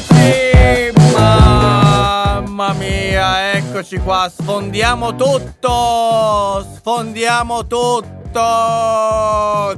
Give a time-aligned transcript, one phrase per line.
[0.00, 0.92] Eccoci!
[1.12, 6.66] Mamma mia, eccoci qua, sfondiamo tutto!
[6.76, 8.40] Sfondiamo tutto!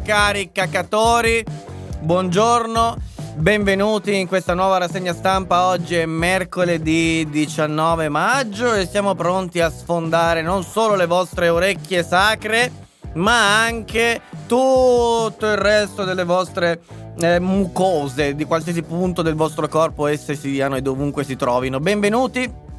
[0.04, 1.44] Cari cacatori,
[1.98, 2.96] buongiorno,
[3.34, 5.66] benvenuti in questa nuova rassegna stampa.
[5.66, 12.04] Oggi è mercoledì 19 maggio e siamo pronti a sfondare non solo le vostre orecchie
[12.04, 12.70] sacre,
[13.14, 16.80] ma anche tutto il resto delle vostre
[17.18, 21.80] eh, mucose di qualsiasi punto del vostro corpo esse siano e dovunque si trovino.
[21.80, 22.70] Benvenuti.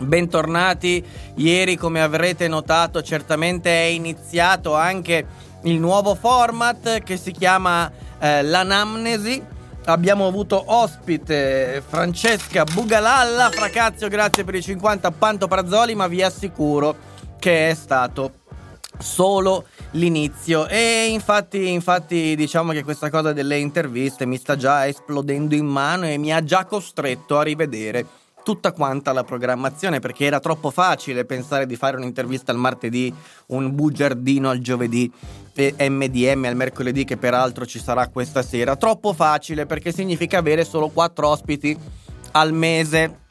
[0.00, 1.04] Bentornati,
[1.34, 5.26] ieri come avrete notato certamente è iniziato anche
[5.62, 9.42] il nuovo format che si chiama eh, l'anamnesi.
[9.86, 16.94] Abbiamo avuto ospite Francesca Bugalalla, Fracazio grazie per i 50 Pantoprazzoli ma vi assicuro
[17.38, 18.32] che è stato
[18.98, 25.54] solo l'inizio e infatti, infatti diciamo che questa cosa delle interviste mi sta già esplodendo
[25.54, 28.06] in mano e mi ha già costretto a rivedere
[28.48, 33.12] tutta quanta la programmazione perché era troppo facile pensare di fare un'intervista al martedì,
[33.48, 35.12] un bugiardino al giovedì
[35.54, 38.76] e MDM al mercoledì che peraltro ci sarà questa sera.
[38.76, 41.76] Troppo facile perché significa avere solo quattro ospiti
[42.32, 43.26] al mese.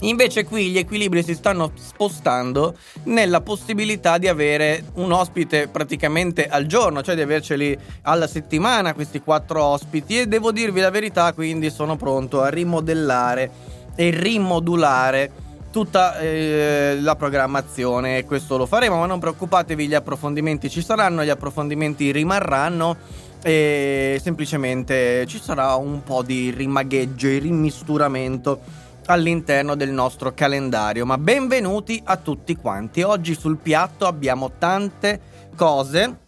[0.00, 6.66] Invece qui gli equilibri si stanno spostando nella possibilità di avere un ospite praticamente al
[6.66, 10.20] giorno, cioè di averceli alla settimana questi quattro ospiti.
[10.20, 13.50] E devo dirvi la verità, quindi sono pronto a rimodellare
[13.94, 15.30] e rimodulare
[15.70, 18.18] tutta eh, la programmazione.
[18.18, 22.96] E questo lo faremo, ma non preoccupatevi, gli approfondimenti ci saranno, gli approfondimenti rimarranno
[23.42, 31.04] e semplicemente ci sarà un po' di rimagheggio e rimisturamento all'interno del nostro calendario.
[31.06, 33.02] Ma benvenuti a tutti quanti.
[33.02, 35.20] Oggi sul piatto abbiamo tante
[35.56, 36.18] cose.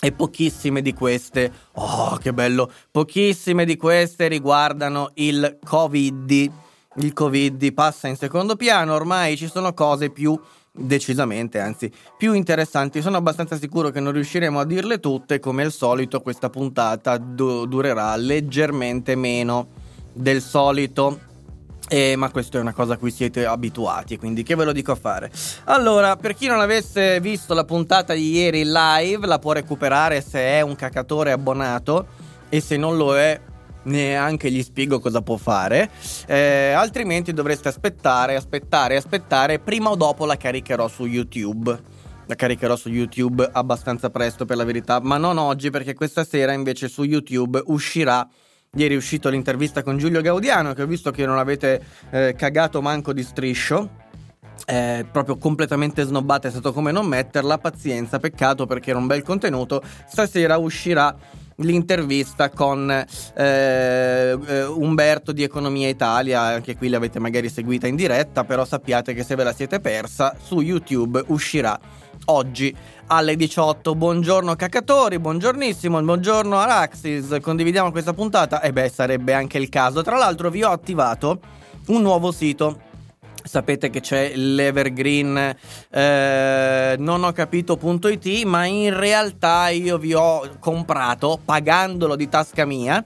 [0.00, 6.50] E pochissime di queste, oh che bello, pochissime di queste riguardano il Covid.
[7.00, 10.38] Il Covid passa in secondo piano, ormai ci sono cose più
[10.70, 13.02] decisamente, anzi, più interessanti.
[13.02, 17.66] Sono abbastanza sicuro che non riusciremo a dirle tutte, come al solito questa puntata du-
[17.66, 19.68] durerà leggermente meno
[20.12, 21.26] del solito.
[21.88, 24.92] Eh, ma questo è una cosa a cui siete abituati, quindi che ve lo dico
[24.92, 25.30] a fare?
[25.64, 30.38] Allora, per chi non avesse visto la puntata di ieri live, la può recuperare se
[30.38, 32.06] è un cacatore abbonato
[32.50, 33.40] e se non lo è
[33.84, 35.90] neanche gli spiego cosa può fare.
[36.26, 39.58] Eh, altrimenti dovreste aspettare, aspettare, aspettare.
[39.58, 41.96] Prima o dopo la caricherò su YouTube.
[42.26, 46.52] La caricherò su YouTube abbastanza presto per la verità, ma non oggi perché questa sera
[46.52, 48.28] invece su YouTube uscirà
[48.74, 52.82] Ieri è uscito l'intervista con Giulio Gaudiano, che ho visto che non avete eh, cagato
[52.82, 54.06] manco di striscio.
[54.66, 57.56] Eh, proprio completamente snobbata è stato come non metterla.
[57.56, 59.82] Pazienza, peccato perché era un bel contenuto.
[60.06, 61.16] Stasera uscirà
[61.56, 63.04] l'intervista con eh,
[63.34, 69.24] eh, Umberto di Economia Italia, anche qui l'avete magari seguita in diretta, però sappiate che
[69.24, 71.80] se ve la siete persa su YouTube uscirà
[72.26, 72.74] oggi
[73.08, 73.94] alle 18.
[73.94, 78.60] Buongiorno cacatori, buongiornissimo, buongiorno Araxis, condividiamo questa puntata?
[78.60, 80.02] E beh, sarebbe anche il caso.
[80.02, 81.40] Tra l'altro vi ho attivato
[81.88, 82.86] un nuovo sito.
[83.42, 85.56] Sapete che c'è l'Evergreen
[85.90, 93.02] eh, non ho capito.it, ma in realtà io vi ho comprato pagandolo di tasca mia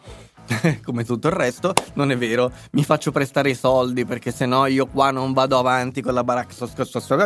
[0.85, 2.51] come tutto il resto, non è vero.
[2.73, 6.55] Mi faccio prestare i soldi perché sennò io qua non vado avanti con la baracca.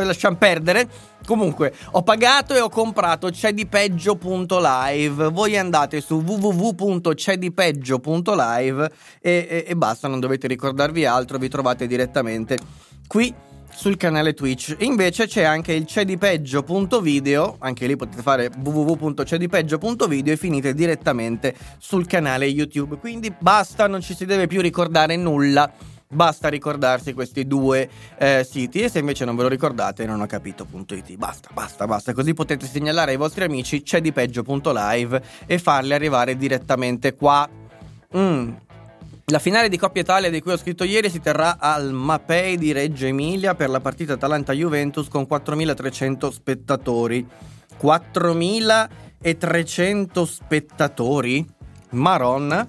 [0.04, 0.88] Lasciamo perdere.
[1.26, 5.30] Comunque, ho pagato e ho comprato cedipeggio.live.
[5.30, 8.90] Voi andate su www.cedipeggio.live
[9.20, 12.58] e, e, e basta, non dovete ricordarvi altro, vi trovate direttamente
[13.06, 13.34] qui
[13.76, 14.74] sul canale Twitch.
[14.80, 22.46] Invece c'è anche il cedipeggio.video, anche lì potete fare www.cedipeggio.video e finite direttamente sul canale
[22.46, 22.96] YouTube.
[22.96, 25.70] Quindi basta, non ci si deve più ricordare nulla.
[26.08, 30.26] Basta ricordarsi questi due eh, siti e se invece non ve lo ricordate non ho
[30.26, 31.16] capito.it.
[31.16, 32.14] Basta, basta, basta.
[32.14, 37.46] Così potete segnalare ai vostri amici cedipeggio.live e farli arrivare direttamente qua.
[38.16, 38.52] Mm,
[39.32, 42.70] la finale di Coppa Italia di cui ho scritto ieri si terrà al Mapei di
[42.70, 47.26] Reggio Emilia per la partita Atalanta-Juventus con 4.300 spettatori.
[47.82, 51.44] 4.300 spettatori?
[51.90, 52.68] Maronna,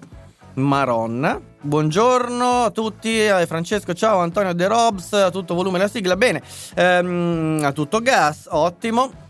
[0.53, 1.39] Maronna.
[1.61, 6.41] buongiorno a tutti, Francesco, ciao Antonio De Robs, a tutto volume la sigla, bene,
[6.73, 9.26] ehm, a tutto gas, ottimo.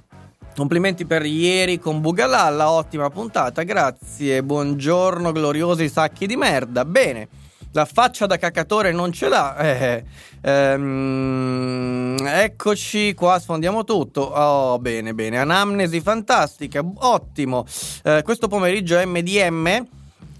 [0.57, 7.27] Complimenti per ieri con Bugalalla, ottima puntata, grazie, buongiorno gloriosi sacchi di merda, bene.
[7.74, 9.56] La faccia da cacatore non ce l'ha.
[10.42, 14.21] Eh, ehm, eccoci qua, sfondiamo tutto.
[14.21, 15.38] Oh, bene, bene.
[15.38, 17.63] Anamnesi fantastica, ottimo.
[18.04, 19.86] Eh, questo pomeriggio MDM.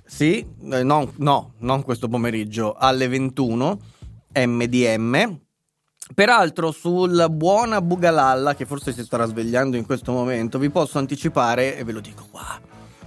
[0.04, 3.80] Sì, eh, no, no, non questo pomeriggio, alle 21.
[4.34, 5.47] MDM.
[6.14, 11.78] Peraltro sulla buona Bugalalla, che forse si starà svegliando in questo momento, vi posso anticipare,
[11.78, 12.60] e ve lo dico qua,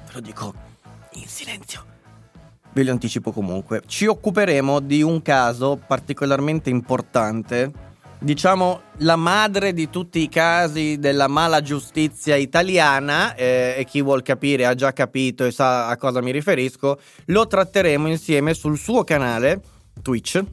[0.07, 0.55] ve lo dico
[1.15, 1.85] in silenzio,
[2.73, 7.73] ve lo anticipo comunque, ci occuperemo di un caso particolarmente importante,
[8.19, 14.23] diciamo la madre di tutti i casi della mala giustizia italiana, eh, e chi vuol
[14.23, 19.05] capire ha già capito e sa a cosa mi riferisco, lo tratteremo insieme sul suo
[19.05, 19.63] canale
[20.03, 20.45] Twitch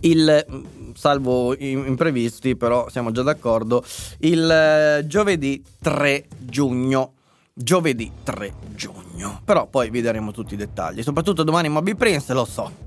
[0.00, 0.64] il
[0.94, 3.84] salvo imprevisti, però siamo già d'accordo,
[4.18, 7.12] il eh, giovedì 3 giugno.
[7.54, 9.40] Giovedì 3 giugno.
[9.44, 11.02] Però poi vi daremo tutti i dettagli.
[11.02, 12.86] Soprattutto domani Moby Prince, lo so.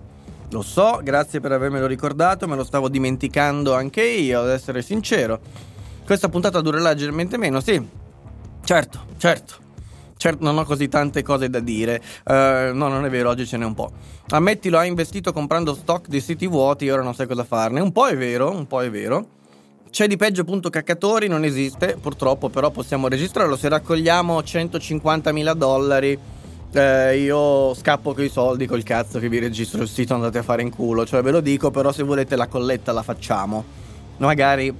[0.51, 5.39] Lo so, grazie per avermelo ricordato, me lo stavo dimenticando anche io, ad essere sincero.
[6.05, 7.81] Questa puntata durerà leggermente meno, sì.
[8.63, 9.60] Certo, certo.
[10.21, 11.99] Certo, non ho così tante cose da dire.
[12.25, 13.91] Uh, no, non è vero, oggi ce n'è un po'.
[14.29, 17.79] Ammettilo, ha investito comprando stock di siti vuoti e ora non sai cosa farne.
[17.79, 19.25] Un po' è vero, un po' è vero.
[19.89, 23.57] C'è di peggio punto caccatori, non esiste, purtroppo, però possiamo registrarlo.
[23.57, 26.19] Se raccogliamo 150.000 dollari,
[26.71, 30.61] eh, io scappo coi soldi col cazzo che vi registro il sito, andate a fare
[30.61, 31.03] in culo.
[31.03, 33.65] Cioè, ve lo dico, però se volete la colletta la facciamo.
[34.17, 34.71] Magari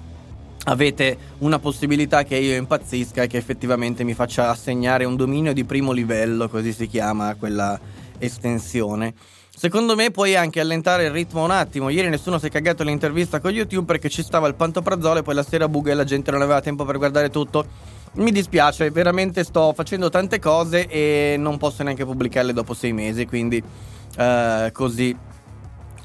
[0.66, 5.64] avete una possibilità che io impazzisca e che effettivamente mi faccia assegnare un dominio di
[5.64, 7.80] primo livello, così si chiama quella
[8.20, 9.14] estensione.
[9.54, 11.90] Secondo me puoi anche allentare il ritmo un attimo.
[11.90, 15.36] Ieri nessuno si è cagato l'intervista con YouTube perché ci stava il pantoprazolo e poi
[15.36, 17.66] la sera buga e la gente non aveva tempo per guardare tutto.
[18.14, 23.26] Mi dispiace, veramente sto facendo tante cose e non posso neanche pubblicarle dopo sei mesi,
[23.26, 23.62] quindi
[24.18, 25.16] uh, così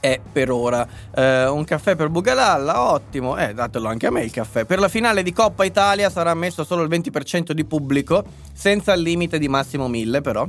[0.00, 0.86] è per ora.
[1.14, 4.64] Eh, un caffè per Bugalalla, ottimo, eh, datelo anche a me il caffè.
[4.64, 9.02] Per la finale di Coppa Italia sarà ammesso solo il 20% di pubblico, senza il
[9.02, 10.48] limite di massimo 1000 però.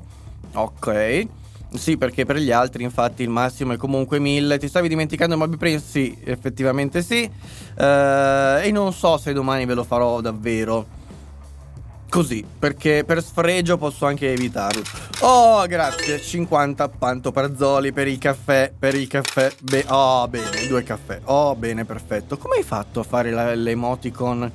[0.54, 1.28] Ok.
[1.74, 4.58] Sì, perché per gli altri infatti il massimo è comunque 1000.
[4.58, 5.86] Ti stavi dimenticando Moby Prince?
[5.86, 7.30] Sì, effettivamente sì.
[7.78, 10.97] Eh, e non so se domani ve lo farò davvero.
[12.10, 14.82] Così, perché per sfregio posso anche evitarlo.
[15.20, 16.22] Oh, grazie.
[16.22, 18.72] 50 pantoprazzoli per il caffè.
[18.78, 19.52] Per il caffè.
[19.62, 21.20] Be- oh, bene, due caffè.
[21.26, 22.38] Oh, bene, perfetto.
[22.38, 24.52] Come hai fatto a fare la- l'emoticon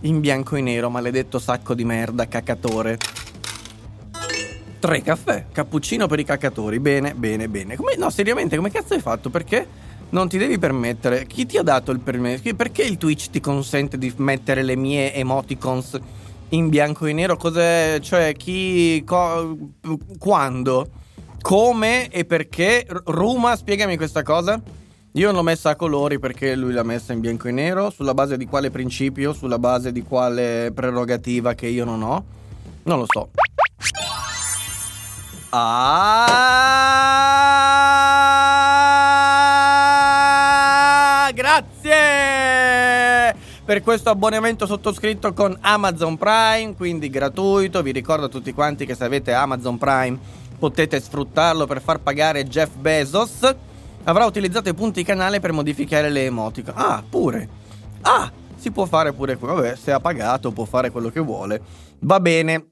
[0.00, 2.98] in bianco e nero, maledetto sacco di merda, cacatore?
[4.80, 5.46] Tre caffè.
[5.52, 6.78] Cappuccino per i cacatori.
[6.80, 7.76] Bene, bene, bene.
[7.76, 9.30] Come, no, seriamente, come cazzo hai fatto?
[9.30, 9.66] Perché?
[10.10, 11.26] Non ti devi permettere.
[11.26, 12.42] Chi ti ha dato il permesso?
[12.54, 15.98] Perché il Twitch ti consente di mettere le mie emoticons?
[16.50, 17.36] In bianco e nero?
[17.36, 17.98] Cos'è?
[18.00, 19.56] Cioè chi co,
[20.18, 20.88] quando?
[21.40, 22.86] Come e perché?
[23.04, 24.60] Ruma spiegami questa cosa.
[25.12, 28.36] Io l'ho messa a colori perché lui l'ha messa in bianco e nero sulla base
[28.36, 32.24] di quale principio sulla base di quale prerogativa che io non ho?
[32.84, 33.30] Non lo so.
[35.50, 37.67] Ah
[43.68, 47.82] per questo abbonamento sottoscritto con Amazon Prime, quindi gratuito.
[47.82, 50.18] Vi ricordo a tutti quanti che se avete Amazon Prime
[50.58, 53.54] potete sfruttarlo per far pagare Jeff Bezos.
[54.04, 56.72] Avrà utilizzato i punti canale per modificare le emoticon.
[56.78, 57.46] Ah, pure.
[58.00, 59.56] Ah, si può fare pure quello.
[59.56, 61.60] Vabbè, se ha pagato può fare quello che vuole.
[61.98, 62.70] Va bene.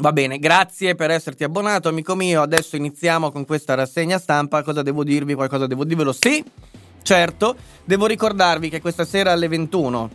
[0.00, 2.42] Va bene, grazie per esserti abbonato, amico mio.
[2.42, 4.62] Adesso iniziamo con questa rassegna stampa.
[4.62, 5.32] Cosa devo dirvi?
[5.32, 6.12] Qualcosa devo dirvelo?
[6.12, 6.44] Sì,
[7.08, 7.56] certo.
[7.86, 10.10] Devo ricordarvi che questa sera alle 21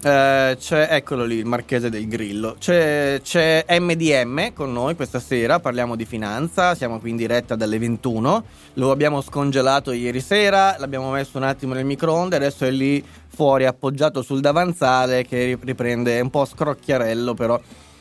[0.00, 2.56] eh, c'è, eccolo lì, il marchese del grillo.
[2.58, 7.78] C'è, c'è, MDM con noi questa sera, parliamo di finanza, siamo qui in diretta dalle
[7.78, 8.44] 21.
[8.74, 13.66] Lo abbiamo scongelato ieri sera, l'abbiamo messo un attimo nel microonde, adesso è lì fuori
[13.66, 17.60] appoggiato sul davanzale che riprende, è un po' scrocchiarello però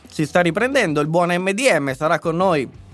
[0.09, 1.01] si sta riprendendo.
[1.01, 2.85] Il buon MDM sarà con noi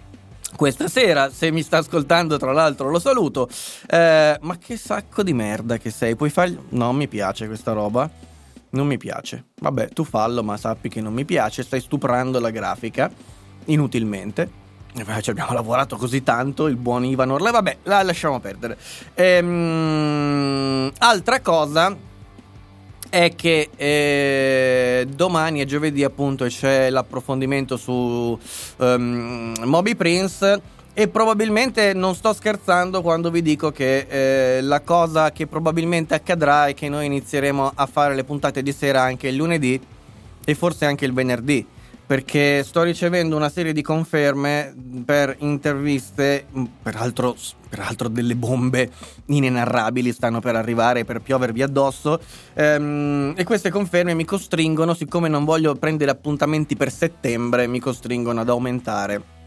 [0.56, 1.30] questa sera.
[1.32, 3.50] Se mi sta ascoltando, tra l'altro, lo saluto.
[3.88, 6.16] Eh, ma che sacco di merda che sei.
[6.16, 6.58] Puoi fargli.
[6.70, 8.10] No, mi piace questa roba.
[8.72, 9.46] Non mi piace.
[9.60, 11.64] Vabbè, tu fallo, ma sappi che non mi piace.
[11.64, 13.12] Stai stuprando la grafica.
[13.66, 14.62] Inutilmente.
[15.22, 17.50] Ci abbiamo lavorato così tanto, il buon Ivan Orle.
[17.50, 18.78] Vabbè, la lasciamo perdere.
[19.16, 22.12] Ehm, altra cosa
[23.14, 28.36] è che eh, domani è giovedì appunto e c'è l'approfondimento su
[28.78, 30.60] um, Moby Prince
[30.96, 36.66] E probabilmente non sto scherzando quando vi dico che eh, la cosa che probabilmente accadrà
[36.66, 39.80] è che noi inizieremo a fare le puntate di sera anche il lunedì
[40.44, 41.64] e forse anche il venerdì
[42.14, 44.72] perché sto ricevendo una serie di conferme
[45.04, 46.46] per interviste,
[46.84, 47.36] peraltro,
[47.68, 48.92] peraltro delle bombe
[49.26, 52.20] inenarrabili stanno per arrivare per piovervi addosso.
[52.54, 58.42] Ehm, e queste conferme mi costringono, siccome non voglio prendere appuntamenti per settembre, mi costringono
[58.42, 59.42] ad aumentare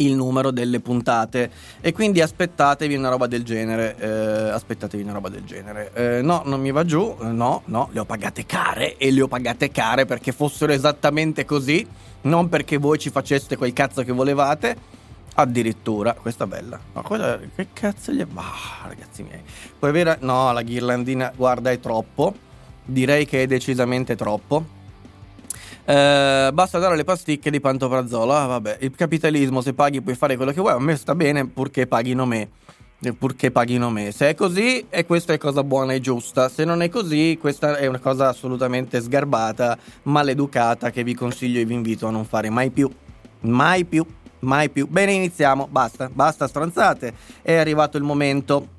[0.00, 1.50] il numero delle puntate.
[1.80, 5.90] E quindi aspettatevi una roba del genere eh, aspettatevi una roba del genere.
[5.94, 9.28] Eh, no non mi va giù no no le ho pagate care e le ho
[9.28, 11.86] pagate care perché fossero esattamente così
[12.22, 14.76] non perché voi ci faceste quel cazzo che volevate
[15.34, 16.78] addirittura questa è bella.
[16.92, 18.26] Ma quella che cazzo gli è?
[18.34, 19.40] Ah ragazzi miei.
[19.78, 22.48] Poi vera no la ghirlandina guarda è troppo.
[22.84, 24.78] Direi che è decisamente troppo
[25.90, 28.32] eh, basta dare le pasticche di pantoprazolo.
[28.32, 30.74] Ah, vabbè, il capitalismo, se paghi puoi fare quello che vuoi.
[30.74, 32.48] A me sta bene purché paghino me.
[33.18, 34.12] Purché paghino me.
[34.12, 36.48] Se è così, e questa è cosa buona e giusta.
[36.48, 41.64] Se non è così, questa è una cosa assolutamente sgarbata, maleducata, che vi consiglio e
[41.64, 42.88] vi invito a non fare mai più.
[43.40, 44.06] Mai più.
[44.40, 44.86] Mai più.
[44.86, 45.66] Bene, iniziamo.
[45.68, 47.14] Basta, basta stronzate.
[47.42, 48.78] È arrivato il momento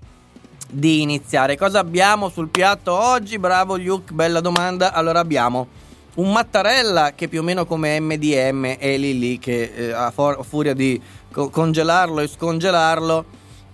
[0.70, 1.58] di iniziare.
[1.58, 3.38] Cosa abbiamo sul piatto oggi?
[3.38, 4.94] Bravo Luke, bella domanda.
[4.94, 5.68] Allora abbiamo
[6.16, 10.44] un Mattarella che più o meno come MDM è lì lì che eh, a, for-
[10.46, 11.00] furia di
[11.32, 13.26] co- congelarlo e scongelarlo.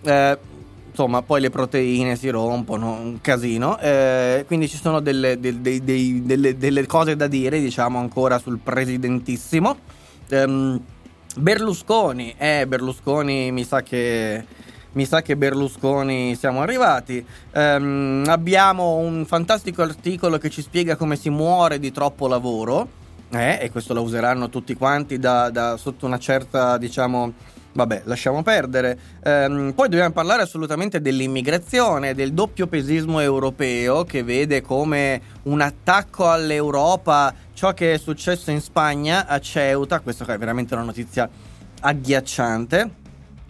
[0.03, 0.37] Eh,
[0.89, 3.79] insomma poi le proteine si rompono un casino.
[3.79, 8.37] Eh, quindi ci sono delle, de- de- de- delle, delle, cose da dire diciamo ancora
[8.39, 9.77] sul presidentissimo.
[10.29, 10.79] Ehm,
[11.37, 14.43] Berlusconi eh Berlusconi mi sa che
[14.93, 17.23] mi sa che Berlusconi siamo arrivati.
[17.53, 23.05] Um, abbiamo un fantastico articolo che ci spiega come si muore di troppo lavoro.
[23.29, 27.33] Eh, e questo lo useranno tutti quanti da, da sotto una certa, diciamo,
[27.77, 28.97] Vabbè, lasciamo perdere.
[29.23, 36.27] Ehm, poi dobbiamo parlare assolutamente dell'immigrazione, del doppio pesismo europeo che vede come un attacco
[36.27, 39.99] all'Europa ciò che è successo in Spagna a Ceuta.
[39.99, 41.29] Questa è veramente una notizia
[41.79, 43.05] agghiacciante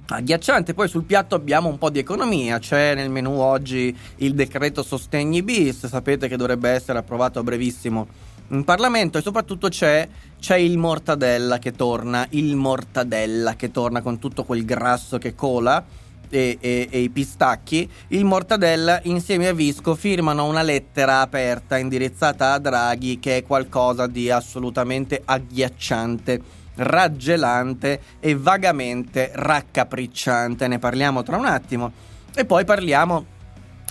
[0.07, 0.73] agghiacciante.
[0.73, 5.43] Poi sul piatto abbiamo un po' di economia, c'è nel menu oggi il decreto sostegni
[5.43, 8.07] bis, sapete che dovrebbe essere approvato a brevissimo
[8.49, 10.07] in Parlamento e soprattutto c'è,
[10.39, 15.83] c'è, il mortadella che torna, il mortadella che torna con tutto quel grasso che cola
[16.29, 17.89] e, e, e i pistacchi.
[18.09, 24.07] Il mortadella insieme a Visco firmano una lettera aperta indirizzata a Draghi che è qualcosa
[24.07, 30.67] di assolutamente agghiacciante raggelante e vagamente raccapricciante.
[30.67, 31.91] Ne parliamo tra un attimo.
[32.33, 33.25] E poi parliamo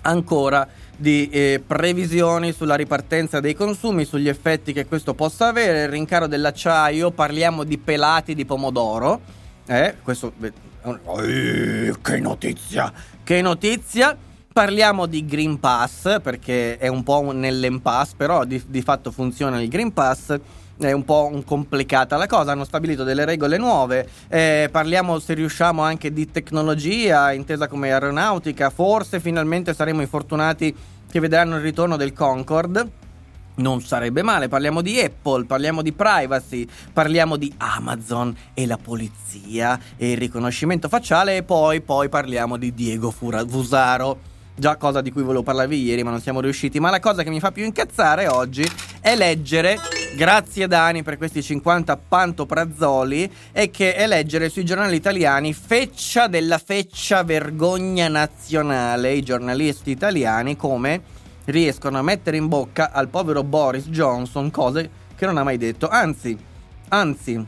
[0.02, 0.66] ancora
[0.96, 6.26] di eh, previsioni sulla ripartenza dei consumi, sugli effetti che questo possa avere, il rincaro
[6.26, 9.20] dell'acciaio, parliamo di pelati di pomodoro.
[9.66, 12.92] Eh, questo eh, che notizia!
[13.22, 14.16] Che notizia!
[14.52, 19.68] Parliamo di Green Pass perché è un po' nell'impasse, però di, di fatto funziona il
[19.68, 20.38] Green Pass
[20.78, 25.82] è un po' complicata la cosa, hanno stabilito delle regole nuove, eh, parliamo se riusciamo
[25.82, 30.74] anche di tecnologia intesa come aeronautica, forse finalmente saremo i fortunati
[31.10, 33.04] che vedranno il ritorno del Concorde.
[33.58, 39.80] Non sarebbe male, parliamo di Apple, parliamo di privacy, parliamo di Amazon e la polizia
[39.96, 45.22] e il riconoscimento facciale e poi, poi parliamo di Diego Fusaro già cosa di cui
[45.22, 46.80] volevo parlarvi ieri, ma non siamo riusciti.
[46.80, 48.68] Ma la cosa che mi fa più incazzare oggi
[49.00, 49.78] è leggere,
[50.16, 56.58] grazie Dani per questi 50 pantoprazzoli, e che è leggere sui giornali italiani feccia della
[56.58, 61.14] feccia vergogna nazionale, i giornalisti italiani come
[61.46, 65.88] riescono a mettere in bocca al povero Boris Johnson cose che non ha mai detto,
[65.88, 66.36] anzi,
[66.88, 67.46] anzi,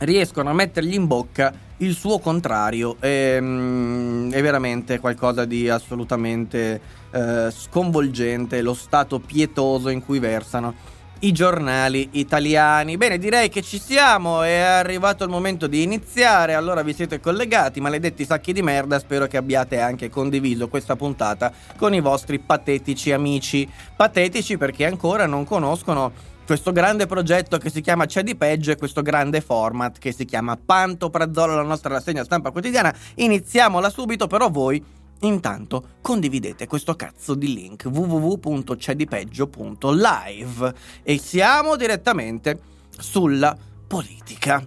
[0.00, 6.80] riescono a mettergli in bocca il suo contrario è, mm, è veramente qualcosa di assolutamente
[7.10, 10.74] eh, sconvolgente, lo stato pietoso in cui versano
[11.20, 12.96] i giornali italiani.
[12.96, 17.80] Bene, direi che ci siamo, è arrivato il momento di iniziare, allora vi siete collegati,
[17.80, 23.12] maledetti sacchi di merda, spero che abbiate anche condiviso questa puntata con i vostri patetici
[23.12, 23.68] amici.
[23.96, 26.12] Patetici perché ancora non conoscono
[26.50, 30.24] questo grande progetto che si chiama C'è di peggio e questo grande format che si
[30.24, 32.92] chiama Panto Prazzolo, la nostra rassegna stampa quotidiana.
[33.14, 34.84] Iniziamola subito, però voi
[35.20, 42.58] intanto condividete questo cazzo di link www.cedipeggio.live e siamo direttamente
[42.98, 44.60] sulla politica.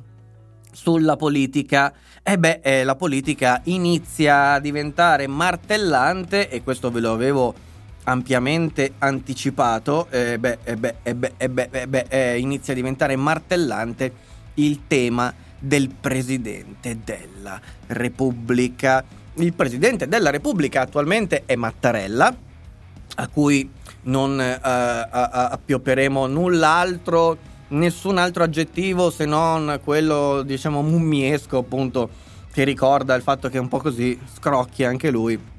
[0.71, 1.93] Sulla politica.
[2.23, 7.53] E beh, eh, la politica inizia a diventare martellante e questo ve lo avevo
[8.05, 14.11] ampiamente anticipato, eh, beh, eh, beh, eh, beh, eh, beh, beh, inizia a diventare martellante
[14.55, 19.03] il tema del Presidente della Repubblica.
[19.35, 22.35] Il Presidente della Repubblica attualmente è Mattarella,
[23.15, 23.69] a cui
[24.03, 27.37] non eh, appiopperemo null'altro,
[27.69, 32.09] nessun altro aggettivo se non quello, diciamo, mummiesco, appunto,
[32.51, 35.51] che ricorda il fatto che è un po' così scrocchi anche lui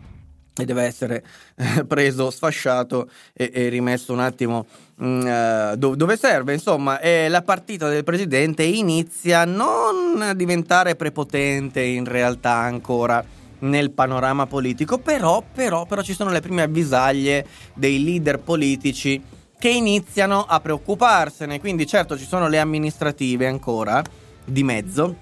[0.57, 1.25] e deve essere
[1.57, 4.67] eh, preso, sfasciato e, e, rimesso un attimo
[5.03, 6.53] mm, eh, dove, dove serve.
[6.53, 13.25] Insomma, eh, la partita del presidente inizia a non diventare prepotente in realtà ancora
[13.61, 19.23] nel panorama politico, però, però, però ci sono le prime avvisaglie dei leader politici
[19.59, 21.59] che iniziano a preoccuparsene.
[21.59, 24.03] Quindi certo ci sono le amministrative ancora
[24.45, 25.17] di mezzo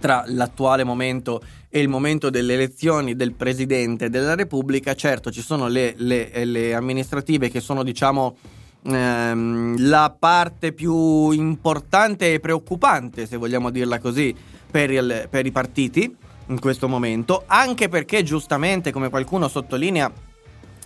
[0.00, 1.40] tra l'attuale momento
[1.76, 4.94] e il momento delle elezioni del Presidente della Repubblica.
[4.94, 8.38] Certo ci sono le, le, le amministrative che sono diciamo
[8.82, 14.34] ehm, la parte più importante e preoccupante, se vogliamo dirla così,
[14.70, 20.10] per, il, per i partiti in questo momento, anche perché giustamente, come qualcuno sottolinea,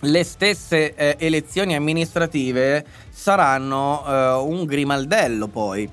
[0.01, 5.89] le stesse eh, elezioni amministrative saranno eh, un grimaldello poi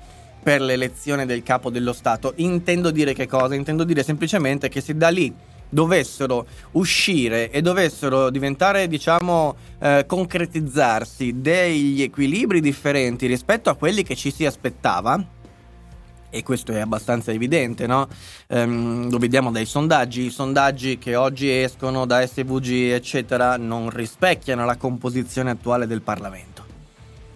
[0.49, 2.33] per l'elezione del capo dello Stato.
[2.37, 3.53] Intendo dire che cosa?
[3.53, 5.31] Intendo dire semplicemente che se da lì
[5.69, 14.15] dovessero uscire e dovessero diventare, diciamo, eh, concretizzarsi degli equilibri differenti rispetto a quelli che
[14.15, 15.23] ci si aspettava,
[16.31, 18.07] e questo è abbastanza evidente, no?
[18.47, 24.65] Um, lo vediamo dai sondaggi, i sondaggi che oggi escono da SVG, eccetera, non rispecchiano
[24.65, 26.65] la composizione attuale del Parlamento.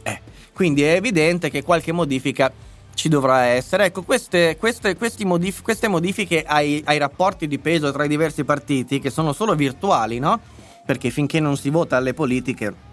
[0.01, 0.19] Eh,
[0.51, 2.51] quindi è evidente che qualche modifica
[2.93, 3.85] ci dovrà essere.
[3.85, 8.99] Ecco, queste, queste, modif- queste modifiche ai, ai, rapporti di peso tra i diversi partiti,
[8.99, 10.39] che sono solo virtuali, no?
[10.85, 12.91] Perché finché non si vota alle politiche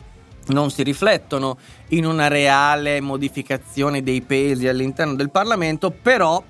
[0.49, 1.59] non si riflettono
[1.89, 6.43] in una reale modificazione dei pesi all'interno del Parlamento, però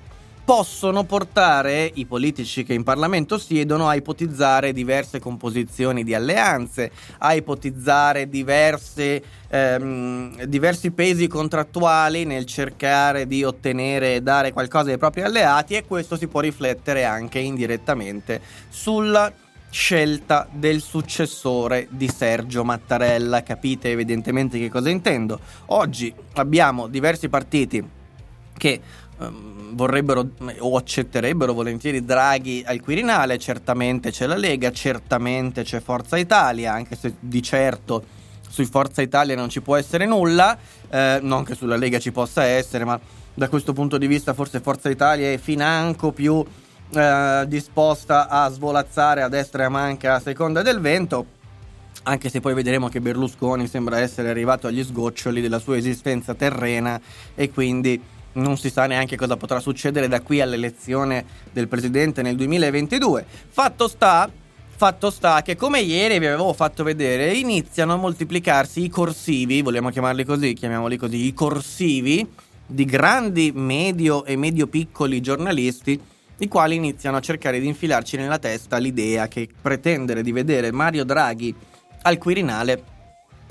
[0.50, 7.34] possono portare i politici che in Parlamento siedono a ipotizzare diverse composizioni di alleanze, a
[7.34, 15.22] ipotizzare diverse, ehm, diversi pesi contrattuali nel cercare di ottenere e dare qualcosa ai propri
[15.22, 19.32] alleati e questo si può riflettere anche indirettamente sulla
[19.70, 23.44] scelta del successore di Sergio Mattarella.
[23.44, 25.38] Capite evidentemente che cosa intendo.
[25.66, 27.98] Oggi abbiamo diversi partiti
[28.60, 28.80] che
[29.20, 36.16] um, vorrebbero o accetterebbero volentieri Draghi al Quirinale, certamente c'è la Lega, certamente c'è Forza
[36.16, 40.58] Italia, anche se di certo su Forza Italia non ci può essere nulla,
[40.90, 42.98] eh, non che sulla Lega ci possa essere, ma
[43.32, 46.44] da questo punto di vista forse Forza Italia è financo più
[46.92, 51.38] eh, disposta a svolazzare a destra e a manca a seconda del vento.
[52.02, 57.00] Anche se poi vedremo che Berlusconi sembra essere arrivato agli sgoccioli della sua esistenza terrena
[57.34, 62.36] e quindi non si sa neanche cosa potrà succedere da qui all'elezione del presidente nel
[62.36, 63.24] 2022.
[63.48, 64.30] Fatto sta,
[64.76, 69.90] fatto sta che come ieri vi avevo fatto vedere iniziano a moltiplicarsi i corsivi, vogliamo
[69.90, 72.26] chiamarli così, chiamiamoli così, i corsivi
[72.66, 76.00] di grandi, medio e medio piccoli giornalisti
[76.40, 81.04] i quali iniziano a cercare di infilarci nella testa l'idea che pretendere di vedere Mario
[81.04, 81.54] Draghi
[82.02, 82.82] al Quirinale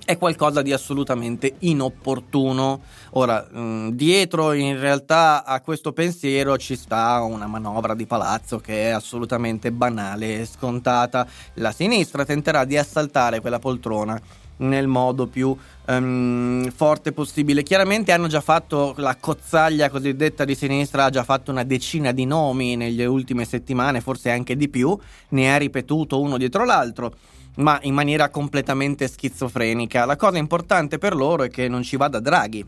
[0.09, 2.81] è qualcosa di assolutamente inopportuno.
[3.11, 8.57] Ora, mh, mm, dietro in realtà a questo pensiero ci sta una manovra di palazzo
[8.57, 11.27] che è assolutamente banale e scontata.
[11.55, 14.19] La sinistra tenterà di assaltare quella poltrona
[14.57, 17.61] nel modo più um, forte possibile.
[17.61, 22.25] Chiaramente hanno già fatto la cozzaglia cosiddetta di sinistra, ha già fatto una decina di
[22.25, 24.97] nomi nelle ultime settimane, forse anche di più,
[25.29, 27.13] ne ha ripetuto uno dietro l'altro
[27.59, 30.05] ma in maniera completamente schizofrenica.
[30.05, 32.65] La cosa importante per loro è che non ci vada Draghi.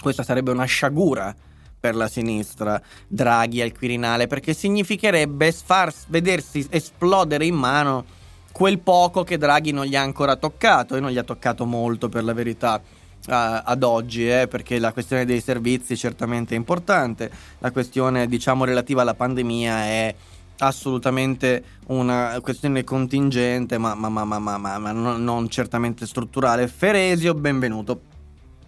[0.00, 1.34] Questa sarebbe una sciagura
[1.78, 8.04] per la sinistra, Draghi al Quirinale, perché significherebbe far vedersi esplodere in mano
[8.52, 12.08] quel poco che Draghi non gli ha ancora toccato e non gli ha toccato molto
[12.08, 12.80] per la verità.
[13.26, 19.00] Ad oggi, eh, perché la questione dei servizi certamente è importante, la questione diciamo relativa
[19.00, 20.14] alla pandemia è
[20.58, 26.68] assolutamente una questione contingente, ma, ma, ma, ma non, non certamente strutturale.
[26.68, 28.12] Feresio, benvenuto.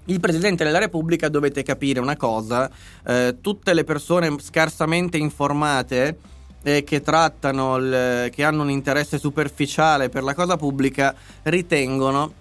[0.07, 2.71] Il Presidente della Repubblica dovete capire una cosa,
[3.05, 6.17] eh, tutte le persone scarsamente informate
[6.63, 12.33] e che il, che hanno un interesse superficiale per la cosa pubblica, ritengono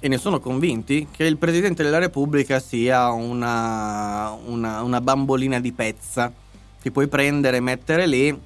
[0.00, 5.72] e ne sono convinti che il Presidente della Repubblica sia una, una, una bambolina di
[5.72, 6.30] pezza
[6.80, 8.38] che puoi prendere mettere lì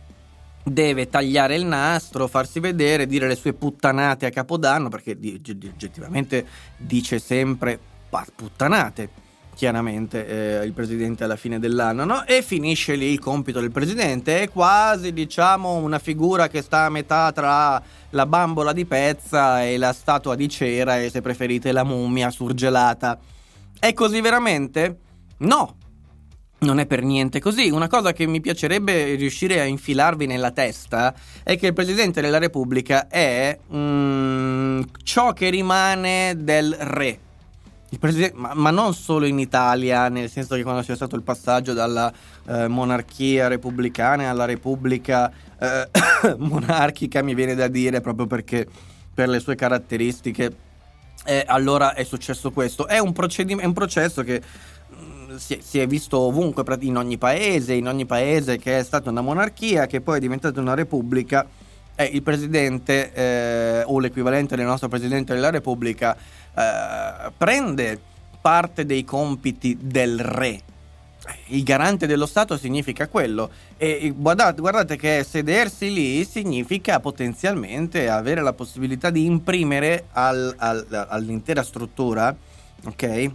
[0.72, 7.18] deve tagliare il nastro, farsi vedere, dire le sue puttanate a Capodanno, perché oggettivamente dice
[7.18, 7.78] sempre
[8.34, 9.26] puttanate
[9.58, 12.24] chiaramente eh, il presidente alla fine dell'anno, no?
[12.26, 16.90] E finisce lì il compito del presidente, è quasi diciamo una figura che sta a
[16.90, 21.82] metà tra la bambola di pezza e la statua di cera e se preferite la
[21.82, 23.18] mummia surgelata.
[23.80, 24.98] È così veramente?
[25.38, 25.74] No,
[26.60, 27.70] non è per niente così.
[27.70, 32.38] Una cosa che mi piacerebbe riuscire a infilarvi nella testa è che il Presidente della
[32.38, 37.18] Repubblica è mm, ciò che rimane del re.
[38.34, 42.12] Ma, ma, non solo in Italia, nel senso che quando c'è stato il passaggio dalla
[42.46, 45.88] eh, monarchia repubblicana alla repubblica eh,
[46.36, 48.66] monarchica, mi viene da dire proprio perché
[49.14, 50.54] per le sue caratteristiche,
[51.24, 52.86] eh, allora è successo questo.
[52.86, 54.42] È un, procedim- è un processo che
[55.38, 59.20] si, si, è visto ovunque, in ogni paese, in ogni paese che è stata una
[59.22, 61.46] monarchia, che poi è diventata una repubblica,
[62.00, 67.98] e il presidente eh, o l'equivalente del nostro presidente della repubblica eh, prende
[68.40, 70.62] parte dei compiti del re.
[71.46, 78.42] Il garante dello Stato significa quello e guardate, guardate che sedersi lì significa potenzialmente avere
[78.42, 82.34] la possibilità di imprimere al, al, all'intera struttura,
[82.84, 83.30] ok?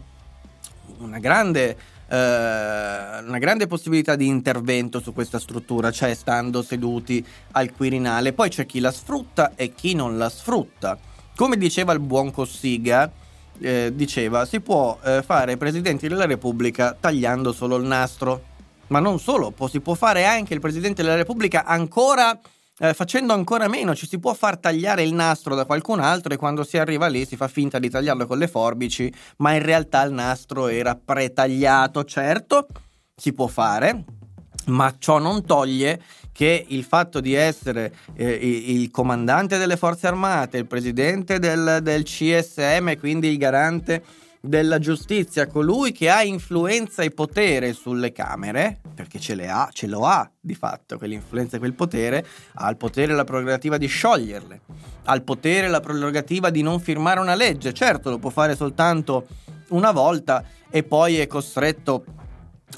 [0.99, 1.75] Una grande
[2.13, 8.33] eh, una grande possibilità di intervento su questa struttura, cioè stando seduti al Quirinale.
[8.33, 10.95] Poi c'è chi la sfrutta e chi non la sfrutta.
[11.35, 13.11] Come diceva il buon Cossiga,
[13.59, 18.51] eh, diceva si può eh, fare presidenti della Repubblica tagliando solo il nastro.
[18.87, 22.39] Ma non solo, può, si può fare anche il presidente della Repubblica ancora
[22.79, 26.37] eh, facendo ancora meno, ci si può far tagliare il nastro da qualcun altro e
[26.37, 30.01] quando si arriva lì si fa finta di tagliarlo con le forbici, ma in realtà
[30.03, 32.67] il nastro era pretagliato, certo,
[33.15, 34.03] si può fare,
[34.67, 40.57] ma ciò non toglie che il fatto di essere eh, il comandante delle forze armate,
[40.57, 44.03] il presidente del, del CSM, quindi il garante
[44.45, 49.87] della giustizia, colui che ha influenza e potere sulle Camere, perché ce le ha, ce
[49.87, 52.25] lo ha di fatto, quell'influenza e quel potere,
[52.55, 54.61] ha il potere e la prerogativa di scioglierle,
[55.05, 58.53] ha il potere e la prerogativa di non firmare una legge, certo lo può fare
[58.57, 59.27] soltanto
[59.69, 62.03] una volta e poi è costretto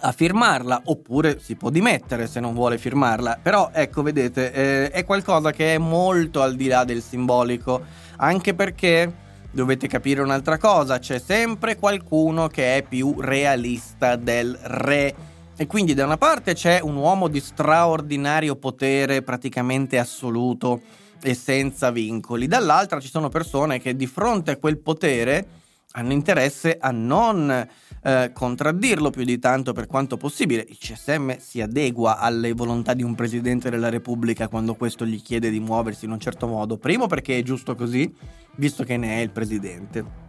[0.01, 3.39] a firmarla oppure si può dimettere se non vuole firmarla.
[3.41, 7.84] Però ecco vedete eh, è qualcosa che è molto al di là del simbolico
[8.17, 9.23] anche perché
[9.56, 15.15] dovete capire un'altra cosa, c'è sempre qualcuno che è più realista del re.
[15.56, 20.82] E quindi da una parte c'è un uomo di straordinario potere, praticamente assoluto
[21.22, 25.48] e senza vincoli, dall'altra ci sono persone che di fronte a quel potere
[25.94, 30.65] hanno interesse a non eh, contraddirlo più di tanto per quanto possibile.
[30.68, 35.50] Il CSM si adegua alle volontà di un presidente della Repubblica quando questo gli chiede
[35.50, 36.78] di muoversi in un certo modo.
[36.78, 38.13] Primo perché è giusto così,
[38.56, 40.24] visto che ne è il presidente.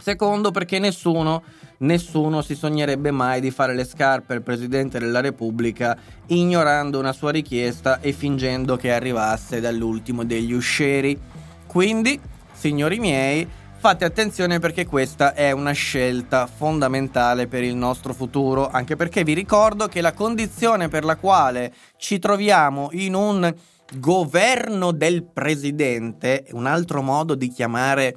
[0.00, 1.42] Secondo perché nessuno,
[1.78, 5.96] nessuno si sognerebbe mai di fare le scarpe al Presidente della Repubblica
[6.28, 11.18] ignorando una sua richiesta e fingendo che arrivasse dall'ultimo degli uscieri.
[11.66, 12.18] Quindi,
[12.52, 18.96] signori miei, fate attenzione perché questa è una scelta fondamentale per il nostro futuro, anche
[18.96, 23.54] perché vi ricordo che la condizione per la quale ci troviamo in un
[23.94, 28.16] governo del presidente, un altro modo di chiamare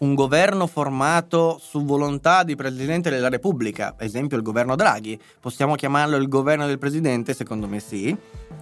[0.00, 6.16] un governo formato su volontà di Presidente della Repubblica, esempio il governo Draghi, possiamo chiamarlo
[6.16, 7.32] il governo del Presidente?
[7.32, 8.14] Secondo me sì,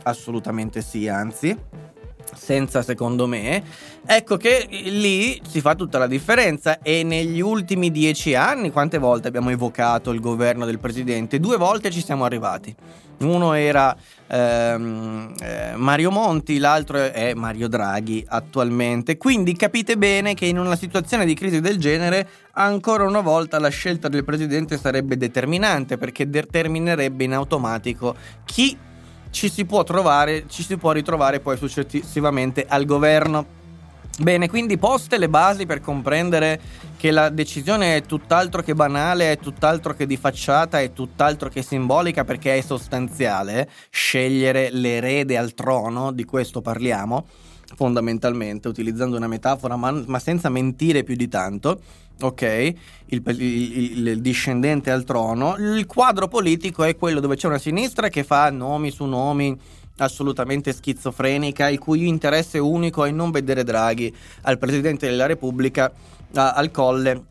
[0.02, 1.56] assolutamente sì, anzi
[2.34, 3.62] senza secondo me,
[4.04, 9.28] ecco che lì si fa tutta la differenza e negli ultimi dieci anni quante volte
[9.28, 11.40] abbiamo evocato il governo del presidente?
[11.40, 12.74] Due volte ci siamo arrivati.
[13.18, 19.16] Uno era ehm, eh, Mario Monti, l'altro è Mario Draghi attualmente.
[19.16, 23.68] Quindi capite bene che in una situazione di crisi del genere ancora una volta la
[23.68, 28.76] scelta del presidente sarebbe determinante perché determinerebbe in automatico chi
[29.32, 33.60] ci si può trovare, ci si può ritrovare poi successivamente al governo.
[34.20, 36.60] Bene, quindi poste le basi per comprendere
[36.98, 41.62] che la decisione è tutt'altro che banale, è tutt'altro che di facciata, è tutt'altro che
[41.62, 47.26] simbolica perché è sostanziale scegliere l'erede al trono, di questo parliamo
[47.74, 51.80] fondamentalmente, utilizzando una metafora ma, ma senza mentire più di tanto
[52.26, 52.74] ok,
[53.06, 58.08] il, il, il, discendente al trono, il quadro politico è quello dove c'è una sinistra
[58.08, 59.58] che fa nomi su nomi
[59.98, 65.92] assolutamente schizofrenica, il cui interesse unico è non vedere Draghi al Presidente della Repubblica
[66.34, 67.24] a, al colle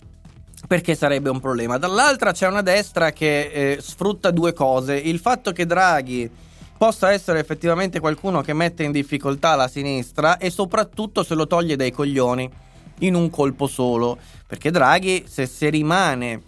[0.67, 1.77] perché sarebbe un problema.
[1.77, 6.30] Dall'altra c'è una destra che eh, sfrutta due cose, il fatto che Draghi
[6.77, 11.75] possa essere effettivamente qualcuno che mette in difficoltà la sinistra e soprattutto se lo toglie
[11.75, 12.49] dai coglioni
[13.02, 16.42] in un colpo solo, perché Draghi se, se rimane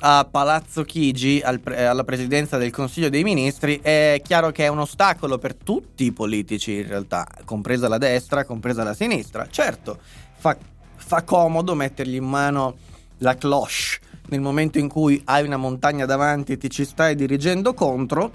[0.00, 4.68] a Palazzo Chigi, al pre- alla presidenza del Consiglio dei Ministri, è chiaro che è
[4.68, 9.46] un ostacolo per tutti i politici in realtà, compresa la destra, compresa la sinistra.
[9.50, 9.98] Certo,
[10.38, 10.56] fa,
[10.96, 12.76] fa comodo mettergli in mano
[13.18, 17.74] la cloche nel momento in cui hai una montagna davanti e ti ci stai dirigendo
[17.74, 18.30] contro,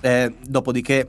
[0.00, 1.08] eh, dopodiché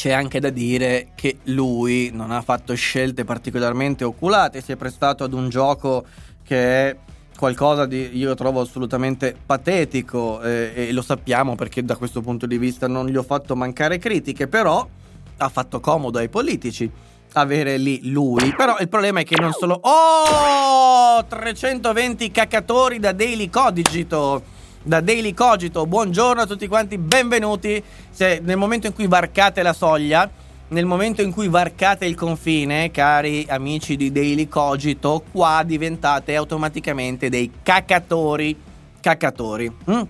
[0.00, 5.24] c'è anche da dire che lui non ha fatto scelte particolarmente oculate, si è prestato
[5.24, 6.06] ad un gioco
[6.42, 6.96] che è
[7.36, 12.56] qualcosa di io trovo assolutamente patetico eh, e lo sappiamo perché da questo punto di
[12.56, 14.88] vista non gli ho fatto mancare critiche, però
[15.36, 16.90] ha fatto comodo ai politici
[17.34, 18.54] avere lì lui.
[18.56, 21.22] Però il problema è che non solo Oh!
[21.28, 25.86] 320 cacatori da Daily Codigito da Daily Cogito.
[25.86, 27.82] Buongiorno a tutti quanti, benvenuti.
[28.10, 30.28] Se nel momento in cui varcate la soglia,
[30.68, 37.28] nel momento in cui varcate il confine, cari amici di Daily Cogito, qua diventate automaticamente
[37.28, 38.56] dei cacatori.
[39.00, 39.70] Cacatori.
[39.90, 40.02] Mm?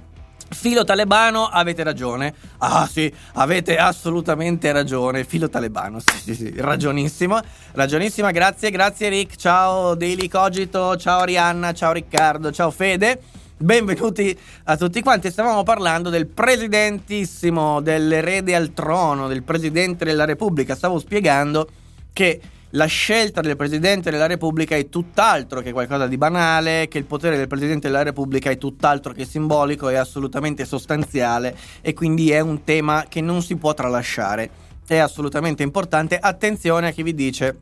[0.52, 2.34] Filo talebano, avete ragione.
[2.58, 5.24] Ah sì, avete assolutamente ragione.
[5.24, 7.40] Filo talebano, sì, sì, sì, ragionissimo.
[7.72, 9.36] Ragionissima, grazie, grazie Rick.
[9.36, 13.20] Ciao Daily Cogito, ciao Arianna, ciao Riccardo, ciao Fede.
[13.62, 15.30] Benvenuti a tutti quanti.
[15.30, 20.74] Stavamo parlando del presidentissimo, dell'erede al trono, del presidente della Repubblica.
[20.74, 21.68] Stavo spiegando
[22.14, 27.04] che la scelta del Presidente della Repubblica è tutt'altro che qualcosa di banale, che il
[27.04, 32.40] potere del Presidente della Repubblica è tutt'altro che simbolico, è assolutamente sostanziale e quindi è
[32.40, 34.48] un tema che non si può tralasciare.
[34.86, 36.16] È assolutamente importante.
[36.18, 37.58] Attenzione a chi vi dice,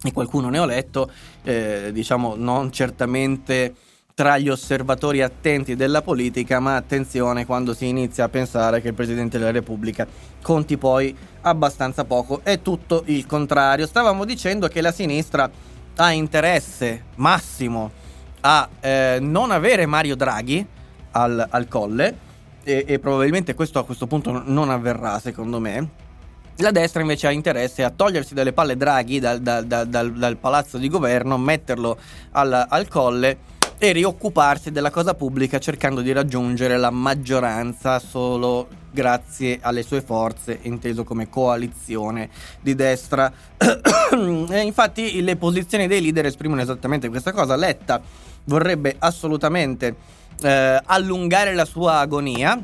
[0.00, 1.10] e qualcuno ne ho letto,
[1.42, 3.74] eh, diciamo non certamente
[4.14, 8.94] tra gli osservatori attenti della politica, ma attenzione quando si inizia a pensare che il
[8.94, 10.06] Presidente della Repubblica
[10.40, 12.40] conti poi abbastanza poco.
[12.44, 13.88] È tutto il contrario.
[13.88, 15.50] Stavamo dicendo che la sinistra
[15.96, 17.90] ha interesse massimo
[18.42, 20.64] a eh, non avere Mario Draghi
[21.10, 22.16] al, al colle
[22.62, 26.02] e, e probabilmente questo a questo punto non avverrà secondo me.
[26.58, 30.78] La destra invece ha interesse a togliersi dalle palle Draghi dal, dal, dal, dal palazzo
[30.78, 31.98] di governo, metterlo
[32.30, 39.58] al, al colle e rioccuparsi della cosa pubblica cercando di raggiungere la maggioranza solo grazie
[39.60, 43.30] alle sue forze, inteso come coalizione di destra.
[44.62, 47.56] infatti le posizioni dei leader esprimono esattamente questa cosa.
[47.56, 48.00] Letta
[48.44, 49.96] vorrebbe assolutamente
[50.40, 52.58] eh, allungare la sua agonia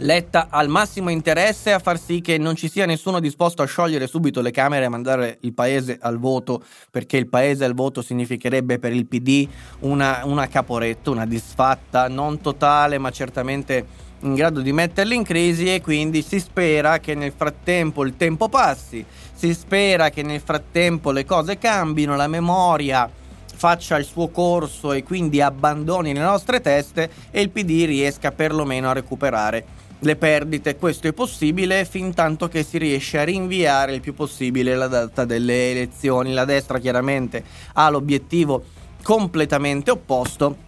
[0.00, 3.66] Letta ha il massimo interesse a far sì che non ci sia nessuno disposto a
[3.66, 8.00] sciogliere subito le Camere e mandare il paese al voto, perché il paese al voto
[8.00, 9.48] significherebbe per il PD
[9.80, 15.74] una, una caporetta, una disfatta non totale, ma certamente in grado di metterli in crisi
[15.74, 21.10] e quindi si spera che nel frattempo il tempo passi, si spera che nel frattempo
[21.10, 23.10] le cose cambino, la memoria
[23.58, 28.88] faccia il suo corso e quindi abbandoni le nostre teste e il PD riesca perlomeno
[28.88, 30.76] a recuperare le perdite.
[30.76, 35.24] Questo è possibile fin tanto che si riesce a rinviare il più possibile la data
[35.24, 36.32] delle elezioni.
[36.32, 38.64] La destra chiaramente ha l'obiettivo
[39.02, 40.66] completamente opposto.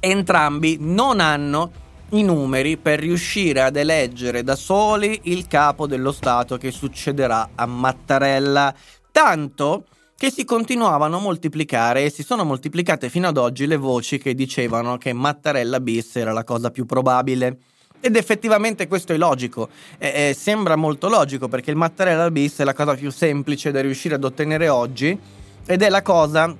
[0.00, 6.56] Entrambi non hanno i numeri per riuscire ad eleggere da soli il capo dello Stato
[6.56, 8.74] che succederà a Mattarella.
[9.10, 14.18] Tanto che si continuavano a moltiplicare e si sono moltiplicate fino ad oggi le voci
[14.18, 17.58] che dicevano che Mattarella bis era la cosa più probabile.
[18.06, 22.64] Ed effettivamente questo è logico, eh, eh, sembra molto logico perché il Mattarella bis è
[22.64, 25.18] la cosa più semplice da riuscire ad ottenere oggi
[25.64, 26.54] ed è la cosa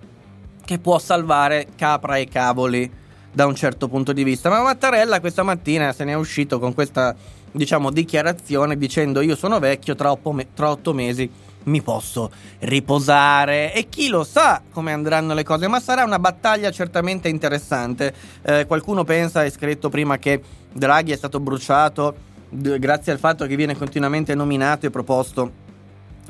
[0.65, 2.91] che può salvare capra e cavoli
[3.31, 4.49] da un certo punto di vista.
[4.49, 7.15] Ma Mattarella questa mattina se ne è uscito con questa,
[7.53, 11.31] diciamo, dichiarazione dicendo io sono vecchio, tra me- tra otto mesi
[11.65, 16.71] mi posso riposare e chi lo sa come andranno le cose, ma sarà una battaglia
[16.71, 18.15] certamente interessante.
[18.43, 20.41] Eh, qualcuno pensa, hai scritto prima che
[20.73, 25.63] Draghi è stato bruciato d- grazie al fatto che viene continuamente nominato e proposto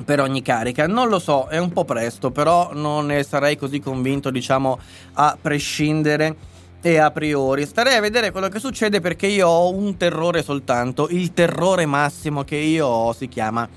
[0.03, 0.87] per ogni carica.
[0.87, 4.79] Non lo so, è un po' presto, però non ne sarei così convinto, diciamo,
[5.13, 7.65] a prescindere e a priori.
[7.65, 12.43] Starei a vedere quello che succede perché io ho un terrore soltanto, il terrore massimo
[12.43, 13.67] che io ho si chiama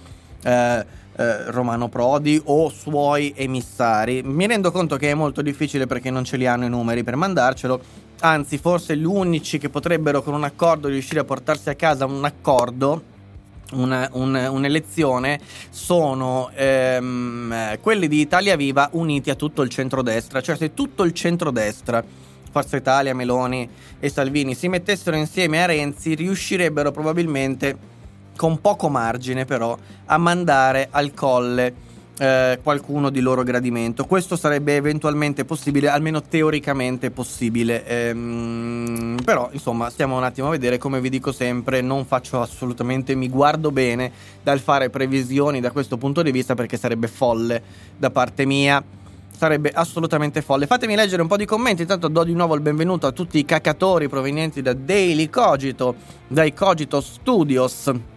[0.43, 0.87] eh,
[1.19, 4.23] eh, Romano Prodi o suoi emissari.
[4.23, 7.17] Mi rendo conto che è molto difficile perché non ce li hanno i numeri per
[7.17, 7.81] mandarcelo.
[8.21, 12.25] Anzi, forse gli unici che potrebbero con un accordo riuscire a portarsi a casa un
[12.25, 13.17] accordo
[13.73, 20.57] una, un, un'elezione sono ehm, quelli di Italia Viva uniti a tutto il centrodestra, cioè
[20.57, 22.03] se tutto il centrodestra,
[22.51, 27.97] Forza Italia, Meloni e Salvini si mettessero insieme a Renzi riuscirebbero probabilmente
[28.39, 31.75] con poco margine però, a mandare al colle
[32.19, 34.05] eh, qualcuno di loro gradimento.
[34.05, 37.85] Questo sarebbe eventualmente possibile, almeno teoricamente possibile.
[37.85, 40.79] Ehm, però, insomma, stiamo un attimo a vedere.
[40.79, 45.97] Come vi dico sempre, non faccio assolutamente, mi guardo bene dal fare previsioni da questo
[45.97, 47.61] punto di vista perché sarebbe folle
[47.97, 48.81] da parte mia.
[49.37, 50.67] Sarebbe assolutamente folle.
[50.67, 51.83] Fatemi leggere un po' di commenti.
[51.83, 55.95] Intanto do di nuovo il benvenuto a tutti i cacatori provenienti da Daily Cogito,
[56.29, 58.17] dai Cogito Studios.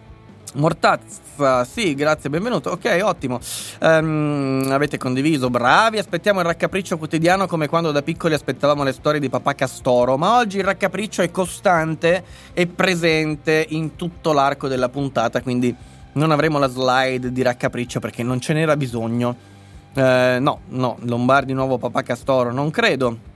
[0.54, 2.72] Mortazza, sì, grazie, benvenuto.
[2.72, 3.40] Ok, ottimo.
[3.80, 5.96] Um, avete condiviso, bravi.
[5.96, 10.18] Aspettiamo il raccapriccio quotidiano come quando da piccoli aspettavamo le storie di papà Castoro.
[10.18, 15.40] Ma oggi il raccapriccio è costante e presente in tutto l'arco della puntata.
[15.40, 15.74] Quindi
[16.14, 19.34] non avremo la slide di raccapriccio perché non ce n'era bisogno.
[19.94, 23.30] Uh, no, no, Lombardi nuovo papà Castoro, non credo.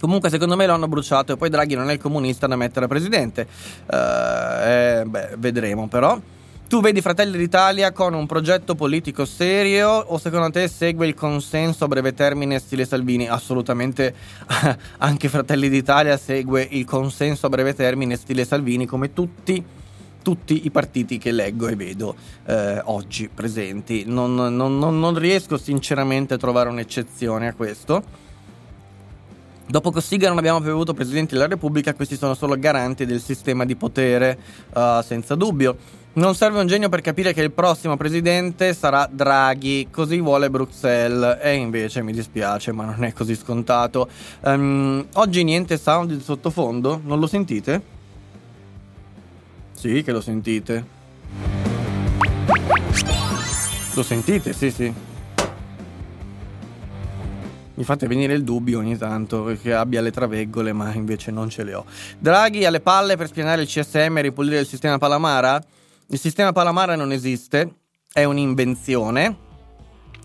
[0.00, 2.88] Comunque, secondo me lo hanno bruciato e poi Draghi non è il comunista da mettere
[2.88, 3.46] presidente.
[3.86, 6.20] Uh, eh, beh, vedremo però.
[6.68, 11.84] Tu vedi Fratelli d'Italia con un progetto politico serio o secondo te segue il consenso
[11.84, 13.26] a breve termine stile Salvini?
[13.26, 14.14] Assolutamente
[14.98, 19.64] anche Fratelli d'Italia segue il consenso a breve termine stile Salvini come tutti,
[20.22, 24.04] tutti i partiti che leggo e vedo eh, oggi presenti.
[24.04, 28.27] Non, non, non, non riesco sinceramente a trovare un'eccezione a questo.
[29.70, 33.66] Dopo Cossiga non abbiamo più avuto presidenti della Repubblica, questi sono solo garanti del sistema
[33.66, 34.38] di potere,
[34.72, 35.76] uh, senza dubbio.
[36.14, 41.38] Non serve un genio per capire che il prossimo presidente sarà Draghi, così vuole Bruxelles.
[41.42, 44.08] E invece mi dispiace, ma non è così scontato.
[44.40, 47.02] Um, oggi niente sound di sottofondo?
[47.04, 47.82] Non lo sentite?
[49.74, 50.86] Sì, che lo sentite.
[53.92, 54.52] Lo sentite?
[54.54, 55.07] Sì, sì.
[57.78, 61.62] Mi fate venire il dubbio ogni tanto che abbia le traveggole, ma invece non ce
[61.62, 61.84] le ho.
[62.18, 65.62] Draghi alle palle per spianare il CSM e ripulire il sistema Palamara?
[66.08, 67.74] Il sistema Palamara non esiste,
[68.12, 69.46] è un'invenzione.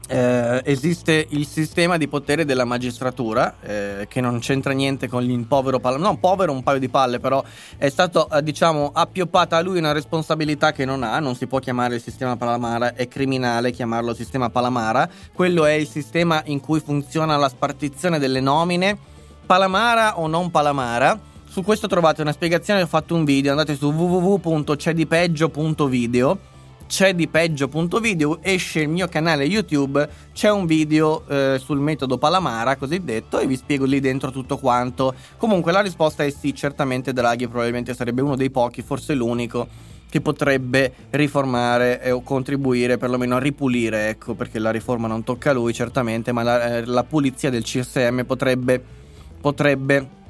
[0.06, 5.46] Eh, esiste il sistema di potere della magistratura eh, che non c'entra niente con il
[5.46, 7.42] povero Palamara, no povero un paio di palle però
[7.78, 11.60] è stato eh, diciamo appioppata a lui una responsabilità che non ha, non si può
[11.60, 16.82] chiamare il sistema Palamara, è criminale chiamarlo sistema Palamara, quello è il sistema in cui
[16.82, 18.98] funziona la spartizione delle nomine,
[19.46, 21.18] Palamara o non Palamara.
[21.46, 26.52] Su questo trovate una spiegazione, ho fatto un video, andate su www.cedipeggio.video
[26.94, 32.76] c'è di peggio.video, esce il mio canale YouTube, c'è un video eh, sul metodo Palamara
[32.76, 35.16] cosiddetto e vi spiego lì dentro tutto quanto.
[35.38, 39.68] Comunque la risposta è sì, certamente Draghi probabilmente sarebbe uno dei pochi, forse l'unico
[40.08, 45.54] che potrebbe riformare o contribuire perlomeno a ripulire, ecco, perché la riforma non tocca a
[45.54, 49.02] lui certamente, ma la, eh, la pulizia del CSM potrebbe
[49.42, 50.22] potrebbe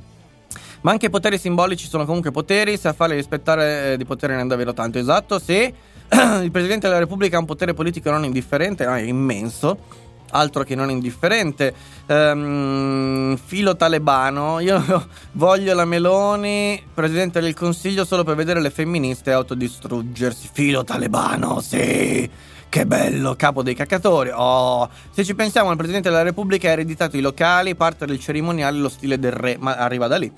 [0.80, 4.34] ma anche i poteri simbolici sono comunque poteri, se a farli rispettare eh, di potere
[4.34, 4.98] ne hanno davvero tanto.
[4.98, 5.74] Esatto, se
[6.44, 10.02] il Presidente della Repubblica ha un potere politico non indifferente, no, è immenso
[10.34, 11.74] altro che non indifferente.
[12.08, 19.32] Um, filo talebano, io voglio la Meloni, presidente del Consiglio, solo per vedere le femministe
[19.32, 20.50] autodistruggersi.
[20.52, 22.30] Filo talebano, sì.
[22.68, 24.32] Che bello, capo dei cacatori.
[24.34, 28.80] Oh, se ci pensiamo, il presidente della Repubblica ha ereditato i locali, parte del cerimoniale,
[28.80, 30.32] lo stile del re, ma arriva da lì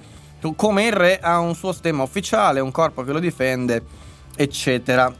[0.53, 3.83] come il re ha un suo stemma ufficiale, un corpo che lo difende,
[4.35, 5.11] eccetera.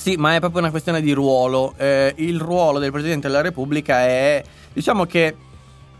[0.00, 1.74] Sì, ma è proprio una questione di ruolo.
[1.76, 4.42] Eh, il ruolo del Presidente della Repubblica è,
[4.72, 5.36] diciamo che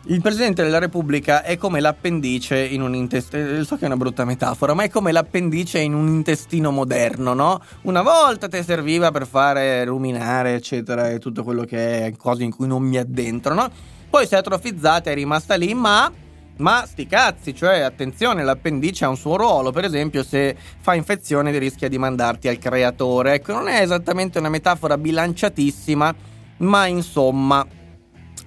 [0.04, 3.98] il Presidente della Repubblica è come l'appendice in un intestino, eh, so che è una
[3.98, 7.60] brutta metafora, ma è come l'appendice in un intestino moderno, no?
[7.82, 12.56] Una volta ti serviva per fare ruminare, eccetera, e tutto quello che è cose in
[12.56, 13.70] cui non mi addentro, no?
[14.08, 16.10] Poi si è atrofizzata, è rimasta lì, ma
[16.60, 21.56] ma sti cazzi, cioè attenzione, l'appendice ha un suo ruolo, per esempio se fa infezione
[21.58, 23.34] rischia di mandarti al creatore.
[23.34, 26.14] Ecco, non è esattamente una metafora bilanciatissima,
[26.58, 27.66] ma insomma,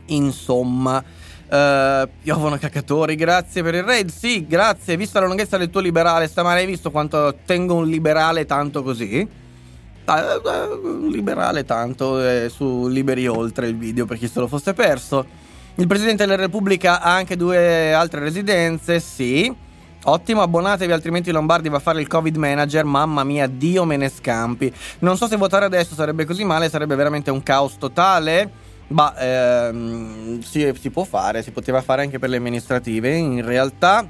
[0.05, 5.81] insomma, uh, piovono cacatori, grazie per il raid, sì, grazie, vista la lunghezza del tuo
[5.81, 9.27] liberale, stamane hai visto quanto tengo un liberale tanto così?
[10.05, 15.42] Uh, liberale tanto eh, su Liberi Oltre il video per chi se lo fosse perso.
[15.75, 19.51] Il Presidente della Repubblica ha anche due altre residenze, sì.
[20.03, 22.85] Ottimo, abbonatevi altrimenti Lombardi va a fare il Covid manager.
[22.85, 24.71] Mamma mia, Dio me ne scampi.
[24.99, 28.51] Non so se votare adesso sarebbe così male, sarebbe veramente un caos totale.
[28.89, 33.15] Ma ehm, sì, si può fare, si poteva fare anche per le amministrative.
[33.15, 34.07] In realtà,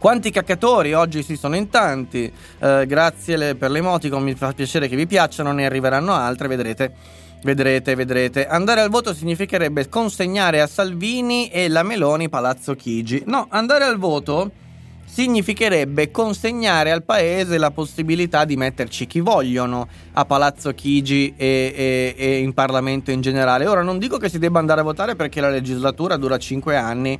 [0.00, 2.32] quanti caccatori oggi si sono in tanti.
[2.58, 6.94] Eh, grazie per l'emoticon, mi fa piacere che vi piacciono, ne arriveranno altre, vedrete.
[7.42, 8.46] Vedrete, vedrete.
[8.46, 13.22] Andare al voto significherebbe consegnare a Salvini e la Meloni Palazzo Chigi.
[13.26, 14.50] No, andare al voto
[15.06, 22.14] significherebbe consegnare al paese la possibilità di metterci chi vogliono a Palazzo Chigi e, e,
[22.16, 23.66] e in Parlamento in generale.
[23.66, 27.18] Ora non dico che si debba andare a votare perché la legislatura dura 5 anni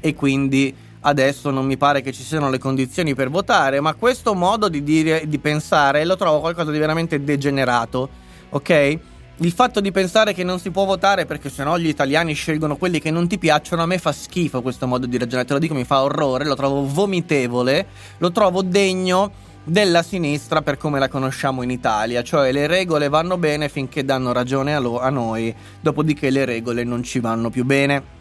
[0.00, 4.34] e quindi adesso non mi pare che ci siano le condizioni per votare, ma questo
[4.34, 8.08] modo di, dire, di pensare lo trovo qualcosa di veramente degenerato,
[8.50, 8.98] ok?
[9.42, 13.00] Il fatto di pensare che non si può votare perché sennò gli italiani scelgono quelli
[13.00, 15.72] che non ti piacciono, a me fa schifo questo modo di ragionare, te lo dico,
[15.72, 17.86] mi fa orrore, lo trovo vomitevole,
[18.18, 19.32] lo trovo degno
[19.64, 24.32] della sinistra per come la conosciamo in Italia, cioè le regole vanno bene finché danno
[24.32, 28.18] ragione a, lo- a noi, dopodiché le regole non ci vanno più bene.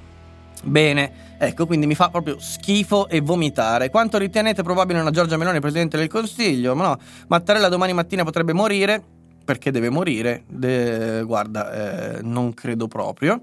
[0.64, 3.90] Bene, ecco, quindi mi fa proprio schifo e vomitare.
[3.90, 6.76] Quanto ritenete probabile una Giorgia Meloni Presidente del Consiglio?
[6.76, 6.98] Ma no,
[7.28, 9.04] Mattarella domani mattina potrebbe morire
[9.50, 10.44] perché deve morire.
[10.46, 13.42] De- guarda, eh, non credo proprio.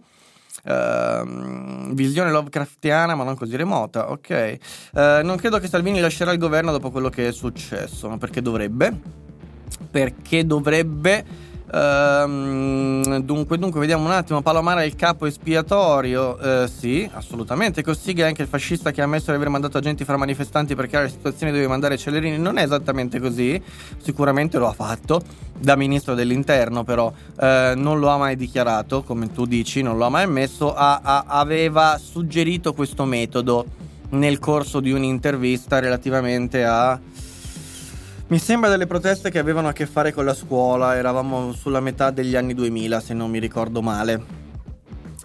[0.63, 4.13] Uh, visione Lovecraftiana, ma non così remota.
[4.13, 4.59] Ok.
[4.93, 8.09] Uh, non credo che Salvini lascerà il governo dopo quello che è successo.
[8.09, 8.97] Ma perché dovrebbe?
[9.91, 11.25] Perché dovrebbe?
[11.73, 14.43] Ehm, dunque, dunque, vediamo un attimo.
[14.43, 16.39] Palomara è il capo espiatorio.
[16.41, 17.83] Uh, sì, assolutamente.
[17.83, 20.87] Cossiga è anche il fascista che ha ammesso di aver mandato agenti fra manifestanti per
[20.87, 22.39] creare situazioni dove mandare Celerini.
[22.39, 23.61] Non è esattamente così.
[23.99, 25.21] Sicuramente lo ha fatto
[25.59, 27.45] da ministro dell'interno, però uh,
[27.75, 30.75] non lo ha mai dichiarato, come tu dici, non lo ha mai ammesso.
[30.75, 36.99] Ha, ha, aveva suggerito questo metodo nel corso di un'intervista relativamente a
[38.29, 42.11] mi sembra delle proteste che avevano a che fare con la scuola, eravamo sulla metà
[42.11, 44.45] degli anni 2000 se non mi ricordo male.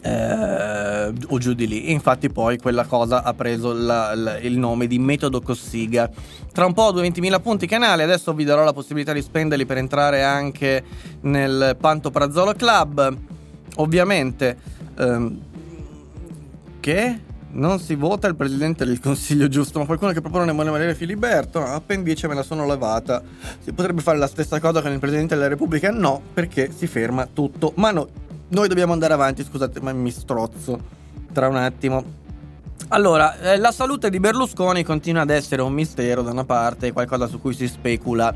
[0.04, 1.92] Eh, o giù di lì.
[1.92, 6.10] Infatti, poi quella cosa ha preso la, la, il nome di metodo Cossiga.
[6.52, 8.04] Tra un po' 20.000 punti canale.
[8.04, 10.84] Adesso vi darò la possibilità di spenderli per entrare anche
[11.22, 13.18] nel Panto Prazzolo Club.
[13.78, 14.58] Ovviamente,
[14.98, 15.40] ehm,
[16.80, 17.20] che
[17.54, 21.66] non si vota il presidente del consiglio giusto, ma qualcuno che propone Emanuele Filiberto, no,
[21.68, 23.22] appendice me la sono levata.
[23.60, 25.92] Si potrebbe fare la stessa cosa con il presidente della Repubblica?
[25.92, 27.74] No, perché si ferma tutto.
[27.76, 28.08] Ma no,
[28.50, 30.80] noi dobbiamo andare avanti, scusate, ma mi strozzo
[31.32, 32.20] tra un attimo.
[32.90, 37.28] Allora, eh, la salute di Berlusconi continua ad essere un mistero da una parte, qualcosa
[37.28, 38.34] su cui si specula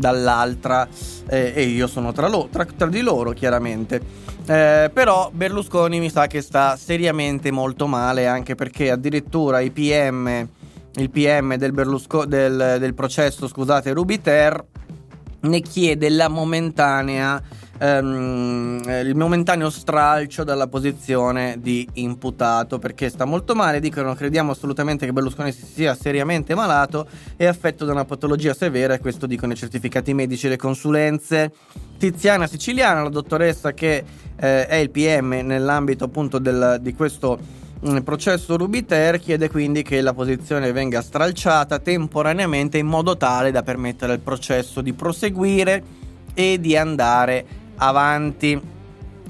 [0.00, 0.88] dall'altra
[1.28, 4.00] eh, e io sono tra, lo, tra, tra di loro chiaramente.
[4.46, 10.48] Eh, però Berlusconi mi sa che sta seriamente molto male anche perché addirittura i PM,
[10.94, 14.64] il PM del, Berlusco, del, del processo scusate, Rubiter
[15.42, 17.40] ne chiede la momentanea
[17.80, 23.80] ehm, il momentaneo stralcio dalla posizione di imputato perché sta molto male.
[23.80, 28.98] Dicono crediamo assolutamente che Berlusconi sia seriamente malato e affetto da una patologia severa e
[28.98, 31.52] questo dicono i certificati medici e le consulenze.
[31.98, 34.04] Tiziana Siciliana, la dottoressa che
[34.36, 37.38] eh, è il PM nell'ambito appunto del, di questo
[37.86, 43.62] mm, processo Rubiter chiede quindi che la posizione venga stralciata temporaneamente in modo tale da
[43.62, 45.82] permettere al processo di proseguire
[46.32, 48.60] e di andare avanti.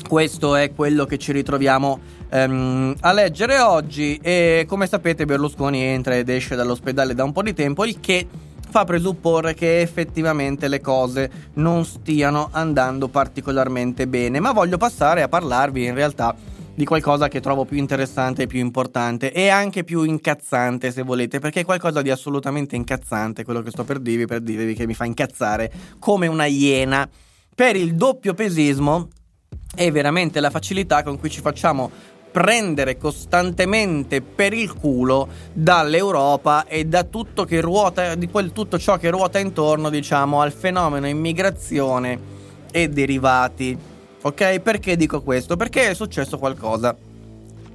[0.07, 4.18] Questo è quello che ci ritroviamo um, a leggere oggi.
[4.22, 8.26] E come sapete Berlusconi entra ed esce dall'ospedale da un po' di tempo, il che
[8.70, 15.28] fa presupporre che effettivamente le cose non stiano andando particolarmente bene, ma voglio passare a
[15.28, 16.34] parlarvi in realtà
[16.72, 21.40] di qualcosa che trovo più interessante e più importante e anche più incazzante se volete,
[21.40, 24.94] perché è qualcosa di assolutamente incazzante quello che sto per dirvi, per dirvi che mi
[24.94, 27.09] fa incazzare come una iena
[27.61, 29.09] per il doppio pesismo
[29.75, 31.91] è veramente la facilità con cui ci facciamo
[32.31, 38.97] prendere costantemente per il culo dall'Europa e da tutto che ruota, di quel tutto ciò
[38.97, 42.19] che ruota intorno, diciamo, al fenomeno immigrazione
[42.71, 43.77] e derivati.
[44.23, 44.61] Ok?
[44.61, 45.57] Perché dico questo?
[45.57, 46.97] Perché è successo qualcosa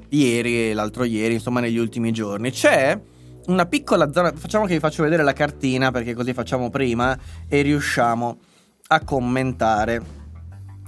[0.10, 2.50] ieri e l'altro ieri, insomma, negli ultimi giorni.
[2.50, 3.00] C'è
[3.46, 4.34] una piccola zona.
[4.36, 7.16] Facciamo che vi faccio vedere la cartina perché così facciamo prima
[7.48, 8.40] e riusciamo
[8.88, 10.02] a commentare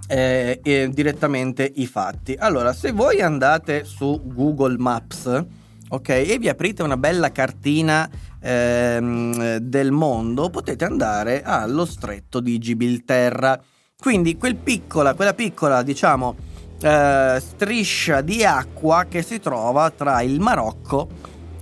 [0.07, 2.35] eh, eh, direttamente i fatti.
[2.37, 5.45] Allora, se voi andate su Google Maps,
[5.89, 12.57] ok, e vi aprite una bella cartina ehm, del mondo, potete andare allo stretto di
[12.57, 13.59] Gibilterra.
[13.99, 16.35] Quindi quel piccola, quella piccola, diciamo,
[16.79, 21.09] eh, striscia di acqua che si trova tra il Marocco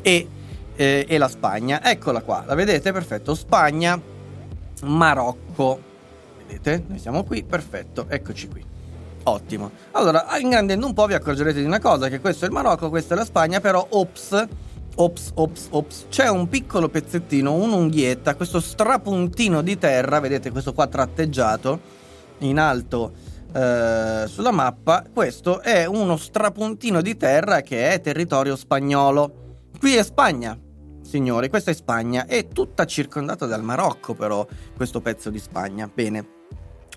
[0.01, 0.27] e,
[0.75, 1.81] eh, e la Spagna.
[1.83, 2.91] Eccola qua, la vedete?
[2.91, 3.33] Perfetto.
[3.33, 3.99] Spagna,
[4.83, 5.93] Marocco.
[6.47, 6.83] Vedete?
[6.87, 8.63] Noi siamo qui, perfetto, eccoci qui.
[9.23, 9.71] Ottimo.
[9.91, 13.15] Allora, ingrandendo un po' vi accorgerete di una cosa, che questo è il Marocco, questa
[13.15, 14.47] è la Spagna, però ops,
[14.95, 20.85] ops, ops, ops, c'è un piccolo pezzettino, un'unghietta, questo strapuntino di terra, vedete questo qua
[20.85, 22.03] tratteggiato
[22.39, 23.13] in alto
[23.51, 29.43] eh, sulla mappa, questo è uno strapuntino di terra che è territorio spagnolo.
[29.79, 30.57] Qui è Spagna,
[31.01, 35.89] signori, questa è Spagna, è tutta circondata dal Marocco però questo pezzo di Spagna.
[35.91, 36.34] Bene.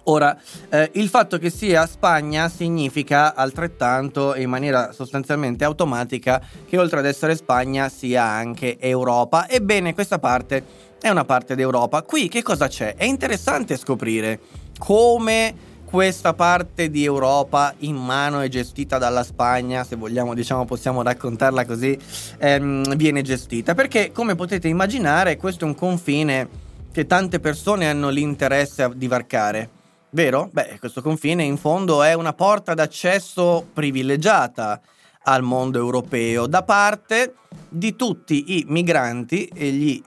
[0.09, 0.35] Ora,
[0.71, 7.05] eh, il fatto che sia Spagna significa altrettanto in maniera sostanzialmente automatica che oltre ad
[7.05, 9.47] essere Spagna sia anche Europa.
[9.47, 10.65] Ebbene, questa parte
[10.99, 12.03] è una parte d'Europa.
[12.03, 12.95] Qui che cosa c'è?
[12.95, 14.41] È interessante scoprire
[14.79, 21.03] come questa parte di Europa in mano e gestita dalla Spagna, se vogliamo, diciamo, possiamo
[21.03, 21.99] raccontarla così,
[22.39, 23.75] ehm, viene gestita.
[23.75, 26.49] Perché, come potete immaginare, questo è un confine
[26.93, 29.77] che tante persone hanno l'interesse di varcare.
[30.11, 30.49] Vero?
[30.51, 34.81] Beh, questo confine in fondo è una porta d'accesso privilegiata
[35.25, 37.35] al mondo europeo da parte
[37.69, 40.03] di tutti i migranti e gli,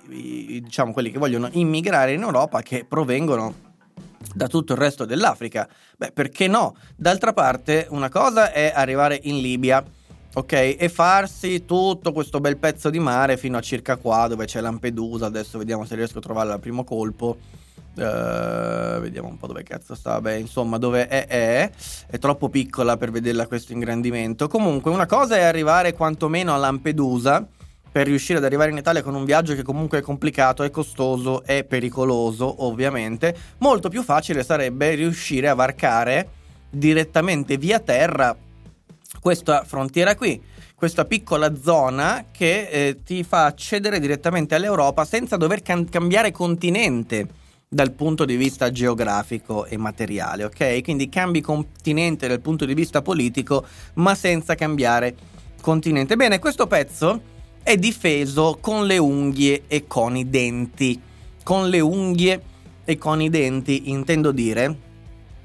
[0.62, 3.70] diciamo quelli che vogliono immigrare in Europa che provengono
[4.34, 5.68] da tutto il resto dell'Africa.
[5.98, 6.76] Beh, perché no?
[6.96, 9.84] D'altra parte, una cosa è arrivare in Libia,
[10.34, 10.76] ok?
[10.80, 15.28] E farsi tutto questo bel pezzo di mare fino a circa qua dove c'è Lampedusa.
[15.28, 17.38] Adesso vediamo se riesco a trovarla al primo colpo.
[17.94, 20.22] Uh, vediamo un po' dove cazzo sta.
[20.22, 21.72] Beh, insomma, dove è, è,
[22.08, 24.48] è troppo piccola per vederla questo ingrandimento.
[24.48, 27.46] Comunque, una cosa è arrivare quantomeno a Lampedusa
[27.92, 31.44] per riuscire ad arrivare in Italia con un viaggio che comunque è complicato, è costoso,
[31.44, 33.36] è pericoloso, ovviamente.
[33.58, 36.30] Molto più facile sarebbe riuscire a varcare
[36.70, 38.36] direttamente via terra
[39.20, 40.42] questa frontiera qui
[40.74, 47.28] questa piccola zona che eh, ti fa accedere direttamente all'Europa senza dover can- cambiare continente
[47.74, 50.84] dal punto di vista geografico e materiale, ok?
[50.84, 55.16] Quindi cambi continente dal punto di vista politico, ma senza cambiare
[55.62, 56.18] continente.
[56.18, 57.22] Bene, questo pezzo
[57.64, 61.00] è difeso con le unghie e con i denti.
[61.44, 62.42] Con le unghie
[62.84, 64.78] e con i denti intendo dire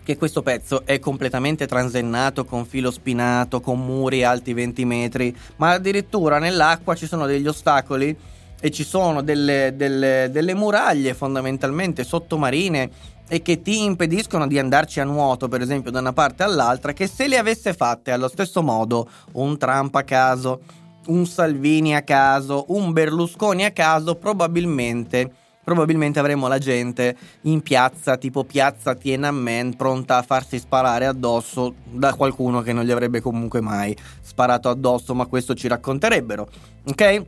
[0.03, 5.71] che questo pezzo è completamente transennato con filo spinato, con muri alti 20 metri, ma
[5.71, 8.17] addirittura nell'acqua ci sono degli ostacoli
[8.61, 12.91] e ci sono delle, delle, delle muraglie fondamentalmente sottomarine
[13.29, 17.07] e che ti impediscono di andarci a nuoto, per esempio, da una parte all'altra, che
[17.07, 20.61] se le avesse fatte allo stesso modo un Trump a caso,
[21.07, 25.33] un Salvini a caso, un Berlusconi a caso, probabilmente
[25.67, 32.15] probabilmente avremo la gente in piazza, tipo piazza Tiananmen, pronta a farsi sparare addosso da
[32.15, 36.49] qualcuno che non gli avrebbe comunque mai sparato addosso, ma questo ci racconterebbero,
[36.87, 37.25] ok?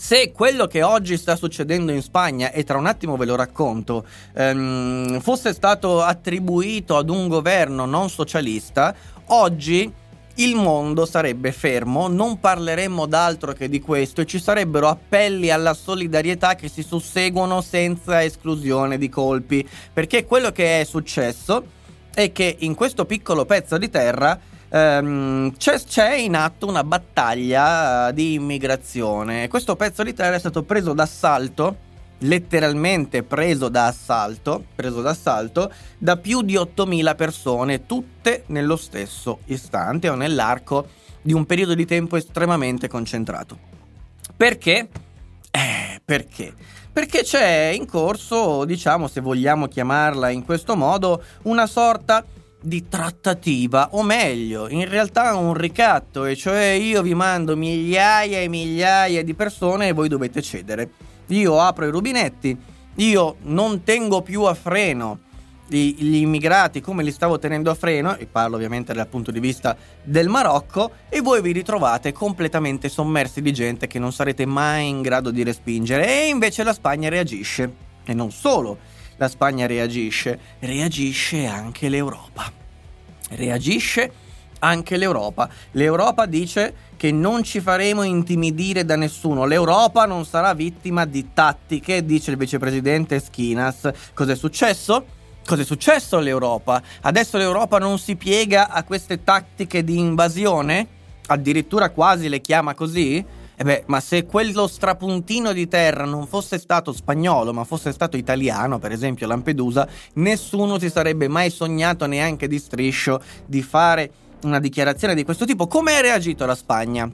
[0.00, 4.06] Se quello che oggi sta succedendo in Spagna, e tra un attimo ve lo racconto,
[4.34, 8.94] ehm, fosse stato attribuito ad un governo non socialista,
[9.26, 9.92] oggi
[10.36, 15.74] il mondo sarebbe fermo, non parleremmo d'altro che di questo e ci sarebbero appelli alla
[15.74, 21.62] solidarietà che si susseguono senza esclusione di colpi, perché quello che è successo
[22.14, 24.40] è che in questo piccolo pezzo di terra
[24.70, 29.48] ehm, c'è, c'è, in atto una battaglia eh, di immigrazione.
[29.48, 36.42] Questo pezzo di terra è stato preso d'assalto, letteralmente preso d'assalto, preso d'assalto da più
[36.42, 40.88] di 8.000 persone, tutte nello stesso istante o nell'arco
[41.22, 43.58] di un periodo di tempo estremamente concentrato.
[44.36, 44.88] Perché?
[45.50, 46.54] Eh, perché?
[46.92, 52.88] Perché c'è in corso, diciamo, se vogliamo chiamarla in questo modo, una sorta di di
[52.88, 59.24] trattativa, o meglio, in realtà un ricatto, e cioè io vi mando migliaia e migliaia
[59.24, 60.90] di persone e voi dovete cedere.
[61.28, 62.56] Io apro i rubinetti,
[62.96, 65.20] io non tengo più a freno
[65.70, 69.76] gli immigrati come li stavo tenendo a freno, e parlo ovviamente dal punto di vista
[70.02, 75.00] del Marocco, e voi vi ritrovate completamente sommersi di gente che non sarete mai in
[75.00, 77.88] grado di respingere, e invece la Spagna reagisce.
[78.04, 78.78] E non solo,
[79.20, 82.50] la Spagna reagisce, reagisce anche l'Europa.
[83.32, 84.10] Reagisce
[84.60, 85.46] anche l'Europa.
[85.72, 89.44] L'Europa dice che non ci faremo intimidire da nessuno.
[89.44, 93.90] L'Europa non sarà vittima di tattiche, dice il vicepresidente Schinas.
[94.14, 95.04] Cos'è successo?
[95.44, 96.82] Cos'è successo all'Europa?
[97.02, 100.86] Adesso l'Europa non si piega a queste tattiche di invasione?
[101.26, 103.22] Addirittura quasi le chiama così?
[103.60, 107.92] E eh beh, ma se quello strapuntino di terra non fosse stato spagnolo, ma fosse
[107.92, 114.10] stato italiano, per esempio Lampedusa, nessuno si sarebbe mai sognato neanche di striscio di fare
[114.44, 115.66] una dichiarazione di questo tipo.
[115.66, 117.10] Come ha reagito la Spagna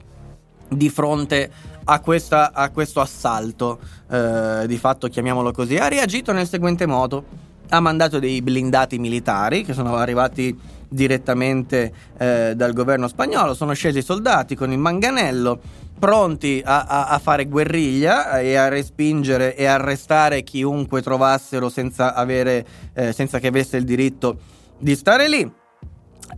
[0.69, 1.51] di fronte
[1.83, 3.79] a, questa, a questo assalto?
[4.09, 5.75] Eh, di fatto, chiamiamolo così.
[5.75, 7.25] Ha reagito nel seguente modo.
[7.67, 13.97] Ha mandato dei blindati militari che sono arrivati direttamente eh, dal governo spagnolo, sono scesi
[13.97, 15.59] i soldati con il manganello
[15.97, 22.65] pronti a, a, a, fare guerriglia e a respingere e arrestare chiunque trovassero senza, avere,
[22.93, 24.37] eh, senza che avesse il diritto
[24.77, 25.51] di stare lì.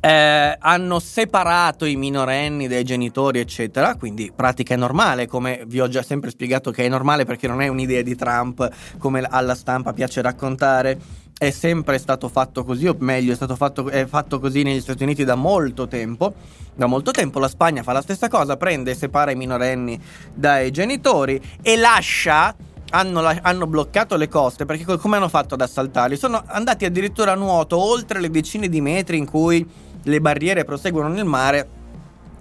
[0.01, 3.95] eh, hanno separato i minorenni dai genitori, eccetera.
[3.95, 7.67] Quindi pratica normale, come vi ho già sempre spiegato che è normale perché non è
[7.67, 10.97] un'idea di Trump come alla stampa piace raccontare.
[11.41, 15.03] È sempre stato fatto così, o meglio, è stato fatto, è fatto così negli Stati
[15.03, 16.33] Uniti da molto tempo.
[16.75, 19.97] Da molto tempo la Spagna fa la stessa cosa, prende e separa i minorenni
[20.33, 22.53] dai genitori e lascia
[22.89, 26.17] hanno, hanno, bloccato le coste perché come hanno fatto ad assaltarli?
[26.17, 29.65] Sono andati addirittura a nuoto oltre le decine di metri in cui
[30.03, 31.69] le barriere proseguono nel mare,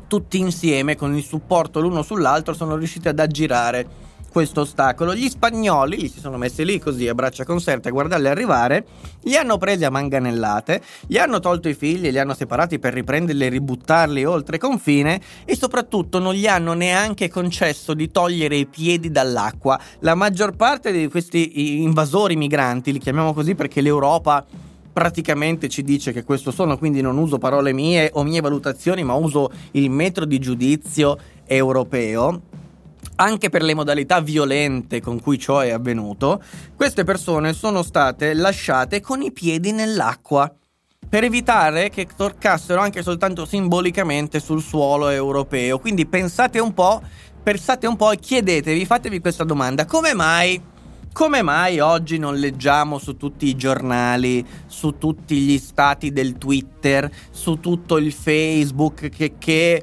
[0.08, 5.14] tutti insieme con il supporto l'uno sull'altro sono riusciti ad aggirare questo ostacolo.
[5.14, 8.86] Gli spagnoli si sono messi lì così a braccia conserte a guardarli arrivare,
[9.22, 13.44] li hanno presi a manganellate, gli hanno tolto i figli, li hanno separati per riprenderli
[13.44, 19.10] e ributtarli oltre confine e soprattutto non gli hanno neanche concesso di togliere i piedi
[19.10, 19.80] dall'acqua.
[20.00, 24.44] La maggior parte di questi invasori migranti, li chiamiamo così perché l'Europa
[24.92, 29.14] praticamente ci dice che questo sono, quindi non uso parole mie o mie valutazioni, ma
[29.14, 31.16] uso il metro di giudizio
[31.46, 32.40] europeo.
[33.20, 36.40] Anche per le modalità violente con cui ciò è avvenuto,
[36.76, 40.54] queste persone sono state lasciate con i piedi nell'acqua
[41.08, 45.80] per evitare che torcassero anche soltanto simbolicamente sul suolo europeo.
[45.80, 47.02] Quindi pensate un po',
[47.42, 50.62] pensate un po' e chiedetevi, fatevi questa domanda: come mai
[51.12, 57.10] come mai oggi non leggiamo su tutti i giornali, su tutti gli stati del Twitter,
[57.32, 59.82] su tutto il Facebook che, che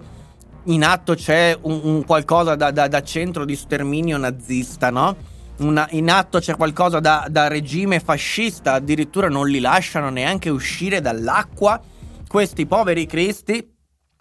[0.65, 5.33] in atto c'è un, un qualcosa da, da, da, centro di sterminio nazista, no?
[5.57, 11.01] Una, in atto c'è qualcosa da, da regime fascista, addirittura non li lasciano neanche uscire
[11.01, 11.81] dall'acqua.
[12.27, 13.73] Questi poveri cristi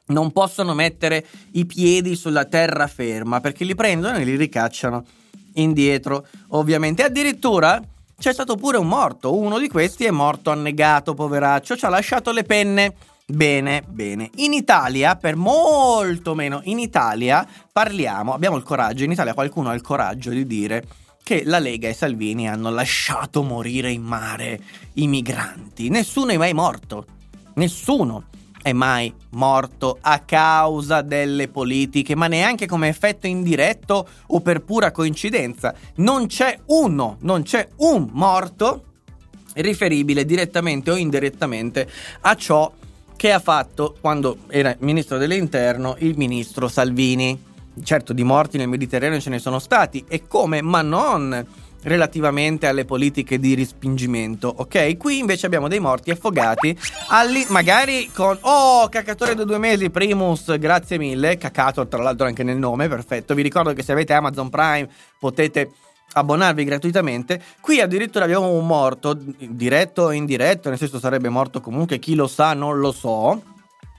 [0.06, 5.04] non possono mettere i piedi sulla terraferma perché li prendono e li ricacciano
[5.54, 7.02] indietro, ovviamente.
[7.02, 7.80] Addirittura
[8.16, 12.30] c'è stato pure un morto, uno di questi è morto annegato, poveraccio, ci ha lasciato
[12.30, 12.94] le penne.
[13.26, 14.28] Bene, bene.
[14.36, 19.74] In Italia, per molto meno, in Italia parliamo, abbiamo il coraggio, in Italia qualcuno ha
[19.74, 20.84] il coraggio di dire
[21.22, 24.60] che la Lega e Salvini hanno lasciato morire in mare
[24.94, 25.88] i migranti.
[25.88, 27.06] Nessuno è mai morto.
[27.54, 28.24] Nessuno
[28.60, 34.92] è mai morto a causa delle politiche, ma neanche come effetto indiretto o per pura
[34.92, 35.74] coincidenza.
[35.96, 38.84] Non c'è uno, non c'è un morto
[39.54, 41.88] riferibile direttamente o indirettamente
[42.20, 42.70] a ciò
[43.16, 47.52] che ha fatto quando era ministro dell'interno il ministro Salvini.
[47.82, 51.44] Certo, di morti nel Mediterraneo ce ne sono stati e come, ma non
[51.84, 54.96] relativamente alle politiche di respingimento, ok?
[54.96, 56.76] Qui invece abbiamo dei morti affogati,
[57.08, 62.42] alli- magari con oh, cacatore da due mesi, Primus, grazie mille, cacato tra l'altro anche
[62.42, 63.34] nel nome, perfetto.
[63.34, 64.88] Vi ricordo che se avete Amazon Prime
[65.18, 65.70] potete
[66.14, 67.42] abbonarvi gratuitamente.
[67.60, 72.26] Qui addirittura abbiamo un morto, diretto o indiretto, nel senso sarebbe morto comunque, chi lo
[72.26, 73.42] sa, non lo so.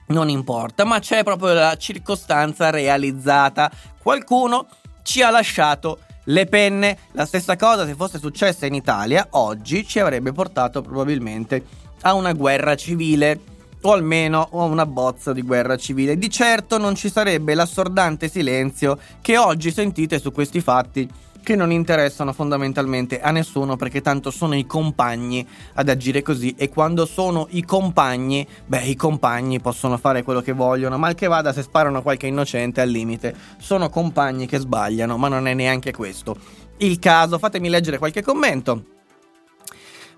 [0.08, 3.70] Non importa, ma c'è proprio la circostanza realizzata.
[4.00, 4.66] Qualcuno
[5.02, 9.98] ci ha lasciato le penne, la stessa cosa se fosse successa in Italia, oggi ci
[10.00, 11.64] avrebbe portato probabilmente
[12.02, 13.40] a una guerra civile
[13.82, 16.16] o almeno a una bozza di guerra civile.
[16.16, 21.08] Di certo non ci sarebbe l'assordante silenzio che oggi sentite su questi fatti
[21.46, 26.68] che non interessano fondamentalmente a nessuno perché tanto sono i compagni ad agire così e
[26.68, 31.52] quando sono i compagni, beh i compagni possono fare quello che vogliono, mal che vada
[31.52, 36.36] se sparano qualche innocente al limite, sono compagni che sbagliano, ma non è neanche questo
[36.78, 38.82] il caso, fatemi leggere qualche commento.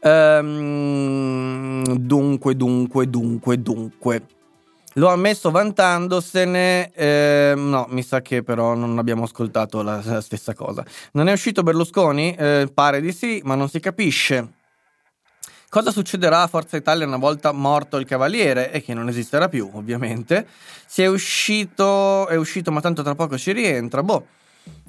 [0.01, 4.22] Ehm, dunque, dunque, dunque, dunque.
[4.95, 6.93] Lo ha messo vantandosene.
[6.93, 10.84] Eh, no, mi sa che però non abbiamo ascoltato la, la stessa cosa.
[11.12, 12.34] Non è uscito Berlusconi?
[12.34, 14.53] Eh, pare di sì, ma non si capisce.
[15.70, 18.72] Cosa succederà a Forza Italia una volta morto il Cavaliere?
[18.72, 20.47] E che non esisterà più, ovviamente.
[20.86, 24.03] Si è uscito, è uscito, ma tanto tra poco ci rientra.
[24.03, 24.26] Boh.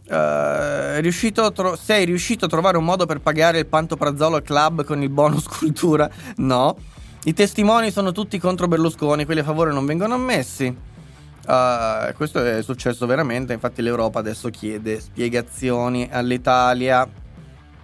[0.10, 5.04] Uh, riuscito tro- sei riuscito a trovare un modo per pagare il Pantoprazzolo Club con
[5.04, 6.10] il bonus cultura?
[6.38, 6.78] No.
[7.26, 10.68] I testimoni sono tutti contro Berlusconi, quelli a favore non vengono ammessi.
[11.46, 17.08] Uh, questo è successo veramente, infatti l'Europa adesso chiede spiegazioni all'Italia.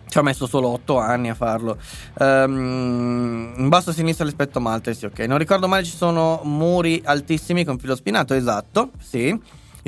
[0.07, 1.77] Ci ha messo solo 8 anni a farlo.
[2.17, 5.19] Um, in basso a sinistra rispetto a Malta, sì, ok.
[5.19, 9.38] Non ricordo male, ci sono muri altissimi con filo spinato, esatto, sì.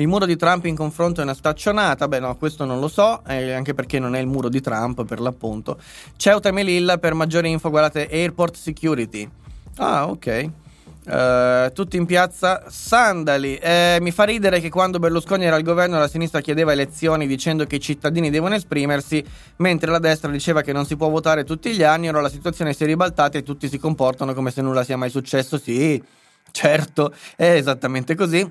[0.00, 2.06] Il muro di Trump in confronto è una staccionata?
[2.06, 5.04] Beh, no, questo non lo so, eh, anche perché non è il muro di Trump,
[5.04, 5.76] per l'appunto.
[6.16, 9.28] Ceuta e Melilla, per maggiori info, guardate Airport Security.
[9.78, 10.50] Ah, ok.
[11.04, 13.56] Uh, tutti in piazza Sandali.
[13.56, 17.64] Eh, mi fa ridere che quando Berlusconi era al governo la sinistra chiedeva elezioni dicendo
[17.64, 19.24] che i cittadini devono esprimersi,
[19.56, 22.08] mentre la destra diceva che non si può votare tutti gli anni.
[22.08, 25.10] Ora la situazione si è ribaltata e tutti si comportano come se nulla sia mai
[25.10, 25.58] successo.
[25.58, 26.00] Sì,
[26.52, 28.48] certo, è esattamente così.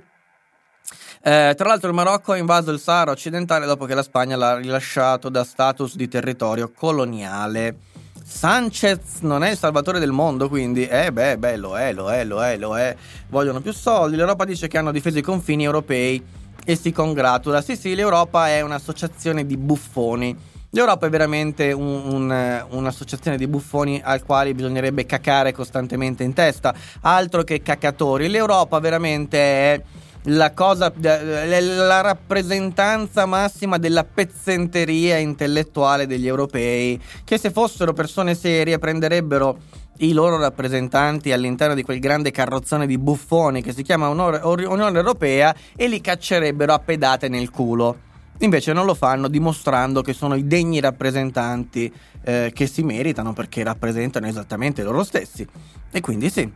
[1.22, 4.58] Eh, tra l'altro il Marocco ha invaso il Sahara occidentale dopo che la Spagna l'ha
[4.58, 7.76] rilasciato da status di territorio coloniale.
[8.24, 12.26] Sanchez non è il salvatore del mondo, quindi eh beh, beh, lo è, lo è,
[12.26, 12.96] lo è, lo è.
[13.30, 14.18] Vogliono più soldi.
[14.18, 16.22] L'Europa dice che hanno difeso i confini europei
[16.66, 17.62] e si congratula.
[17.62, 20.36] Sì, sì, l'Europa è un'associazione di buffoni.
[20.72, 26.76] L'Europa è veramente un, un, un'associazione di buffoni al quale bisognerebbe cacare costantemente in testa.
[27.02, 28.28] Altro che cacatori.
[28.28, 29.82] L'Europa veramente è
[30.30, 38.78] la cosa, la rappresentanza massima della pezzenteria intellettuale degli europei, che se fossero persone serie
[38.78, 39.58] prenderebbero
[40.00, 45.56] i loro rappresentanti all'interno di quel grande carrozzone di buffoni che si chiama Unione Europea
[45.76, 48.06] e li caccerebbero a pedate nel culo.
[48.40, 51.92] Invece non lo fanno dimostrando che sono i degni rappresentanti
[52.24, 55.48] eh, che si meritano perché rappresentano esattamente loro stessi.
[55.90, 56.48] E quindi sì,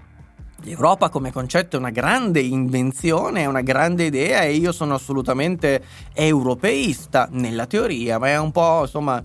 [0.64, 5.84] L'Europa come concetto è una grande invenzione, è una grande idea e io sono assolutamente
[6.14, 9.24] europeista nella teoria, ma è un po' insomma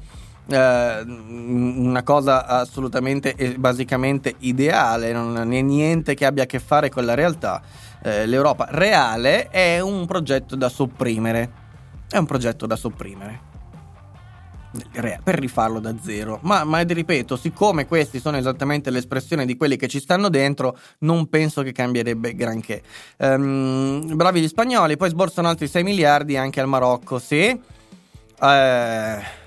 [0.49, 6.89] eh, una cosa assolutamente e basicamente ideale, non è niente che abbia a che fare
[6.89, 7.61] con la realtà.
[8.03, 11.53] Eh, L'Europa reale è un progetto da sopprimere,
[12.09, 13.55] è un progetto da sopprimere
[15.23, 16.39] per rifarlo da zero.
[16.43, 21.29] Ma, ma ripeto, siccome questi sono esattamente l'espressione di quelli che ci stanno dentro, non
[21.29, 22.83] penso che cambierebbe granché.
[23.19, 27.61] Um, bravi gli spagnoli, poi sborsano altri 6 miliardi anche al Marocco, sì.
[28.39, 29.45] Eh,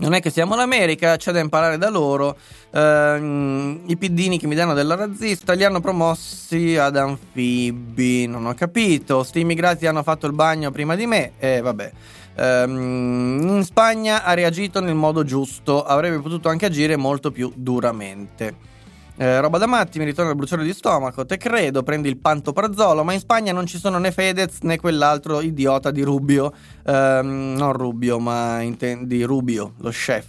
[0.00, 2.36] non è che siamo l'America, c'è da imparare da loro.
[2.70, 8.26] Uh, I piddini che mi danno della razzista li hanno promossi ad anfibi.
[8.26, 9.22] Non ho capito.
[9.22, 11.32] Sti immigrati hanno fatto il bagno prima di me.
[11.38, 11.92] E eh, vabbè.
[12.40, 18.68] Um, in Spagna ha reagito nel modo giusto, avrebbe potuto anche agire molto più duramente.
[19.16, 21.26] Eh, roba da matti, mi ritorna il bruciore di stomaco.
[21.26, 25.42] Te credo, prendi il pantoprazzolo, ma in Spagna non ci sono né Fedez né quell'altro
[25.42, 26.54] idiota di Rubio.
[26.86, 30.24] Um, non Rubio, ma inten- di Rubio, lo chef,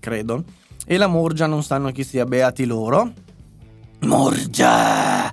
[0.00, 0.44] credo.
[0.84, 3.10] E la Murgia non sanno chi sia, beati loro.
[4.00, 5.32] Murgia!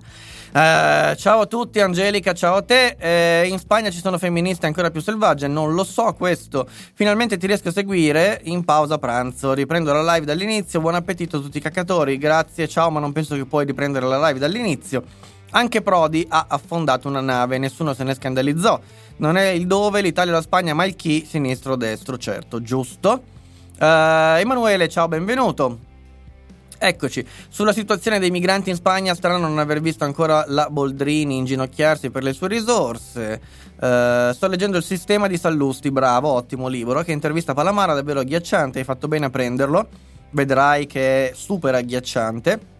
[0.55, 2.95] Eh, ciao a tutti, Angelica, ciao a te.
[2.97, 6.65] Eh, in Spagna ci sono femministe ancora più selvagge, non lo so questo.
[6.93, 9.51] Finalmente ti riesco a seguire in pausa pranzo.
[9.51, 10.79] Riprendo la live dall'inizio.
[10.79, 12.17] Buon appetito a tutti i cacatori.
[12.17, 15.03] Grazie, ciao, ma non penso che puoi riprendere la live dall'inizio.
[15.51, 18.79] Anche Prodi ha affondato una nave, nessuno se ne scandalizzò.
[19.17, 22.61] Non è il dove, l'Italia o la Spagna, ma il chi, sinistro o destro, certo,
[22.61, 23.23] giusto.
[23.77, 25.94] Uh, Emanuele, ciao, benvenuto.
[26.87, 32.11] Eccoci, sulla situazione dei migranti in Spagna, strano non aver visto ancora la Boldrini inginocchiarsi
[32.11, 33.41] per le sue risorse.
[33.79, 38.77] Uh, sto leggendo il sistema di Sallusti, bravo, ottimo libro, che intervista Palamara, davvero agghiacciante,
[38.77, 39.87] hai fatto bene a prenderlo,
[40.29, 42.73] vedrai che è super agghiacciante.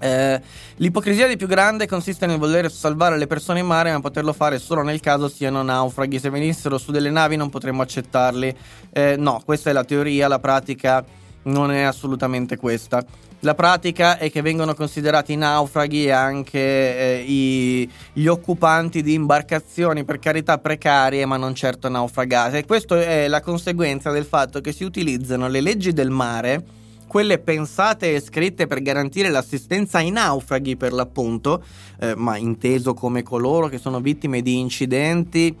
[0.00, 0.40] Eh,
[0.78, 4.58] l'ipocrisia di più grande consiste nel voler salvare le persone in mare, ma poterlo fare
[4.58, 6.18] solo nel caso siano naufraghi.
[6.18, 8.56] Se venissero su delle navi non potremmo accettarli.
[8.92, 13.04] Eh, no, questa è la teoria, la pratica non è assolutamente questa.
[13.40, 20.20] La pratica è che vengono considerati naufraghi anche eh, i, gli occupanti di imbarcazioni, per
[20.20, 22.58] carità precarie, ma non certo naufragate.
[22.58, 26.64] E questo è la conseguenza del fatto che si utilizzano le leggi del mare,
[27.08, 31.64] quelle pensate e scritte per garantire l'assistenza ai naufraghi, per l'appunto,
[31.98, 35.54] eh, ma inteso come coloro che sono vittime di incidenti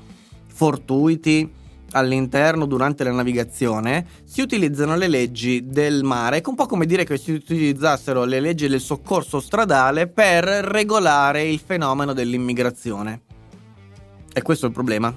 [0.46, 1.50] fortuiti
[1.92, 7.04] all'interno durante la navigazione si utilizzano le leggi del mare, è un po' come dire
[7.04, 13.22] che si utilizzassero le leggi del soccorso stradale per regolare il fenomeno dell'immigrazione.
[14.32, 15.14] E questo è il problema.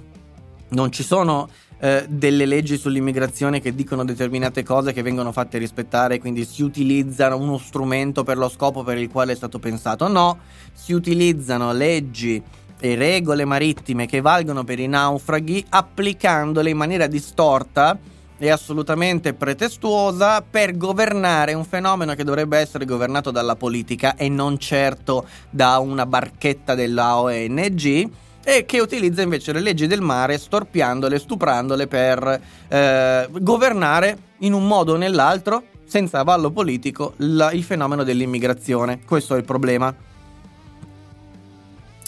[0.68, 1.48] Non ci sono
[1.80, 7.34] eh, delle leggi sull'immigrazione che dicono determinate cose che vengono fatte rispettare, quindi si utilizza
[7.36, 10.08] uno strumento per lo scopo per il quale è stato pensato.
[10.08, 10.40] No,
[10.74, 12.42] si utilizzano leggi
[12.80, 17.98] e regole marittime che valgono per i naufraghi applicandole in maniera distorta
[18.38, 24.58] e assolutamente pretestuosa per governare un fenomeno che dovrebbe essere governato dalla politica e non
[24.58, 28.10] certo da una barchetta della ONG
[28.44, 34.68] e che utilizza invece le leggi del mare storpiandole, stuprandole per eh, governare in un
[34.68, 39.00] modo o nell'altro senza avallo politico la, il fenomeno dell'immigrazione.
[39.06, 39.94] Questo è il problema.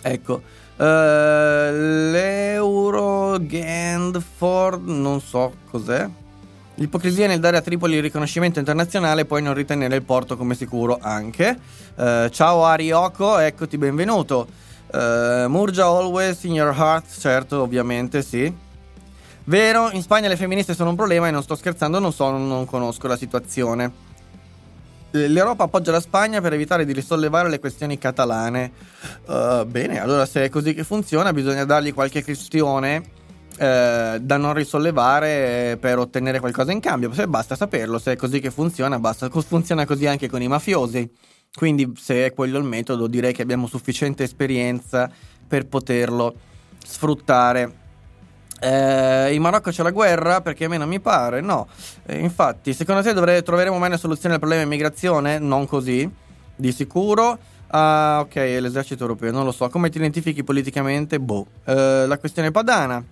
[0.04, 0.42] Ecco.
[0.78, 1.72] Uh,
[2.12, 6.08] L'Eurogandford, non so cos'è.
[6.76, 10.54] L'ipocrisia nel dare a Tripoli il riconoscimento internazionale e poi non ritenere il porto come
[10.54, 11.58] sicuro anche.
[11.96, 14.48] Uh, ciao Arioko, eccoti benvenuto.
[14.92, 18.54] Uh, Murgia always in your heart, certo, ovviamente sì.
[19.46, 22.66] Vero, in Spagna le femministe sono un problema e non sto scherzando, non so, non
[22.66, 24.06] conosco la situazione.
[25.12, 28.72] L'Europa appoggia la Spagna per evitare di risollevare le questioni catalane.
[29.26, 33.16] Uh, bene, allora se è così che funziona, bisogna dargli qualche questione
[33.58, 37.12] eh, da non risollevare per ottenere qualcosa in cambio.
[37.14, 39.30] Se basta saperlo, se è così che funziona, basta.
[39.30, 41.10] Funziona così anche con i mafiosi.
[41.54, 45.10] Quindi, se è quello il metodo, direi che abbiamo sufficiente esperienza
[45.48, 46.36] per poterlo
[46.86, 47.86] sfruttare.
[48.60, 51.68] Eh, in Marocco c'è la guerra perché a me non mi pare, no.
[52.06, 55.40] Eh, infatti, secondo te dovre- troveremo mai una soluzione al problema immigrazione?
[55.40, 56.10] Non così,
[56.56, 57.38] di sicuro.
[57.70, 59.70] Ah, ok, l'esercito europeo, non lo so.
[59.70, 61.20] Come ti identifichi politicamente?
[61.20, 61.46] Boh.
[61.66, 63.04] Eh, la questione padana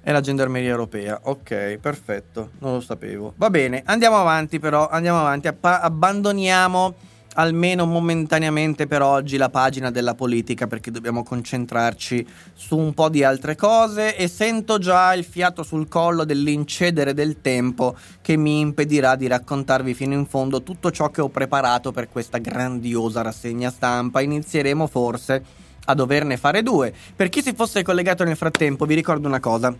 [0.00, 1.18] è la gendarmeria europea.
[1.24, 3.32] Ok, perfetto, non lo sapevo.
[3.36, 5.48] Va bene, andiamo avanti però, andiamo avanti.
[5.48, 6.94] Appa- abbandoniamo
[7.38, 13.22] almeno momentaneamente per oggi la pagina della politica perché dobbiamo concentrarci su un po' di
[13.22, 19.14] altre cose e sento già il fiato sul collo dell'incedere del tempo che mi impedirà
[19.14, 24.20] di raccontarvi fino in fondo tutto ciò che ho preparato per questa grandiosa rassegna stampa.
[24.20, 25.42] Inizieremo forse
[25.84, 26.92] a doverne fare due.
[27.14, 29.74] Per chi si fosse collegato nel frattempo vi ricordo una cosa.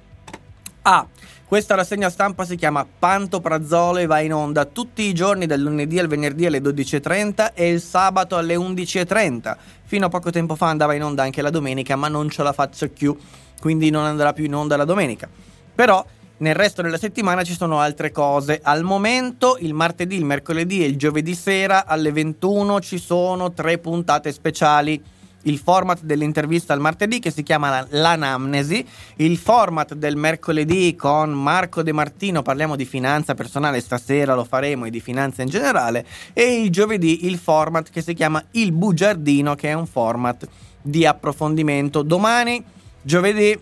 [0.83, 1.07] A.
[1.49, 5.99] Questa rassegna stampa si chiama Pantoprazolo e va in onda tutti i giorni dal lunedì
[5.99, 9.57] al venerdì alle 12.30 e il sabato alle 11.30.
[9.84, 12.53] Fino a poco tempo fa andava in onda anche la domenica, ma non ce la
[12.53, 13.16] faccio più,
[13.62, 15.26] quindi non andrà più in onda la domenica.
[15.74, 16.05] Però
[16.36, 18.61] nel resto della settimana ci sono altre cose.
[18.62, 23.78] Al momento, il martedì, il mercoledì e il giovedì sera alle 21 ci sono tre
[23.78, 25.03] puntate speciali
[25.43, 28.84] il format dell'intervista al martedì che si chiama L'Anamnesi,
[29.16, 34.84] il format del mercoledì con Marco De Martino, parliamo di finanza personale, stasera lo faremo
[34.84, 39.55] e di finanza in generale, e il giovedì il format che si chiama Il Bugiardino,
[39.55, 40.47] che è un format
[40.82, 42.03] di approfondimento.
[42.03, 42.62] Domani,
[43.01, 43.59] giovedì,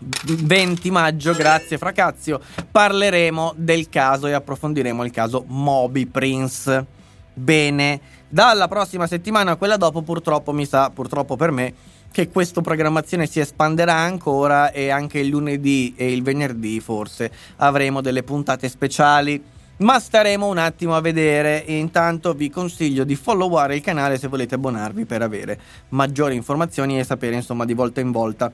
[0.00, 2.40] 20 maggio, grazie Fracazio,
[2.70, 6.96] parleremo del caso e approfondiremo il caso Moby Prince.
[7.34, 11.74] Bene dalla prossima settimana a quella dopo, purtroppo mi sa, purtroppo per me,
[12.10, 18.00] che questa programmazione si espanderà ancora e anche il lunedì e il venerdì forse avremo
[18.00, 19.42] delle puntate speciali.
[19.78, 24.26] Ma staremo un attimo a vedere e intanto vi consiglio di followare il canale se
[24.26, 25.60] volete abbonarvi per avere
[25.90, 28.50] maggiori informazioni e sapere insomma di volta in volta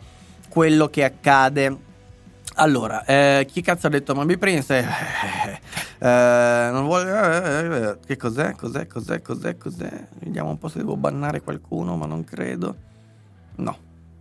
[0.51, 1.79] quello che accade
[2.55, 4.79] allora, eh, chi cazzo ha detto Moby Prince?
[4.79, 7.11] Eh, eh, non vuole...
[7.11, 8.55] Eh, eh, che cos'è?
[8.55, 8.87] Cos'è?
[8.87, 9.21] Cos'è?
[9.21, 9.57] Cos'è?
[9.57, 10.07] Cos'è?
[10.21, 12.77] Vediamo un po' se devo bannare qualcuno, ma non credo.
[13.57, 13.77] No,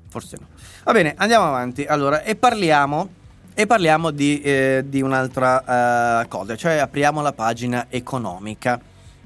[0.10, 0.48] forse no.
[0.84, 1.86] Va bene, andiamo avanti.
[1.86, 3.22] Allora, e parliamo...
[3.56, 4.42] E parliamo di,
[4.86, 8.80] di un'altra cosa, cioè apriamo la pagina economica.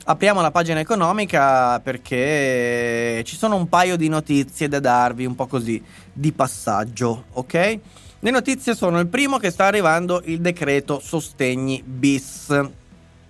[0.04, 5.48] Apriamo la pagina economica perché ci sono un paio di notizie da darvi, un po'
[5.48, 5.82] così,
[6.12, 7.80] di passaggio, ok?
[8.20, 12.50] Le notizie sono il primo che sta arrivando il decreto sostegni bis.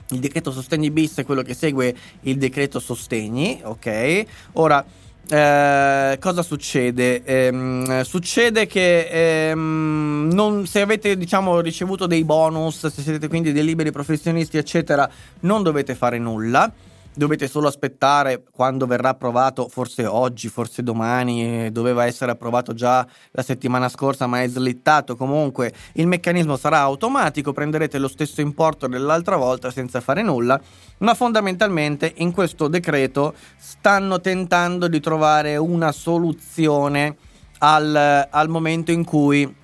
[0.09, 4.23] Il decreto sostegni bis è quello che segue il decreto sostegni, ok?
[4.53, 4.85] Ora,
[5.29, 7.21] eh, cosa succede?
[7.25, 13.65] Eh, succede che ehm, non, se avete diciamo, ricevuto dei bonus, se siete quindi dei
[13.65, 15.09] liberi professionisti, eccetera,
[15.41, 16.71] non dovete fare nulla
[17.17, 23.41] dovete solo aspettare quando verrà approvato, forse oggi, forse domani, doveva essere approvato già la
[23.41, 29.35] settimana scorsa ma è slittato, comunque il meccanismo sarà automatico, prenderete lo stesso importo dell'altra
[29.35, 30.61] volta senza fare nulla,
[30.99, 37.15] ma fondamentalmente in questo decreto stanno tentando di trovare una soluzione
[37.59, 39.55] al, al momento in cui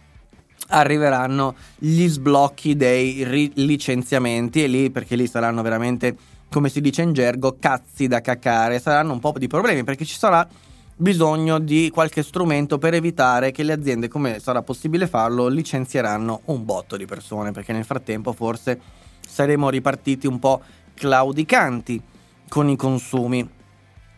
[0.69, 6.15] arriveranno gli sblocchi dei ri- licenziamenti e lì perché lì saranno veramente
[6.53, 10.15] come si dice in gergo, cazzi da cacare, saranno un po' di problemi perché ci
[10.15, 10.47] sarà
[10.95, 16.63] bisogno di qualche strumento per evitare che le aziende, come sarà possibile farlo, licenzieranno un
[16.63, 18.79] botto di persone, perché nel frattempo forse
[19.27, 20.61] saremo ripartiti un po'
[20.93, 21.99] claudicanti
[22.47, 23.49] con i consumi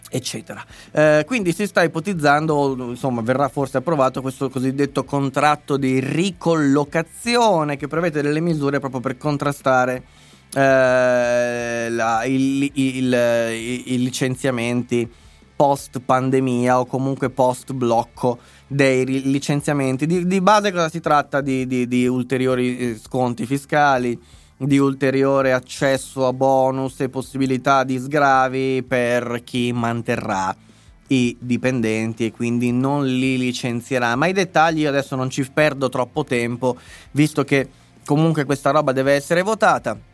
[0.09, 0.63] eccetera.
[0.91, 7.87] Eh, quindi si sta ipotizzando, insomma, verrà forse approvato questo cosiddetto contratto di ricollocazione che
[7.87, 10.03] prevede delle misure proprio per contrastare
[10.55, 13.13] eh, la, il, il,
[13.85, 15.11] i licenziamenti
[15.53, 20.05] post pandemia o comunque post blocco dei licenziamenti.
[20.05, 21.41] Di, di base cosa si tratta?
[21.41, 24.17] Di, di, di, ulteriori eh, sconti fiscali,
[24.55, 30.55] di ulteriore accesso a bonus e possibilità di sgravi per chi manterrà
[31.07, 34.15] i dipendenti e quindi non li licenzierà.
[34.15, 36.77] Ma i dettagli adesso non ci perdo troppo tempo,
[37.11, 37.67] visto che
[38.05, 40.13] comunque questa roba deve essere votata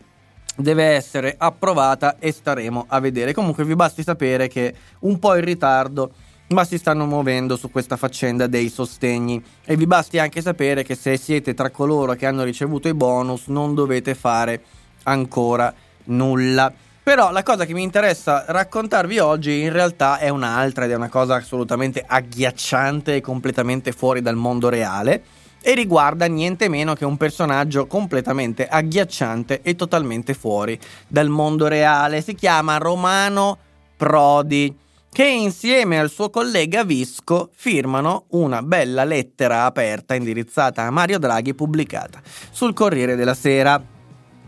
[0.55, 3.33] deve essere approvata e staremo a vedere.
[3.33, 6.11] Comunque vi basti sapere che un po' in ritardo
[6.51, 10.95] ma si stanno muovendo su questa faccenda dei sostegni e vi basti anche sapere che
[10.95, 14.61] se siete tra coloro che hanno ricevuto i bonus non dovete fare
[15.03, 15.73] ancora
[16.05, 16.71] nulla.
[17.03, 21.09] Però la cosa che mi interessa raccontarvi oggi in realtà è un'altra ed è una
[21.09, 25.23] cosa assolutamente agghiacciante e completamente fuori dal mondo reale
[25.61, 32.21] e riguarda niente meno che un personaggio completamente agghiacciante e totalmente fuori dal mondo reale.
[32.21, 33.57] Si chiama Romano
[33.95, 34.75] Prodi
[35.11, 41.53] che insieme al suo collega Visco firmano una bella lettera aperta indirizzata a Mario Draghi
[41.53, 43.83] pubblicata sul Corriere della Sera.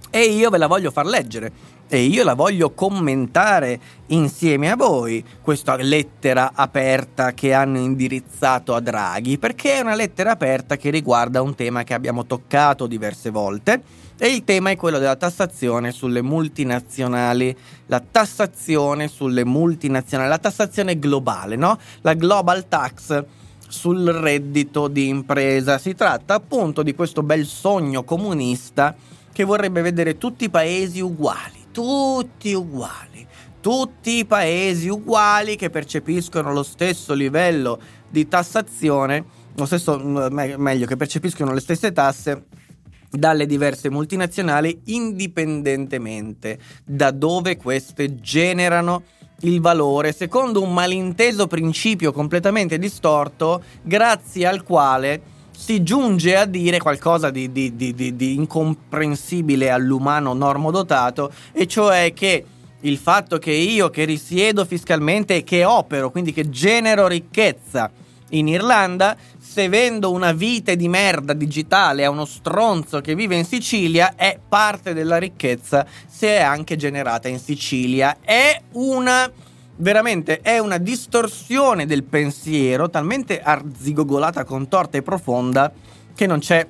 [0.10, 1.52] E io ve la voglio far leggere
[1.94, 8.80] e io la voglio commentare insieme a voi questa lettera aperta che hanno indirizzato a
[8.80, 13.84] Draghi perché è una lettera aperta che riguarda un tema che abbiamo toccato diverse volte
[14.18, 20.98] e il tema è quello della tassazione sulle multinazionali, la tassazione sulle multinazionali, la tassazione
[20.98, 21.78] globale, no?
[22.02, 23.24] La global tax
[23.68, 25.78] sul reddito di impresa.
[25.78, 28.96] Si tratta appunto di questo bel sogno comunista
[29.32, 33.28] che vorrebbe vedere tutti i paesi uguali, tutti uguali,
[33.60, 40.96] tutti i paesi uguali che percepiscono lo stesso livello di tassazione, lo stesso meglio che
[40.96, 42.46] percepiscono le stesse tasse
[43.10, 49.04] dalle diverse multinazionali indipendentemente da dove queste generano
[49.42, 55.33] il valore secondo un malinteso principio completamente distorto grazie al quale
[55.64, 62.44] si giunge a dire qualcosa di, di, di, di incomprensibile all'umano normodotato e cioè che
[62.82, 67.90] il fatto che io che risiedo fiscalmente e che opero, quindi che genero ricchezza
[68.32, 73.46] in Irlanda, se vendo una vite di merda digitale a uno stronzo che vive in
[73.46, 78.18] Sicilia, è parte della ricchezza se è anche generata in Sicilia.
[78.20, 79.32] È una
[79.84, 85.72] veramente è una distorsione del pensiero talmente arzigogolata, contorta e profonda
[86.16, 86.66] che non c'è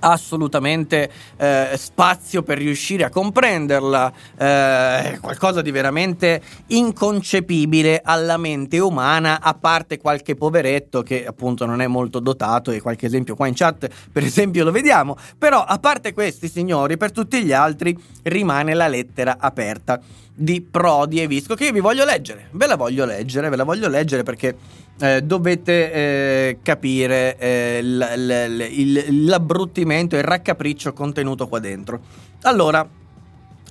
[0.00, 9.40] assolutamente eh, spazio per riuscire a comprenderla, eh, qualcosa di veramente inconcepibile alla mente umana,
[9.40, 13.54] a parte qualche poveretto che appunto non è molto dotato e qualche esempio qua in
[13.54, 18.74] chat per esempio lo vediamo, però a parte questi signori, per tutti gli altri rimane
[18.74, 20.00] la lettera aperta
[20.34, 23.64] di Prodi e Visco che io vi voglio leggere, ve la voglio leggere, ve la
[23.64, 24.56] voglio leggere perché
[25.00, 32.00] eh, dovete eh, capire eh, l- l- il, l'abbruttimento e il raccapriccio contenuto qua dentro.
[32.42, 32.86] Allora,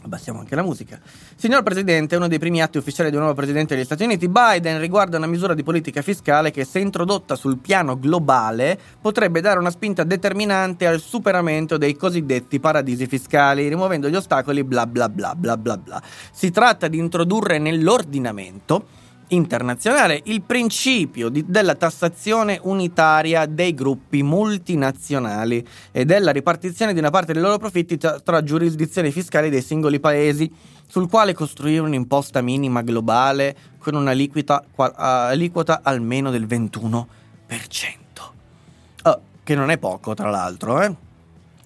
[0.03, 0.99] abbassiamo anche la musica.
[1.35, 5.17] Signor Presidente, uno dei primi atti ufficiali del nuovo Presidente degli Stati Uniti, Biden, riguarda
[5.17, 10.03] una misura di politica fiscale che, se introdotta sul piano globale, potrebbe dare una spinta
[10.03, 15.77] determinante al superamento dei cosiddetti paradisi fiscali, rimuovendo gli ostacoli bla bla bla bla bla
[15.77, 16.01] bla.
[16.31, 25.65] Si tratta di introdurre nell'ordinamento internazionale il principio di, della tassazione unitaria dei gruppi multinazionali
[25.91, 29.99] e della ripartizione di una parte dei loro profitti tra, tra giurisdizioni fiscali dei singoli
[29.99, 30.49] paesi,
[30.87, 37.05] sul quale costruire un'imposta minima globale con un'aliquota aliquota almeno del 21%.
[39.03, 40.95] Oh, che non è poco, tra l'altro, eh?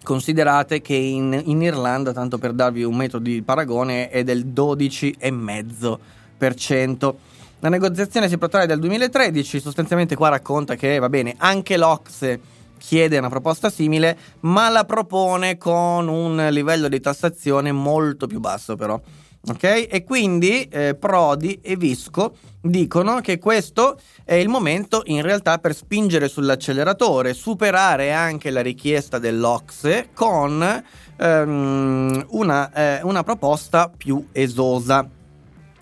[0.03, 7.14] Considerate che in, in Irlanda, tanto per darvi un metodo di paragone, è del 12,5%.
[7.64, 12.39] La negoziazione si protrae dal 2013, sostanzialmente qua racconta che, va bene, anche l'Ocse
[12.80, 18.76] chiede una proposta simile, ma la propone con un livello di tassazione molto più basso
[18.76, 18.99] però.
[19.47, 19.88] Ok?
[19.91, 25.76] E quindi eh, Prodi e Visco dicono che questo è il momento in realtà per
[25.76, 30.84] spingere sull'acceleratore, superare anche la richiesta dell'Ocse con
[31.16, 35.07] ehm, una, eh, una proposta più esosa.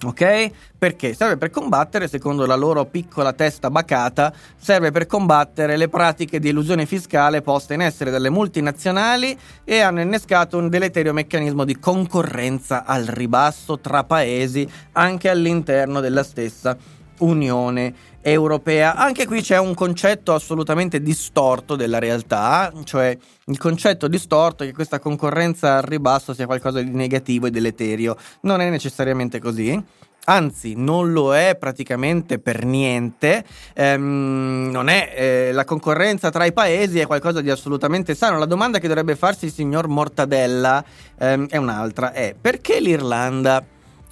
[0.06, 0.52] Ok?
[0.78, 1.14] Perché?
[1.14, 6.48] Serve per combattere, secondo la loro piccola testa bacata, serve per combattere le pratiche di
[6.48, 12.86] elusione fiscale poste in essere dalle multinazionali e hanno innescato un deleterio meccanismo di concorrenza
[12.86, 16.78] al ribasso tra paesi anche all'interno della stessa
[17.20, 18.96] Unione Europea.
[18.96, 24.74] Anche qui c'è un concetto assolutamente distorto della realtà, cioè il concetto distorto è che
[24.74, 28.16] questa concorrenza al ribasso sia qualcosa di negativo e deleterio.
[28.42, 29.84] Non è necessariamente così
[30.26, 33.44] anzi non lo è praticamente per niente,
[33.74, 38.38] ehm, è, eh, la concorrenza tra i paesi è qualcosa di assolutamente sano.
[38.38, 40.84] La domanda che dovrebbe farsi il signor Mortadella
[41.18, 43.64] ehm, è un'altra, è perché l'Irlanda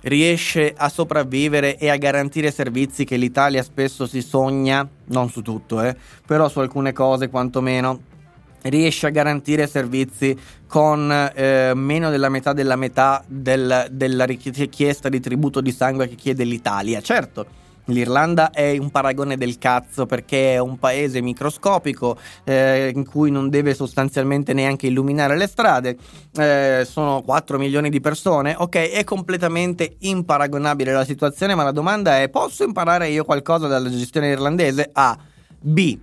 [0.07, 5.81] riesce a sopravvivere e a garantire servizi che l'Italia spesso si sogna, non su tutto,
[5.81, 5.95] eh,
[6.25, 7.99] però su alcune cose quantomeno
[8.63, 10.37] riesce a garantire servizi
[10.67, 16.15] con eh, meno della metà della metà del, della richiesta di tributo di sangue che
[16.15, 17.01] chiede l'Italia.
[17.01, 17.45] Certo,
[17.87, 23.49] L'Irlanda è un paragone del cazzo perché è un paese microscopico eh, in cui non
[23.49, 25.97] deve sostanzialmente neanche illuminare le strade,
[26.35, 32.19] eh, sono 4 milioni di persone, ok, è completamente imparagonabile la situazione, ma la domanda
[32.19, 34.89] è posso imparare io qualcosa dalla gestione irlandese?
[34.91, 35.17] A.
[35.59, 35.97] B.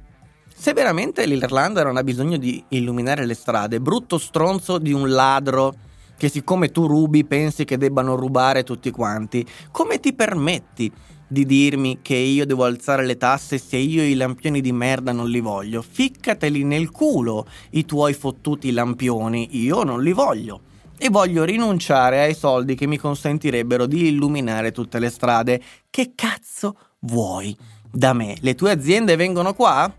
[0.57, 5.75] Se veramente l'Irlanda non ha bisogno di illuminare le strade, brutto stronzo di un ladro
[6.17, 10.91] che siccome tu rubi pensi che debbano rubare tutti quanti, come ti permetti?
[11.35, 15.29] Di dirmi che io devo alzare le tasse se io i lampioni di merda non
[15.29, 15.83] li voglio.
[15.83, 20.61] Ficcateli nel culo i tuoi fottuti lampioni, io non li voglio.
[20.97, 25.61] E voglio rinunciare ai soldi che mi consentirebbero di illuminare tutte le strade.
[25.91, 27.55] Che cazzo vuoi
[27.91, 28.37] da me?
[28.41, 29.93] Le tue aziende vengono qua?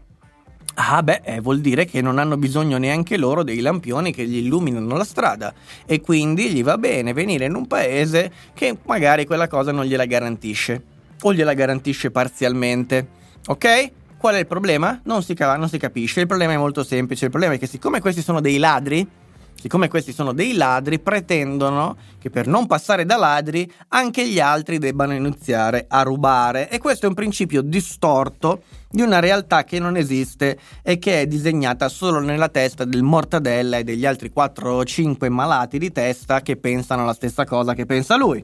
[0.78, 4.38] Ah beh, eh, vuol dire che non hanno bisogno neanche loro dei lampioni che gli
[4.38, 5.54] illuminano la strada
[5.86, 10.06] e quindi gli va bene venire in un paese che magari quella cosa non gliela
[10.06, 13.08] garantisce o gliela garantisce parzialmente.
[13.48, 13.92] Ok?
[14.18, 15.00] Qual è il problema?
[15.04, 16.22] Non si, cava, non si capisce.
[16.22, 17.26] Il problema è molto semplice.
[17.26, 19.08] Il problema è che siccome questi sono dei ladri,
[19.54, 24.80] siccome questi sono dei ladri, pretendono che per non passare da ladri anche gli altri
[24.80, 26.70] debbano iniziare a rubare.
[26.70, 31.28] E questo è un principio distorto di una realtà che non esiste e che è
[31.28, 36.42] disegnata solo nella testa del Mortadella e degli altri 4 o 5 malati di testa
[36.42, 38.44] che pensano la stessa cosa che pensa lui.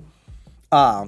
[0.68, 1.08] Ah.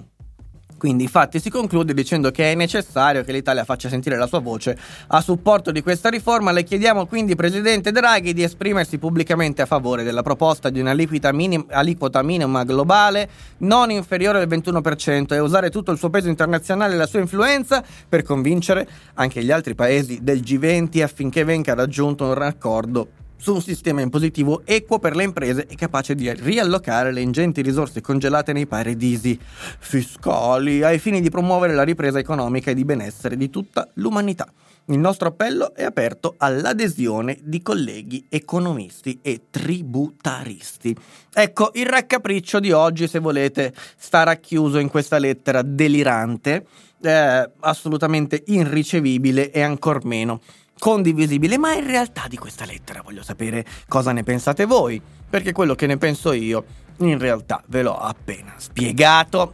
[0.84, 4.78] Quindi infatti si conclude dicendo che è necessario che l'Italia faccia sentire la sua voce
[5.08, 6.52] a supporto di questa riforma.
[6.52, 11.32] Le chiediamo quindi, Presidente Draghi, di esprimersi pubblicamente a favore della proposta di un'aliquota
[11.70, 13.30] aliquota minima globale
[13.60, 17.82] non inferiore al 21% e usare tutto il suo peso internazionale e la sua influenza
[18.10, 23.08] per convincere anche gli altri paesi del G20 affinché venga raggiunto un raccordo
[23.44, 28.00] su un sistema impositivo equo per le imprese e capace di riallocare le ingenti risorse
[28.00, 29.38] congelate nei paradisi
[29.80, 34.48] fiscali ai fini di promuovere la ripresa economica e di benessere di tutta l'umanità.
[34.86, 40.96] Il nostro appello è aperto all'adesione di colleghi economisti e tributaristi.
[41.34, 46.66] Ecco, il raccapriccio di oggi, se volete, sta racchiuso in questa lettera delirante,
[47.02, 50.40] eh, assolutamente irricevibile e ancor meno
[50.78, 55.76] condivisibile, ma in realtà di questa lettera voglio sapere cosa ne pensate voi, perché quello
[55.76, 56.64] che ne penso io
[56.98, 59.54] in realtà ve l'ho appena spiegato.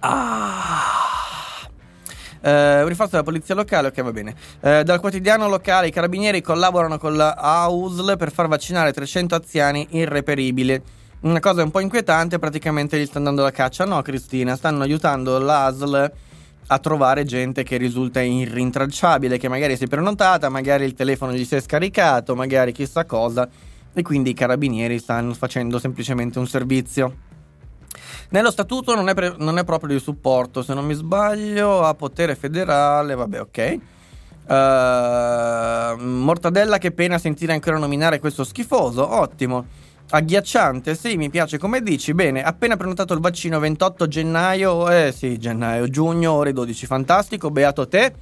[0.00, 1.04] Ah.
[2.40, 4.34] Uh, un rinforzo della polizia locale, ok va bene.
[4.60, 9.86] Uh, dal quotidiano locale i carabinieri collaborano con la AUSL per far vaccinare 300 anziani
[9.90, 10.80] irreperibili.
[11.20, 13.84] Una cosa un po' inquietante, praticamente gli sta andando la caccia.
[13.84, 16.12] No, Cristina, stanno aiutando l'ASL
[16.68, 21.44] a trovare gente che risulta irrintracciabile, che magari si è prenotata, magari il telefono gli
[21.44, 23.48] si è scaricato, magari chissà cosa,
[23.92, 27.14] e quindi i carabinieri stanno facendo semplicemente un servizio.
[28.30, 31.94] Nello statuto non è, pre- non è proprio di supporto, se non mi sbaglio, a
[31.94, 33.78] potere federale, vabbè, ok.
[34.48, 39.66] Uh, mortadella, che pena sentire ancora nominare questo schifoso, ottimo.
[40.08, 42.14] Agghiacciante, sì, mi piace come dici.
[42.14, 47.88] Bene, appena prenotato il vaccino 28 gennaio, eh sì, gennaio, giugno, ore 12, fantastico, beato
[47.88, 48.14] te.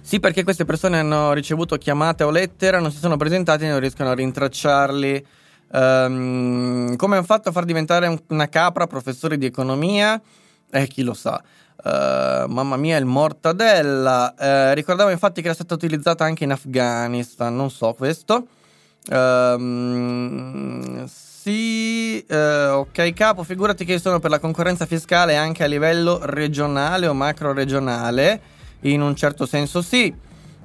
[0.00, 3.80] Sì, perché queste persone hanno ricevuto chiamate o lettera, non si sono presentati e non
[3.80, 5.26] riescono a rintracciarli.
[5.72, 10.20] Um, come hanno fatto a far diventare una capra professori di economia?
[10.70, 11.42] Eh, chi lo sa.
[11.82, 14.32] Uh, mamma mia, il mortadella.
[14.38, 18.46] Uh, ricordavo infatti che era stata utilizzata anche in Afghanistan, non so questo.
[19.08, 22.34] Um, sì, uh,
[22.78, 27.52] ok capo, figurati che sono per la concorrenza fiscale anche a livello regionale o macro
[27.52, 28.40] regionale,
[28.80, 30.12] in un certo senso sì.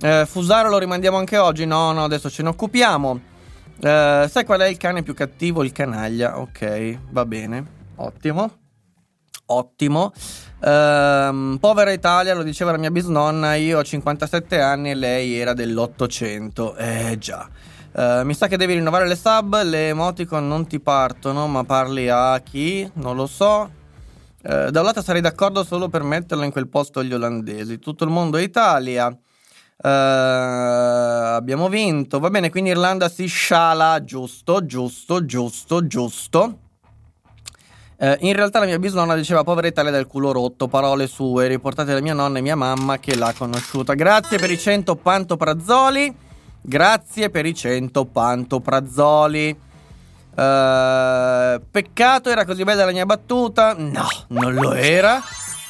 [0.02, 1.66] Uh, Fusaro lo rimandiamo anche oggi?
[1.66, 3.12] No, no, adesso ce ne occupiamo.
[3.12, 5.64] Uh, sai qual è il cane più cattivo?
[5.64, 7.66] Il canaglia, ok, va bene,
[7.98, 8.58] ottimo.
[9.46, 10.14] Ottimo.
[10.60, 15.54] Uh, povera Italia, lo diceva la mia bisnonna, io ho 57 anni e lei era
[15.54, 16.78] dell'800.
[16.78, 17.48] Eh già.
[17.94, 22.08] Uh, mi sa che devi rinnovare le sub, le emoticon non ti partono, ma parli
[22.08, 22.90] a chi?
[22.94, 23.70] Non lo so.
[24.44, 27.80] Uh, da un lato sarei d'accordo solo per metterlo in quel posto agli olandesi.
[27.80, 29.08] Tutto il mondo è Italia.
[29.08, 29.88] Uh,
[31.36, 32.20] abbiamo vinto.
[32.20, 34.02] Va bene, quindi Irlanda si sciala.
[34.06, 36.58] Giusto, giusto, giusto, giusto.
[38.02, 42.02] In realtà la mia bisnonna diceva povera Italia del culo rotto, parole sue, riportate da
[42.02, 43.94] mia nonna e mia mamma che l'ha conosciuta.
[43.94, 46.16] Grazie per i 100 pantoprazzoli.
[46.62, 49.50] Grazie per i 100 pantoprazzoli.
[50.32, 53.74] Uh, peccato, era così bella la mia battuta.
[53.76, 55.22] No, non lo era.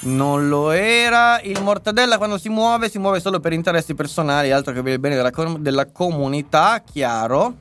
[0.01, 1.39] Non lo era.
[1.41, 4.99] Il mortadella quando si muove, si muove solo per interessi personali, altro che per il
[4.99, 6.81] bene della, com- della comunità.
[6.83, 7.55] Chiaro.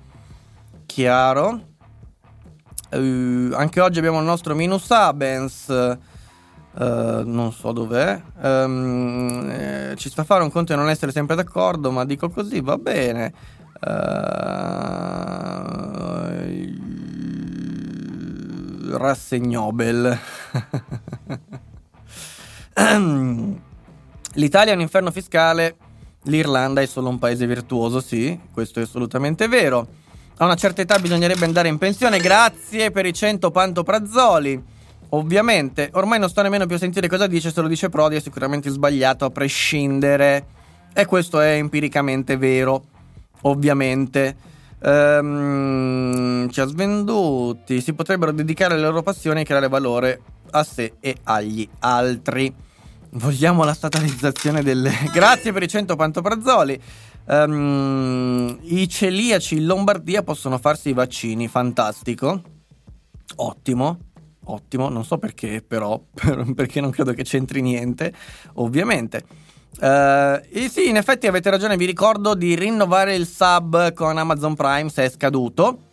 [0.86, 1.68] Chiaro.
[2.90, 5.98] Uh, anche oggi abbiamo il nostro minus abens.
[6.72, 8.20] Uh, non so dov'è.
[8.40, 12.30] Um, eh, ci sta a fare un conto di non essere sempre d'accordo, ma dico
[12.30, 13.32] così, va bene.
[13.80, 13.88] Uh,
[18.96, 20.18] Rassegnoble.
[24.34, 25.76] L'Italia è un inferno fiscale,
[26.24, 29.86] l'Irlanda è solo un paese virtuoso, sì, questo è assolutamente vero.
[30.36, 34.78] A una certa età bisognerebbe andare in pensione, grazie per i 100 pantoprazzoli.
[35.10, 38.20] Ovviamente, ormai non sto nemmeno più a sentire cosa dice, se lo dice Prodi è
[38.20, 40.46] sicuramente sbagliato a prescindere.
[40.92, 42.84] E questo è empiricamente vero,
[43.42, 44.36] ovviamente.
[44.82, 50.20] Ehm, ci ha svenduti, si potrebbero dedicare alle loro passioni e creare valore
[50.50, 52.52] a sé e agli altri.
[53.12, 54.92] Vogliamo la statalizzazione delle...
[55.12, 56.80] Grazie per i 100 pantoprazzoli.
[57.26, 62.42] Um, I celiaci in Lombardia possono farsi i vaccini, fantastico.
[63.36, 63.98] Ottimo,
[64.50, 66.00] ottimo, non so perché però,
[66.54, 68.12] perché non credo che c'entri niente,
[68.54, 69.24] ovviamente.
[69.78, 74.54] Uh, e sì, in effetti avete ragione, vi ricordo di rinnovare il sub con Amazon
[74.54, 75.84] Prime se è scaduto.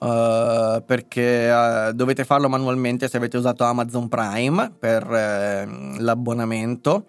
[0.00, 7.06] Uh, perché uh, dovete farlo manualmente se avete usato Amazon Prime per uh, l'abbonamento.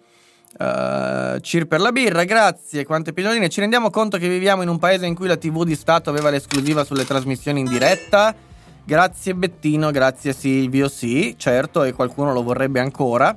[0.54, 2.84] Cheer per la birra, grazie.
[2.84, 3.48] Quante pilloline.
[3.48, 6.28] Ci rendiamo conto che viviamo in un paese in cui la TV di Stato aveva
[6.28, 8.34] l'esclusiva sulle trasmissioni in diretta?
[8.84, 10.88] Grazie Bettino, grazie Silvio.
[10.88, 13.34] Sì, certo, e qualcuno lo vorrebbe ancora,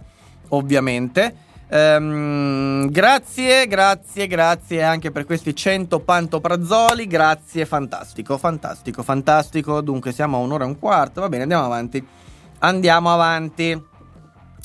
[0.49, 1.43] ovviamente.
[1.67, 7.07] Um, grazie, grazie, grazie anche per questi 100 pantoprazzoli.
[7.07, 9.81] Grazie, fantastico, fantastico, fantastico.
[9.81, 11.22] Dunque, siamo a un'ora e un quarto.
[11.22, 12.05] Va bene, andiamo avanti.
[12.59, 13.84] Andiamo avanti.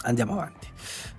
[0.03, 0.60] Andiamo avanti.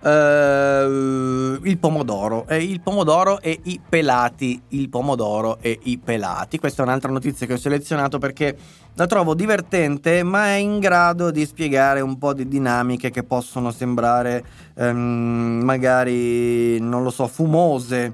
[0.01, 6.57] Uh, il pomodoro, eh, il pomodoro e i pelati, il pomodoro e i pelati.
[6.57, 8.57] Questa è un'altra notizia che ho selezionato perché
[8.95, 13.71] la trovo divertente, ma è in grado di spiegare un po' di dinamiche che possono
[13.71, 14.43] sembrare
[14.75, 18.13] um, magari, non lo so, fumose.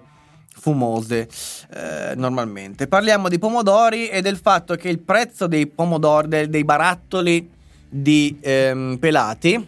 [0.60, 1.30] Fumose
[1.72, 2.88] eh, normalmente.
[2.88, 7.50] Parliamo di pomodori e del fatto che il prezzo dei pomodori, dei, barattoli
[7.88, 9.66] di ehm, pelati,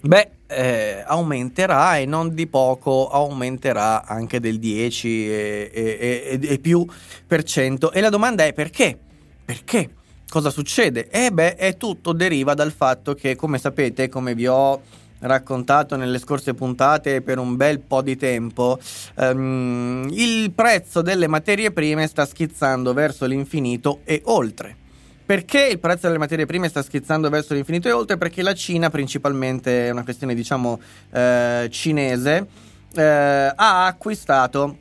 [0.00, 6.58] beh, eh, aumenterà e non di poco aumenterà anche del 10 e, e, e, e,
[6.58, 6.86] più
[7.26, 7.92] per cento.
[7.92, 8.98] E la domanda è perché?
[9.44, 9.90] Perché?
[10.28, 11.08] Cosa succede?
[11.10, 14.80] Eh beh, è tutto deriva dal fatto che, come sapete, come vi ho
[15.20, 18.78] raccontato nelle scorse puntate per un bel po' di tempo,
[19.16, 24.82] um, il prezzo delle materie prime sta schizzando verso l'infinito e oltre.
[25.26, 28.18] Perché il prezzo delle materie prime sta schizzando verso l'infinito e oltre?
[28.18, 30.78] Perché la Cina, principalmente è una questione diciamo
[31.10, 32.46] eh, cinese,
[32.94, 34.78] eh, ha acquistato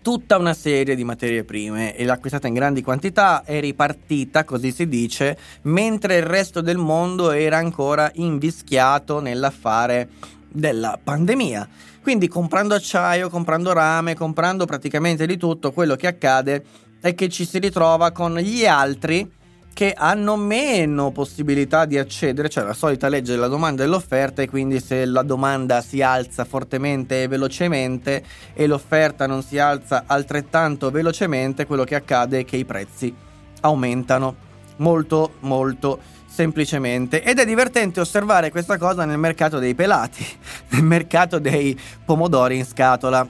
[0.00, 4.72] tutta una serie di materie prime e l'ha acquistata in grandi quantità, è ripartita, così
[4.72, 10.08] si dice, mentre il resto del mondo era ancora invischiato nell'affare
[10.48, 11.68] della pandemia.
[12.00, 16.64] Quindi comprando acciaio, comprando rame, comprando praticamente di tutto, quello che accade
[16.98, 19.28] è che ci si ritrova con gli altri
[19.76, 24.48] che hanno meno possibilità di accedere, cioè la solita legge della domanda e dell'offerta e
[24.48, 28.24] quindi se la domanda si alza fortemente e velocemente
[28.54, 33.14] e l'offerta non si alza altrettanto velocemente, quello che accade è che i prezzi
[33.60, 34.34] aumentano
[34.76, 37.22] molto molto semplicemente.
[37.22, 40.24] Ed è divertente osservare questa cosa nel mercato dei pelati,
[40.72, 43.28] nel mercato dei pomodori in scatola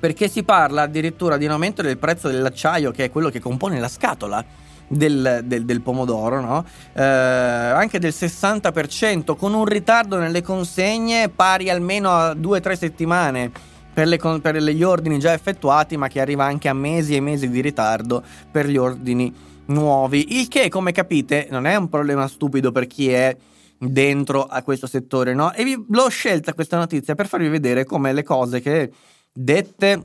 [0.00, 3.78] perché si parla addirittura di un aumento del prezzo dell'acciaio che è quello che compone
[3.78, 4.44] la scatola
[4.92, 6.64] del, del, del pomodoro, no?
[6.92, 13.50] eh, anche del 60%, con un ritardo nelle consegne pari almeno a 2-3 settimane.
[13.92, 17.50] Per, le, per gli ordini già effettuati, ma che arriva anche a mesi e mesi
[17.50, 19.34] di ritardo per gli ordini
[19.66, 20.38] nuovi.
[20.38, 23.36] Il che, come capite, non è un problema stupido per chi è
[23.78, 25.52] dentro a questo settore, no?
[25.52, 28.90] E vi, l'ho scelta questa notizia per farvi vedere come le cose che
[29.32, 30.04] dette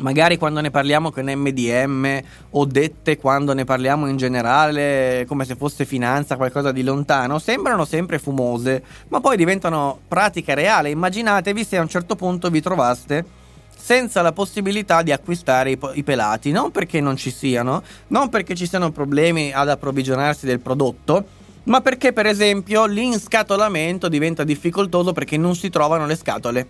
[0.00, 2.20] magari quando ne parliamo con MDM
[2.50, 7.84] o dette quando ne parliamo in generale come se fosse finanza, qualcosa di lontano, sembrano
[7.84, 10.90] sempre fumose, ma poi diventano pratica reale.
[10.90, 13.24] Immaginatevi se a un certo punto vi trovaste
[13.76, 18.54] senza la possibilità di acquistare i, i pelati, non perché non ci siano, non perché
[18.54, 21.24] ci siano problemi ad approvvigionarsi del prodotto,
[21.64, 26.66] ma perché per esempio l'inscatolamento diventa difficoltoso perché non si trovano le scatole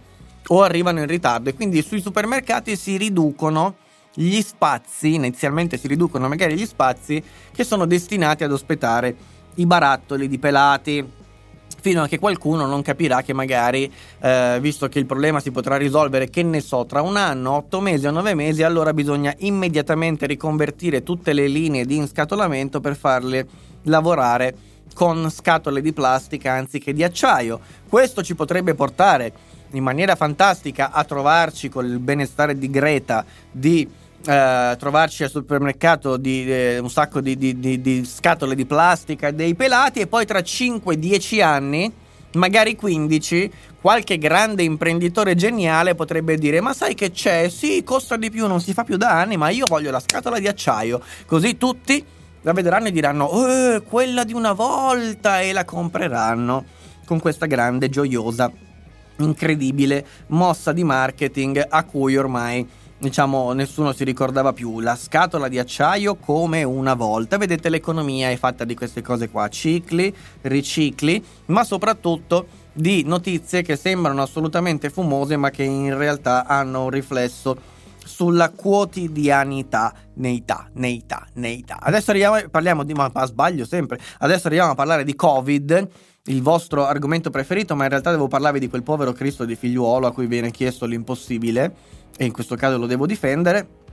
[0.49, 3.77] o arrivano in ritardo e quindi sui supermercati si riducono
[4.15, 7.23] gli spazi, inizialmente si riducono magari gli spazi
[7.53, 9.15] che sono destinati ad ospitare
[9.55, 11.07] i barattoli di pelati
[11.81, 15.77] fino a che qualcuno non capirà che magari, eh, visto che il problema si potrà
[15.77, 20.27] risolvere, che ne so, tra un anno, otto mesi o nove mesi, allora bisogna immediatamente
[20.27, 23.47] riconvertire tutte le linee di inscatolamento per farle
[23.85, 24.55] lavorare
[24.93, 27.61] con scatole di plastica anziché di acciaio.
[27.89, 29.33] Questo ci potrebbe portare
[29.73, 33.89] in maniera fantastica a trovarci con il benestare di Greta di
[34.27, 39.55] eh, trovarci al supermercato di, eh, un sacco di, di, di, scatole di plastica dei
[39.55, 41.93] pelati e poi tra 5-10 anni,
[42.32, 43.51] magari 15,
[43.81, 47.49] qualche grande imprenditore geniale potrebbe dire ma sai che c'è?
[47.49, 50.39] Sì, costa di più, non si fa più da anni, ma io voglio la scatola
[50.39, 52.05] di acciaio, così tutti
[52.43, 56.65] la vedranno e diranno eh, quella di una volta e la compreranno
[57.05, 58.51] con questa grande, gioiosa,
[59.19, 62.66] incredibile mossa di marketing a cui ormai
[62.99, 64.81] diciamo nessuno si ricordava più.
[64.81, 67.36] La scatola di acciaio come una volta.
[67.39, 69.49] Vedete l'economia è fatta di queste cose qua.
[69.49, 76.85] Cicli ricicli ma soprattutto di notizie che sembrano assolutamente fumose ma che in realtà hanno
[76.85, 81.78] un riflesso sulla quotidianità, neità, neità, neità.
[81.78, 85.89] Adesso arriviamo, parliamo di, ma sbaglio sempre, adesso arriviamo a parlare di Covid,
[86.28, 90.06] il vostro argomento preferito, ma in realtà devo parlarvi di quel povero Cristo di figliuolo
[90.06, 91.74] a cui viene chiesto l'impossibile,
[92.16, 93.86] e in questo caso lo devo difendere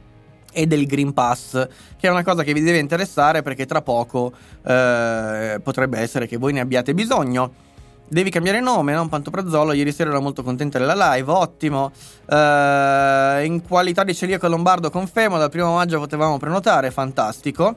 [0.51, 1.67] e del Green Pass,
[1.97, 4.31] che è una cosa che vi deve interessare perché tra poco
[4.65, 7.63] eh, potrebbe essere che voi ne abbiate bisogno.
[8.07, 9.73] Devi cambiare nome, non Pantoprazzolo.
[9.73, 11.91] Ieri sera ero molto contenta della live, ottimo.
[12.27, 17.75] Uh, in qualità di celiaco lombardo confermo, dal primo maggio potevamo prenotare, fantastico.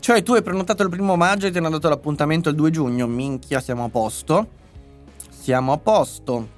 [0.00, 3.06] Cioè tu hai prenotato il primo maggio e ti hanno dato l'appuntamento il 2 giugno.
[3.06, 4.48] Minchia, siamo a posto.
[5.28, 6.48] Siamo a posto.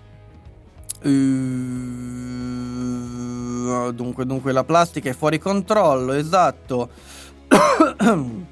[1.03, 1.11] Uh,
[3.93, 6.89] dunque, dunque, la plastica è fuori controllo, esatto.
[7.99, 8.45] Uh,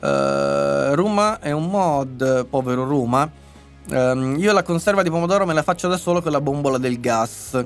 [0.94, 3.46] Ruma è un mod, povero Ruma.
[3.90, 7.00] Um, io la conserva di pomodoro me la faccio da solo con la bombola del
[7.00, 7.64] gas.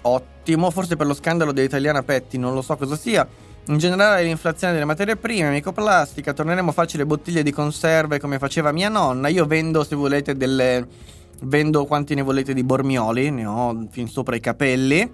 [0.00, 3.28] Ottimo, forse per lo scandalo dell'italiana Petti, non lo so cosa sia.
[3.68, 8.38] In generale l'inflazione delle materie prime, microplastica, torneremo a farci le bottiglie di conserve come
[8.38, 9.28] faceva mia nonna.
[9.28, 11.16] Io vendo, se volete, delle...
[11.40, 15.08] Vendo quanti ne volete di bormioli, ne ho fin sopra i capelli.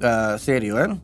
[0.00, 0.96] Uh, serio, eh?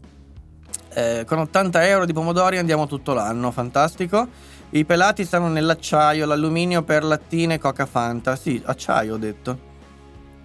[0.93, 1.25] eh?
[1.27, 4.29] Con 80 euro di pomodori andiamo tutto l'anno, fantastico.
[4.71, 8.37] I pelati stanno nell'acciaio, l'alluminio per lattine Coca Fanta.
[8.37, 9.59] Sì, acciaio ho detto.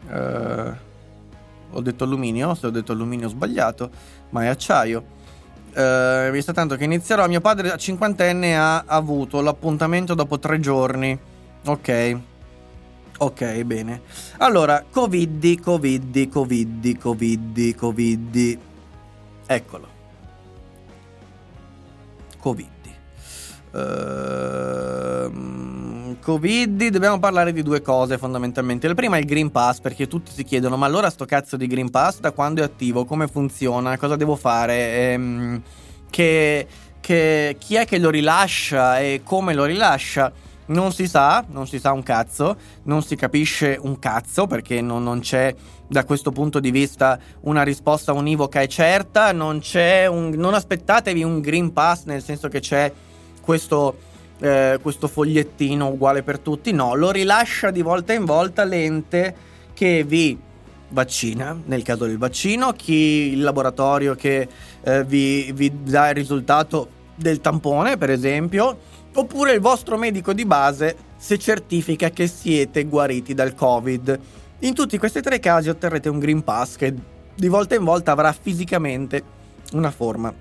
[0.09, 0.73] Uh,
[1.71, 3.91] ho detto alluminio, se ho detto alluminio ho sbagliato,
[4.29, 5.17] ma è acciaio.
[5.73, 7.27] Mi sta tanto che inizierò.
[7.27, 11.17] Mio padre a cinquantenne ha avuto l'appuntamento dopo tre giorni.
[11.65, 12.17] Ok.
[13.21, 14.01] Ok, bene.
[14.37, 18.57] Allora, Covid, Covid, Covid, Covid, Covid.
[19.45, 19.87] Eccolo.
[22.39, 22.67] Covid.
[23.71, 25.29] Uh,
[26.29, 28.87] Covid, dobbiamo parlare di due cose fondamentalmente.
[28.87, 31.65] La prima è il Green Pass, perché tutti si chiedono: ma allora sto cazzo di
[31.65, 33.03] Green Pass da quando è attivo?
[33.03, 33.97] Come funziona?
[33.97, 35.11] Cosa devo fare?
[35.11, 35.61] Ehm,
[36.11, 36.67] che,
[36.99, 40.31] che, chi è che lo rilascia e come lo rilascia?
[40.67, 45.01] Non si sa, non si sa un cazzo, non si capisce un cazzo perché non,
[45.01, 45.55] non c'è
[45.87, 51.39] da questo punto di vista una risposta univoca e certa, non un, non aspettatevi un
[51.39, 52.93] Green Pass nel senso che c'è
[53.41, 53.97] questo,
[54.39, 60.03] eh, questo fogliettino uguale per tutti, no, lo rilascia di volta in volta l'ente che
[60.03, 60.37] vi
[60.89, 64.47] vaccina, nel caso del vaccino, chi il laboratorio che
[64.81, 68.77] eh, vi, vi dà il risultato del tampone, per esempio,
[69.13, 74.19] oppure il vostro medico di base se certifica che siete guariti dal Covid.
[74.59, 76.93] In tutti questi tre casi otterrete un Green Pass che
[77.35, 79.37] di volta in volta avrà fisicamente
[79.73, 80.33] una forma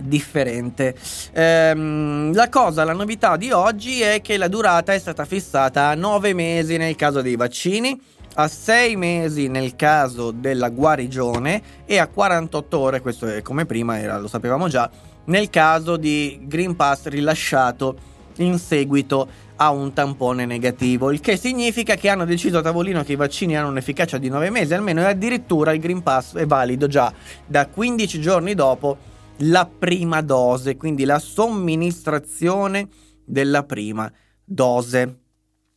[0.00, 0.94] differente.
[1.32, 5.94] Ehm, la cosa, la novità di oggi è che la durata è stata fissata a
[5.94, 8.00] 9 mesi nel caso dei vaccini,
[8.34, 13.98] a 6 mesi nel caso della guarigione e a 48 ore, questo è come prima
[13.98, 14.90] era, lo sapevamo già,
[15.24, 21.94] nel caso di Green Pass rilasciato in seguito a un tampone negativo, il che significa
[21.94, 25.04] che hanno deciso a tavolino che i vaccini hanno un'efficacia di 9 mesi almeno e
[25.04, 27.12] addirittura il Green Pass è valido già
[27.46, 32.88] da 15 giorni dopo la prima dose, quindi la somministrazione
[33.24, 34.10] della prima
[34.44, 35.18] dose.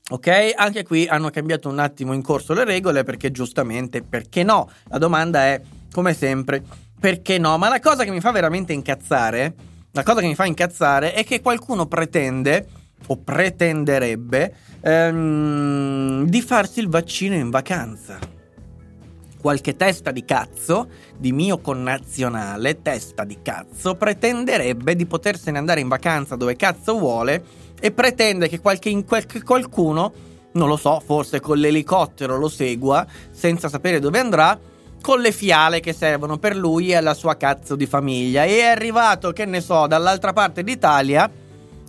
[0.10, 0.54] Ok?
[0.56, 4.70] Anche qui hanno cambiato un attimo in corso le regole perché giustamente perché no?
[4.90, 5.60] La domanda è
[5.92, 6.64] come sempre
[7.00, 7.58] perché no?
[7.58, 9.56] Ma la cosa che mi fa veramente incazzare,
[9.92, 12.68] la cosa che mi fa incazzare è che qualcuno pretende
[13.08, 18.35] o pretenderebbe ehm, di farsi il vaccino in vacanza
[19.46, 25.88] qualche testa di cazzo, di mio connazionale, testa di cazzo, pretenderebbe di potersene andare in
[25.88, 27.44] vacanza dove cazzo vuole
[27.80, 30.12] e pretende che qualche, qualche qualcuno,
[30.54, 34.60] non lo so, forse con l'elicottero lo segua senza sapere dove andrà,
[35.00, 38.46] con le fiale che servono per lui e la sua cazzo di famiglia.
[38.46, 41.30] E è arrivato, che ne so, dall'altra parte d'Italia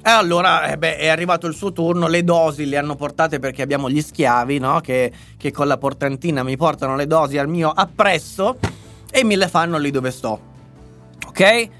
[0.07, 3.62] E allora eh beh, è arrivato il suo turno, le dosi le hanno portate perché
[3.62, 4.78] abbiamo gli schiavi, no?
[4.78, 8.57] Che, che con la portantina mi portano le dosi al mio appresso
[9.11, 10.41] e me le fanno lì dove sto.
[11.27, 11.41] Ok?
[11.41, 11.70] Eh,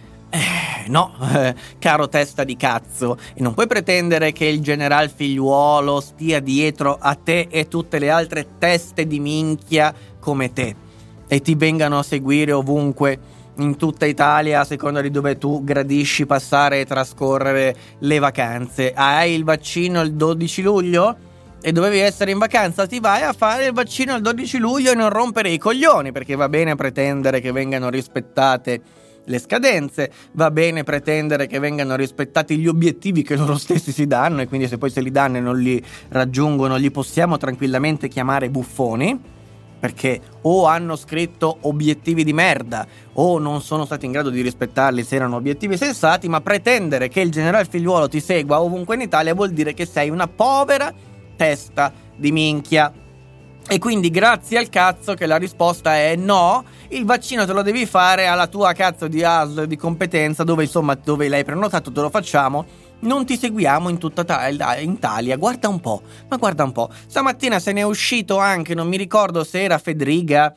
[0.89, 6.41] no, eh, caro testa di cazzo, e non puoi pretendere che il general figliuolo stia
[6.41, 10.75] dietro a te e tutte le altre teste di minchia come te
[11.29, 16.27] e ti vengano a seguire ovunque in tutta Italia a seconda di dove tu gradisci
[16.27, 18.93] passare e trascorrere le vacanze.
[18.93, 21.17] Hai il vaccino il 12 luglio?
[21.63, 24.95] E dovevi essere in vacanza, ti vai a fare il vaccino il 12 luglio e
[24.95, 28.81] non rompere i coglioni, perché va bene pretendere che vengano rispettate
[29.25, 34.43] le scadenze, va bene pretendere che vengano rispettati gli obiettivi che loro stessi si danno
[34.43, 38.49] e quindi se poi se li danno e non li raggiungono li possiamo tranquillamente chiamare
[38.49, 39.35] buffoni
[39.87, 42.85] perché o hanno scritto obiettivi di merda
[43.15, 47.21] o non sono stati in grado di rispettarli se erano obiettivi sensati, ma pretendere che
[47.21, 50.93] il generale figliuolo ti segua ovunque in Italia vuol dire che sei una povera
[51.37, 52.93] testa di minchia.
[53.69, 57.87] E quindi grazie al cazzo che la risposta è no, il vaccino te lo devi
[57.87, 62.11] fare alla tua cazzo di ASL di competenza dove insomma dove l'hai prenotato te lo
[62.11, 62.65] facciamo
[63.07, 65.37] non ti seguiamo in tutta Italia.
[65.37, 66.91] Guarda un po', ma guarda un po'.
[67.07, 70.55] Stamattina se ne è uscito anche, non mi ricordo se era Federica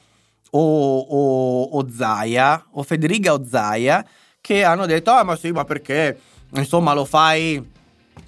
[0.52, 4.06] o, o, o Zaia, o Federica o Zaia,
[4.42, 6.20] che hanno detto, ah ma sì, ma perché?
[6.56, 7.78] Insomma lo fai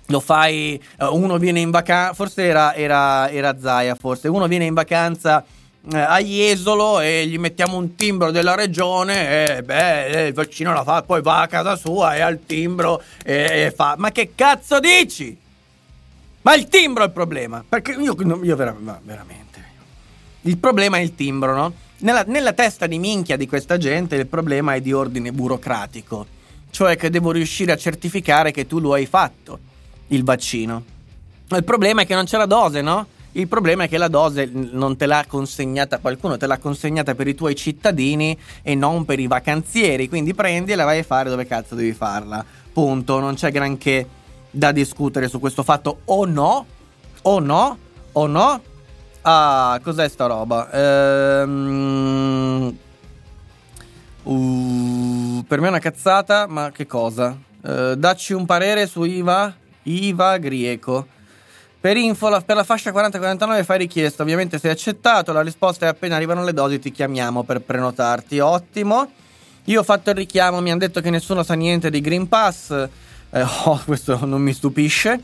[0.07, 4.65] lo fai, eh, uno viene in vacanza, forse era, era, era Zaia, forse, uno viene
[4.65, 5.43] in vacanza
[5.89, 10.73] eh, a Jesolo e gli mettiamo un timbro della regione e beh, eh, il vaccino
[10.73, 13.95] la fa, poi va a casa sua e ha il timbro e, e fa.
[13.97, 15.37] Ma che cazzo dici?
[16.43, 17.63] Ma il timbro è il problema.
[17.67, 19.39] Perché io, io veramente.
[20.41, 21.73] Il problema è il timbro, no?
[21.97, 26.25] Nella, nella testa di minchia di questa gente il problema è di ordine burocratico.
[26.71, 29.59] Cioè che devo riuscire a certificare che tu lo hai fatto,
[30.07, 30.83] il vaccino.
[31.49, 33.05] Il problema è che non c'è la dose, no?
[33.33, 37.27] Il problema è che la dose non te l'ha consegnata qualcuno, te l'ha consegnata per
[37.27, 40.09] i tuoi cittadini e non per i vacanzieri.
[40.09, 42.43] Quindi prendi e la vai a fare dove cazzo devi farla.
[42.73, 43.19] Punto.
[43.19, 44.07] Non c'è granché
[44.49, 46.01] da discutere su questo fatto.
[46.05, 46.65] O no,
[47.21, 47.77] o no,
[48.11, 48.61] o no.
[49.21, 50.69] Ah, cos'è sta roba?
[51.41, 52.77] Ehm.
[54.23, 57.35] Uh, per me è una cazzata, ma che cosa?
[57.61, 59.55] Uh, dacci un parere su IVA?
[59.83, 61.10] IVA Grieco.
[61.81, 65.89] Per info, la, per la fascia 40-49 fai richiesta, ovviamente sei accettato, la risposta è
[65.89, 69.11] appena arrivano le dosi ti chiamiamo per prenotarti, ottimo.
[69.63, 72.87] Io ho fatto il richiamo, mi hanno detto che nessuno sa niente di Green Pass,
[73.31, 75.19] eh, oh, questo non mi stupisce.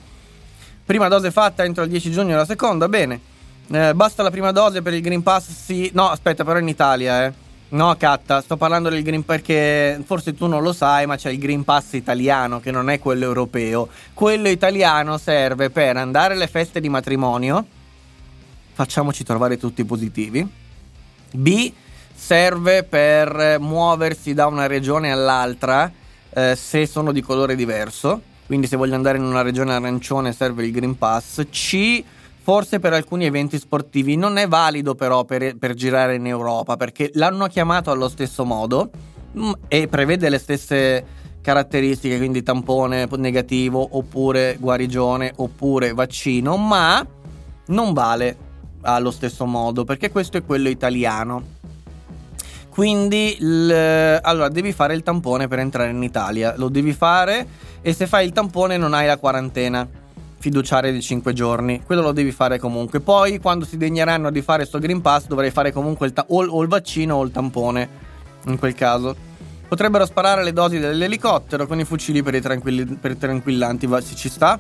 [0.84, 3.20] Prima dose fatta entro il 10 giugno la seconda, bene.
[3.70, 5.52] Eh, basta la prima dose per il Green Pass?
[5.52, 7.34] Sì, no, aspetta, però in Italia, eh.
[7.70, 11.32] No, Catta, sto parlando del Green Pass perché forse tu non lo sai, ma c'è
[11.32, 13.90] il Green Pass italiano che non è quello europeo.
[14.14, 17.66] Quello italiano serve per andare alle feste di matrimonio.
[18.72, 20.48] Facciamoci trovare tutti positivi.
[21.30, 21.74] B
[22.16, 25.92] serve per muoversi da una regione all'altra
[26.30, 28.22] eh, se sono di colore diverso.
[28.46, 31.46] Quindi se voglio andare in una regione arancione serve il Green Pass.
[31.50, 32.02] C
[32.48, 37.12] forse per alcuni eventi sportivi non è valido però per, per girare in Europa perché
[37.16, 38.90] l'hanno chiamato allo stesso modo
[39.38, 41.06] mm, e prevede le stesse
[41.42, 47.06] caratteristiche, quindi tampone negativo oppure guarigione oppure vaccino, ma
[47.66, 48.38] non vale
[48.80, 51.44] allo stesso modo perché questo è quello italiano.
[52.70, 53.70] Quindi l...
[54.22, 57.46] allora devi fare il tampone per entrare in Italia, lo devi fare
[57.82, 60.06] e se fai il tampone non hai la quarantena
[60.40, 61.82] fiduciaria di 5 giorni.
[61.86, 63.00] Quello lo devi fare comunque.
[63.00, 66.46] Poi, quando si degneranno di fare sto Green Pass, dovrai fare comunque il ta- o,
[66.46, 68.06] o il vaccino o il tampone.
[68.46, 69.16] In quel caso.
[69.68, 73.88] Potrebbero sparare le dosi dell'elicottero con i fucili per i, tranquilli- per i tranquillanti.
[74.02, 74.60] Se ci sta.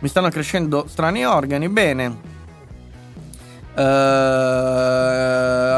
[0.00, 1.68] Mi stanno crescendo strani organi.
[1.68, 2.38] Bene.
[3.72, 3.82] Uh,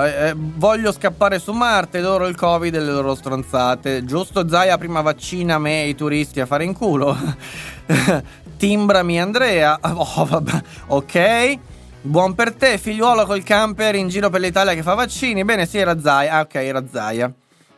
[0.05, 4.05] eh, voglio scappare su Marte, loro il Covid e le loro stronzate.
[4.05, 7.17] Giusto Zaia prima vaccina me e i turisti a fare in culo.
[8.63, 9.77] Timbrami Andrea.
[9.83, 10.63] Oh, vabbè.
[10.87, 11.59] Ok.
[12.03, 15.45] Buon per te, figliuolo col camper in giro per l'Italia che fa vaccini.
[15.45, 16.35] Bene, sì, era Zaia.
[16.35, 17.33] Ah, ok, era Zaia.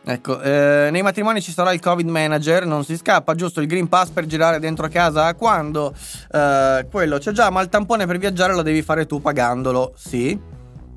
[0.04, 3.88] Ecco, eh, nei matrimoni ci sarà il Covid manager, non si scappa, giusto il Green
[3.88, 5.94] Pass per girare dentro casa quando?
[6.30, 10.38] Eh, quello c'è già, ma il tampone per viaggiare lo devi fare tu pagandolo, sì,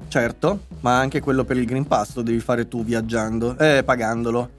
[0.09, 4.49] certo, ma anche quello per il Green Pass lo devi fare tu viaggiando, eh, pagandolo.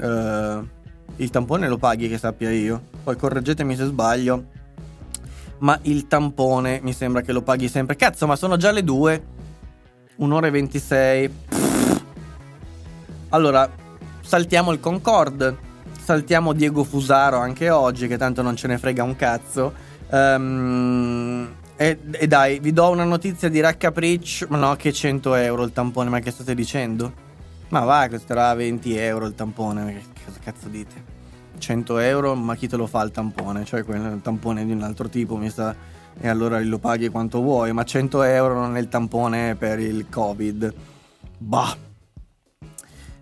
[0.00, 0.76] Eh,
[1.18, 4.44] il tampone lo paghi che sappia io, poi correggetemi se sbaglio,
[5.58, 7.96] ma il tampone mi sembra che lo paghi sempre.
[7.96, 9.22] Cazzo, ma sono già le due,
[10.16, 11.34] un'ora e 26.
[13.30, 13.68] Allora,
[14.20, 15.66] saltiamo il Concorde.
[16.00, 19.72] saltiamo Diego Fusaro anche oggi, che tanto non ce ne frega un cazzo.
[20.10, 24.46] Um, e, e, dai, vi do una notizia di raccapriccio.
[24.50, 27.26] Ma no, che 100 euro il tampone, ma che state dicendo?
[27.68, 31.16] Ma va, costerà 20 euro il tampone, cosa cazzo dite?
[31.58, 33.64] 100 euro, ma chi te lo fa il tampone?
[33.64, 35.74] Cioè, il tampone di un altro tipo mi sta.
[36.20, 40.06] E allora lo paghi quanto vuoi, ma 100 euro non è il tampone per il
[40.08, 40.74] Covid.
[41.38, 41.76] Bah.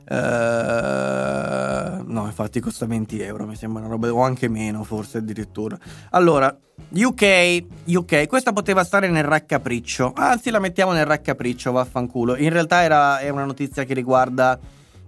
[0.08, 5.76] Uh, no, infatti costa 20 euro, mi sembra una roba, o anche meno, forse addirittura.
[6.10, 6.56] Allora,
[6.94, 12.36] UK, UK, questa poteva stare nel raccapriccio, anzi la mettiamo nel raccapriccio, vaffanculo.
[12.36, 14.58] In realtà era, è una notizia che riguarda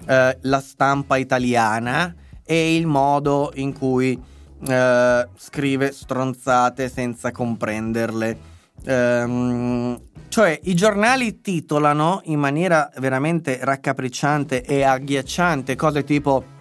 [0.07, 2.15] uh, la stampa italiana
[2.45, 4.19] e il modo in cui
[4.59, 8.57] uh, scrive stronzate senza comprenderle.
[8.85, 16.57] Um, cioè, i giornali titolano in maniera veramente raccapricciante e agghiacciante cose tipo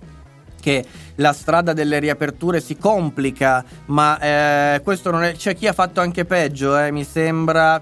[0.60, 0.86] che
[1.16, 5.34] la strada delle riaperture si complica, ma eh, questo non è.
[5.34, 7.82] C'è chi ha fatto anche peggio, eh, mi sembra.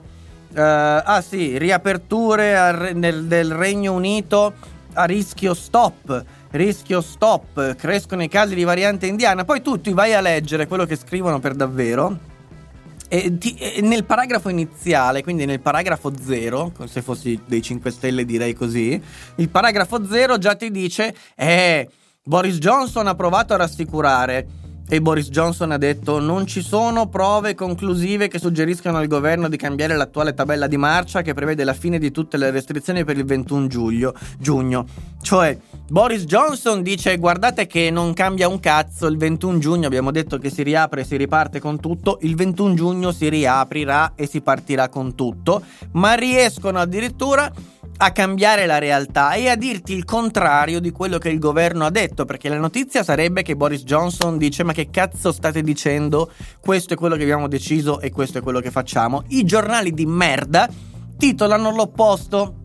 [0.53, 4.53] Eh, ah sì, riaperture al, nel, del Regno Unito
[4.95, 6.23] a rischio stop.
[6.51, 9.43] Rischio stop, crescono i casi di variante indiana.
[9.43, 12.33] Poi tu ti vai a leggere quello che scrivono per davvero
[13.07, 18.25] e, ti, e nel paragrafo iniziale, quindi nel paragrafo 0, se fossi dei 5 Stelle
[18.25, 18.99] direi così,
[19.35, 21.87] il paragrafo 0 già ti dice, eh,
[22.23, 24.47] Boris Johnson ha provato a rassicurare
[24.87, 29.57] e Boris Johnson ha detto non ci sono prove conclusive che suggeriscano al governo di
[29.57, 33.25] cambiare l'attuale tabella di marcia che prevede la fine di tutte le restrizioni per il
[33.25, 34.13] 21 giugno.
[34.37, 34.85] giugno.
[35.21, 35.57] Cioè,
[35.89, 40.51] Boris Johnson dice guardate che non cambia un cazzo, il 21 giugno abbiamo detto che
[40.51, 44.87] si riapre e si riparte con tutto, il 21 giugno si riaprirà e si partirà
[44.89, 45.63] con tutto,
[45.93, 47.51] ma riescono addirittura
[47.97, 51.89] a cambiare la realtà e a dirti il contrario di quello che il governo ha
[51.89, 56.31] detto, perché la notizia sarebbe che Boris Johnson dice ma che cazzo state dicendo?
[56.59, 59.23] Questo è quello che abbiamo deciso e questo è quello che facciamo.
[59.27, 60.69] I giornali di merda
[61.17, 62.63] titolano l'opposto.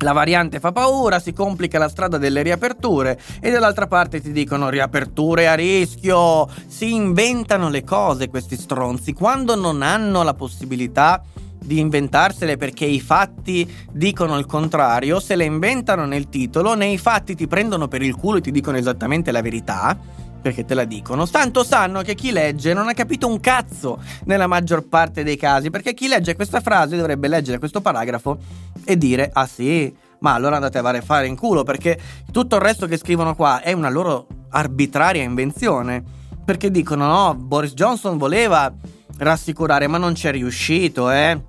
[0.00, 4.68] La variante fa paura, si complica la strada delle riaperture e dall'altra parte ti dicono
[4.68, 6.46] riaperture a rischio.
[6.66, 11.35] Si inventano le cose questi stronzi quando non hanno la possibilità di
[11.68, 17.46] inventarsele perché i fatti dicono il contrario, se le inventano nel titolo, nei fatti ti
[17.46, 19.98] prendono per il culo e ti dicono esattamente la verità,
[20.40, 21.26] perché te la dicono.
[21.26, 25.70] Tanto sanno che chi legge non ha capito un cazzo nella maggior parte dei casi,
[25.70, 28.38] perché chi legge questa frase dovrebbe leggere questo paragrafo
[28.84, 31.98] e dire "Ah sì, ma allora andate a fare in culo", perché
[32.30, 36.02] tutto il resto che scrivono qua è una loro arbitraria invenzione,
[36.44, 38.72] perché dicono "No, Boris Johnson voleva
[39.18, 41.40] rassicurare, ma non ci è riuscito, eh".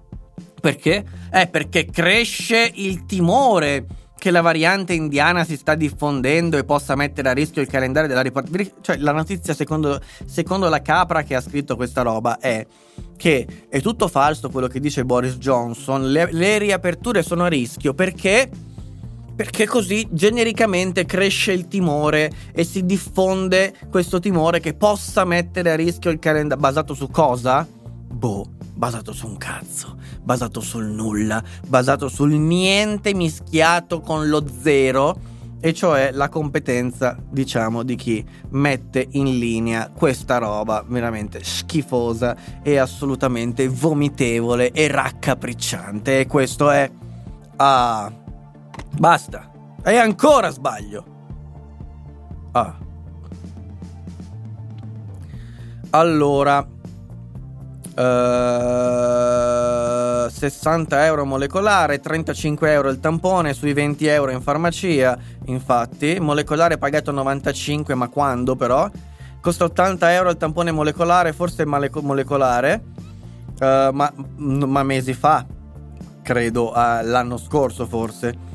[0.59, 1.05] Perché?
[1.31, 3.85] Eh, perché cresce il timore
[4.17, 8.21] che la variante indiana si sta diffondendo e possa mettere a rischio il calendario della
[8.21, 8.73] ripartenza.
[8.81, 12.65] Cioè, la notizia, secondo, secondo, la capra che ha scritto questa roba, è
[13.15, 16.11] che è tutto falso quello che dice Boris Johnson.
[16.11, 18.49] Le, le riaperture sono a rischio perché.
[19.37, 25.75] Perché così genericamente cresce il timore e si diffonde questo timore che possa mettere a
[25.75, 26.61] rischio il calendario.
[26.61, 27.65] Basato su cosa?
[27.65, 29.95] Boh, basato su un cazzo
[30.27, 37.83] basato sul nulla, basato sul niente mischiato con lo zero e cioè la competenza, diciamo,
[37.83, 46.19] di chi mette in linea questa roba veramente schifosa e assolutamente vomitevole e raccapricciante.
[46.19, 46.91] E questo è.
[47.55, 48.26] Ah.
[48.97, 49.51] Basta.
[49.83, 51.05] E ancora sbaglio.
[52.51, 52.77] Ah.
[55.91, 56.67] Allora.
[57.97, 59.47] Uh,
[60.29, 65.17] 60 euro molecolare, 35 euro il tampone, sui 20 euro in farmacia.
[65.45, 68.89] Infatti, molecolare pagato 95, ma quando però?
[69.41, 72.83] Costa 80 euro il tampone molecolare, forse male- molecolare,
[73.59, 75.45] uh, ma, ma, mesi fa,
[76.21, 78.46] credo, uh, l'anno scorso forse.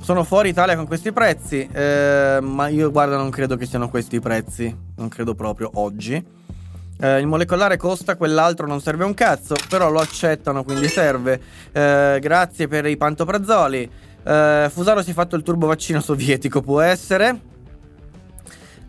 [0.00, 4.20] Sono fuori Italia con questi prezzi, ma io guarda non credo che siano questi i
[4.20, 6.24] prezzi, non credo proprio oggi.
[7.00, 11.40] Eh, il molecolare costa, quell'altro non serve un cazzo, però lo accettano, quindi serve.
[11.70, 13.88] Eh, grazie per i pantoprazzoli.
[14.24, 17.40] Eh, Fusaro si è fatto il turbo vaccino sovietico, può essere.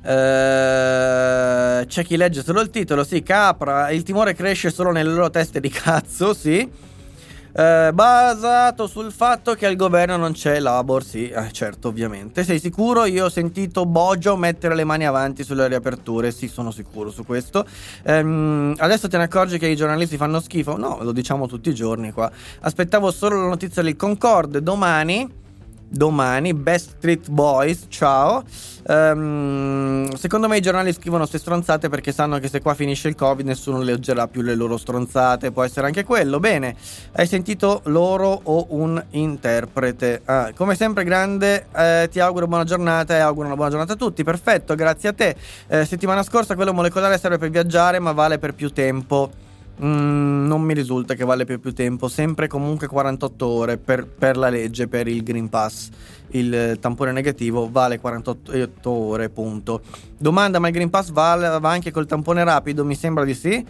[0.02, 3.92] Eh, c'è chi legge solo il titolo, sì, capra.
[3.92, 6.88] Il timore cresce solo nelle loro teste di cazzo, sì.
[7.52, 12.44] Eh, basato sul fatto che al governo non c'è Labor, sì, eh, certo, ovviamente.
[12.44, 13.06] Sei sicuro?
[13.06, 17.66] Io ho sentito Boggio mettere le mani avanti sulle riaperture, sì, sono sicuro su questo.
[18.04, 20.78] Ehm, adesso te ne accorgi che i giornalisti fanno schifo?
[20.78, 22.32] No, lo diciamo tutti i giorni qua.
[22.62, 25.38] Aspettavo solo la notizia del Concorde domani
[25.90, 26.54] domani.
[26.54, 28.44] Best Street Boys, ciao.
[28.88, 33.16] Um, secondo me i giornali scrivono queste stronzate perché sanno che se qua finisce il
[33.16, 35.52] Covid nessuno leggerà più le loro stronzate.
[35.52, 36.40] Può essere anche quello.
[36.40, 36.76] Bene,
[37.14, 40.22] hai sentito loro o un interprete?
[40.26, 43.98] Ah, come sempre, grande, eh, ti auguro buona giornata e auguro una buona giornata a
[43.98, 44.24] tutti.
[44.24, 45.36] Perfetto, grazie a te.
[45.68, 49.48] Eh, settimana scorsa quello molecolare serve per viaggiare, ma vale per più tempo.
[49.82, 54.36] Mm, non mi risulta che vale per più tempo, sempre comunque 48 ore per, per,
[54.36, 55.90] la legge, per il Green Pass.
[56.32, 59.82] Il tampone negativo vale 48 ore, punto.
[60.18, 62.84] Domanda, ma il Green Pass va, va anche col tampone rapido?
[62.84, 63.66] Mi sembra di sì.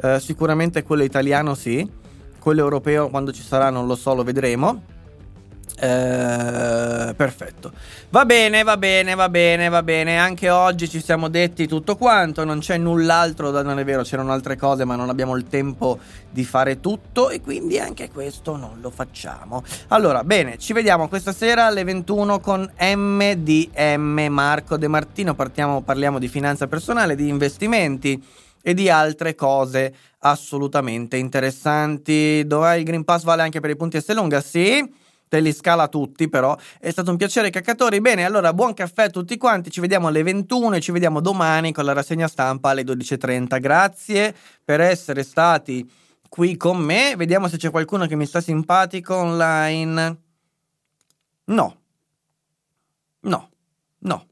[0.00, 1.88] Uh, sicuramente quello italiano sì.
[2.38, 4.92] Quello europeo quando ci sarà non lo so, lo vedremo.
[5.76, 7.72] Eh, perfetto.
[8.10, 10.18] Va bene, va bene, va bene, va bene.
[10.18, 12.44] Anche oggi ci siamo detti tutto quanto.
[12.44, 15.98] Non c'è null'altro da non è vero, c'erano altre cose, ma non abbiamo il tempo
[16.30, 17.30] di fare tutto.
[17.30, 19.62] E quindi anche questo non lo facciamo.
[19.88, 25.34] Allora, bene, ci vediamo questa sera alle 21 con MDM Marco De Martino.
[25.34, 28.22] Partiamo, parliamo di finanza personale, di investimenti
[28.62, 32.46] e di altre cose assolutamente interessanti.
[32.46, 33.24] Dov'è il Green Pass?
[33.24, 34.40] Vale anche per i punti S lunga?
[34.40, 35.02] Sì
[35.34, 36.56] te li scala tutti però.
[36.78, 38.00] È stato un piacere caccatori.
[38.00, 41.72] Bene, allora buon caffè a tutti quanti, ci vediamo alle 21 e ci vediamo domani
[41.72, 43.60] con la rassegna stampa alle 12.30.
[43.60, 44.34] Grazie
[44.64, 45.90] per essere stati
[46.28, 47.16] qui con me.
[47.16, 50.18] Vediamo se c'è qualcuno che mi sta simpatico online.
[51.46, 51.80] No.
[53.20, 53.50] No.
[53.98, 54.26] No.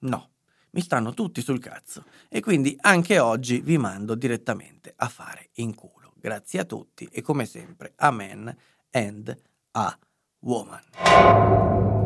[0.00, 0.28] No.
[0.70, 2.04] Mi stanno tutti sul cazzo.
[2.28, 6.14] E quindi anche oggi vi mando direttamente a fare in culo.
[6.16, 8.54] Grazie a tutti e come sempre, amen
[8.90, 9.40] and
[9.72, 9.98] a
[10.40, 11.97] 我们。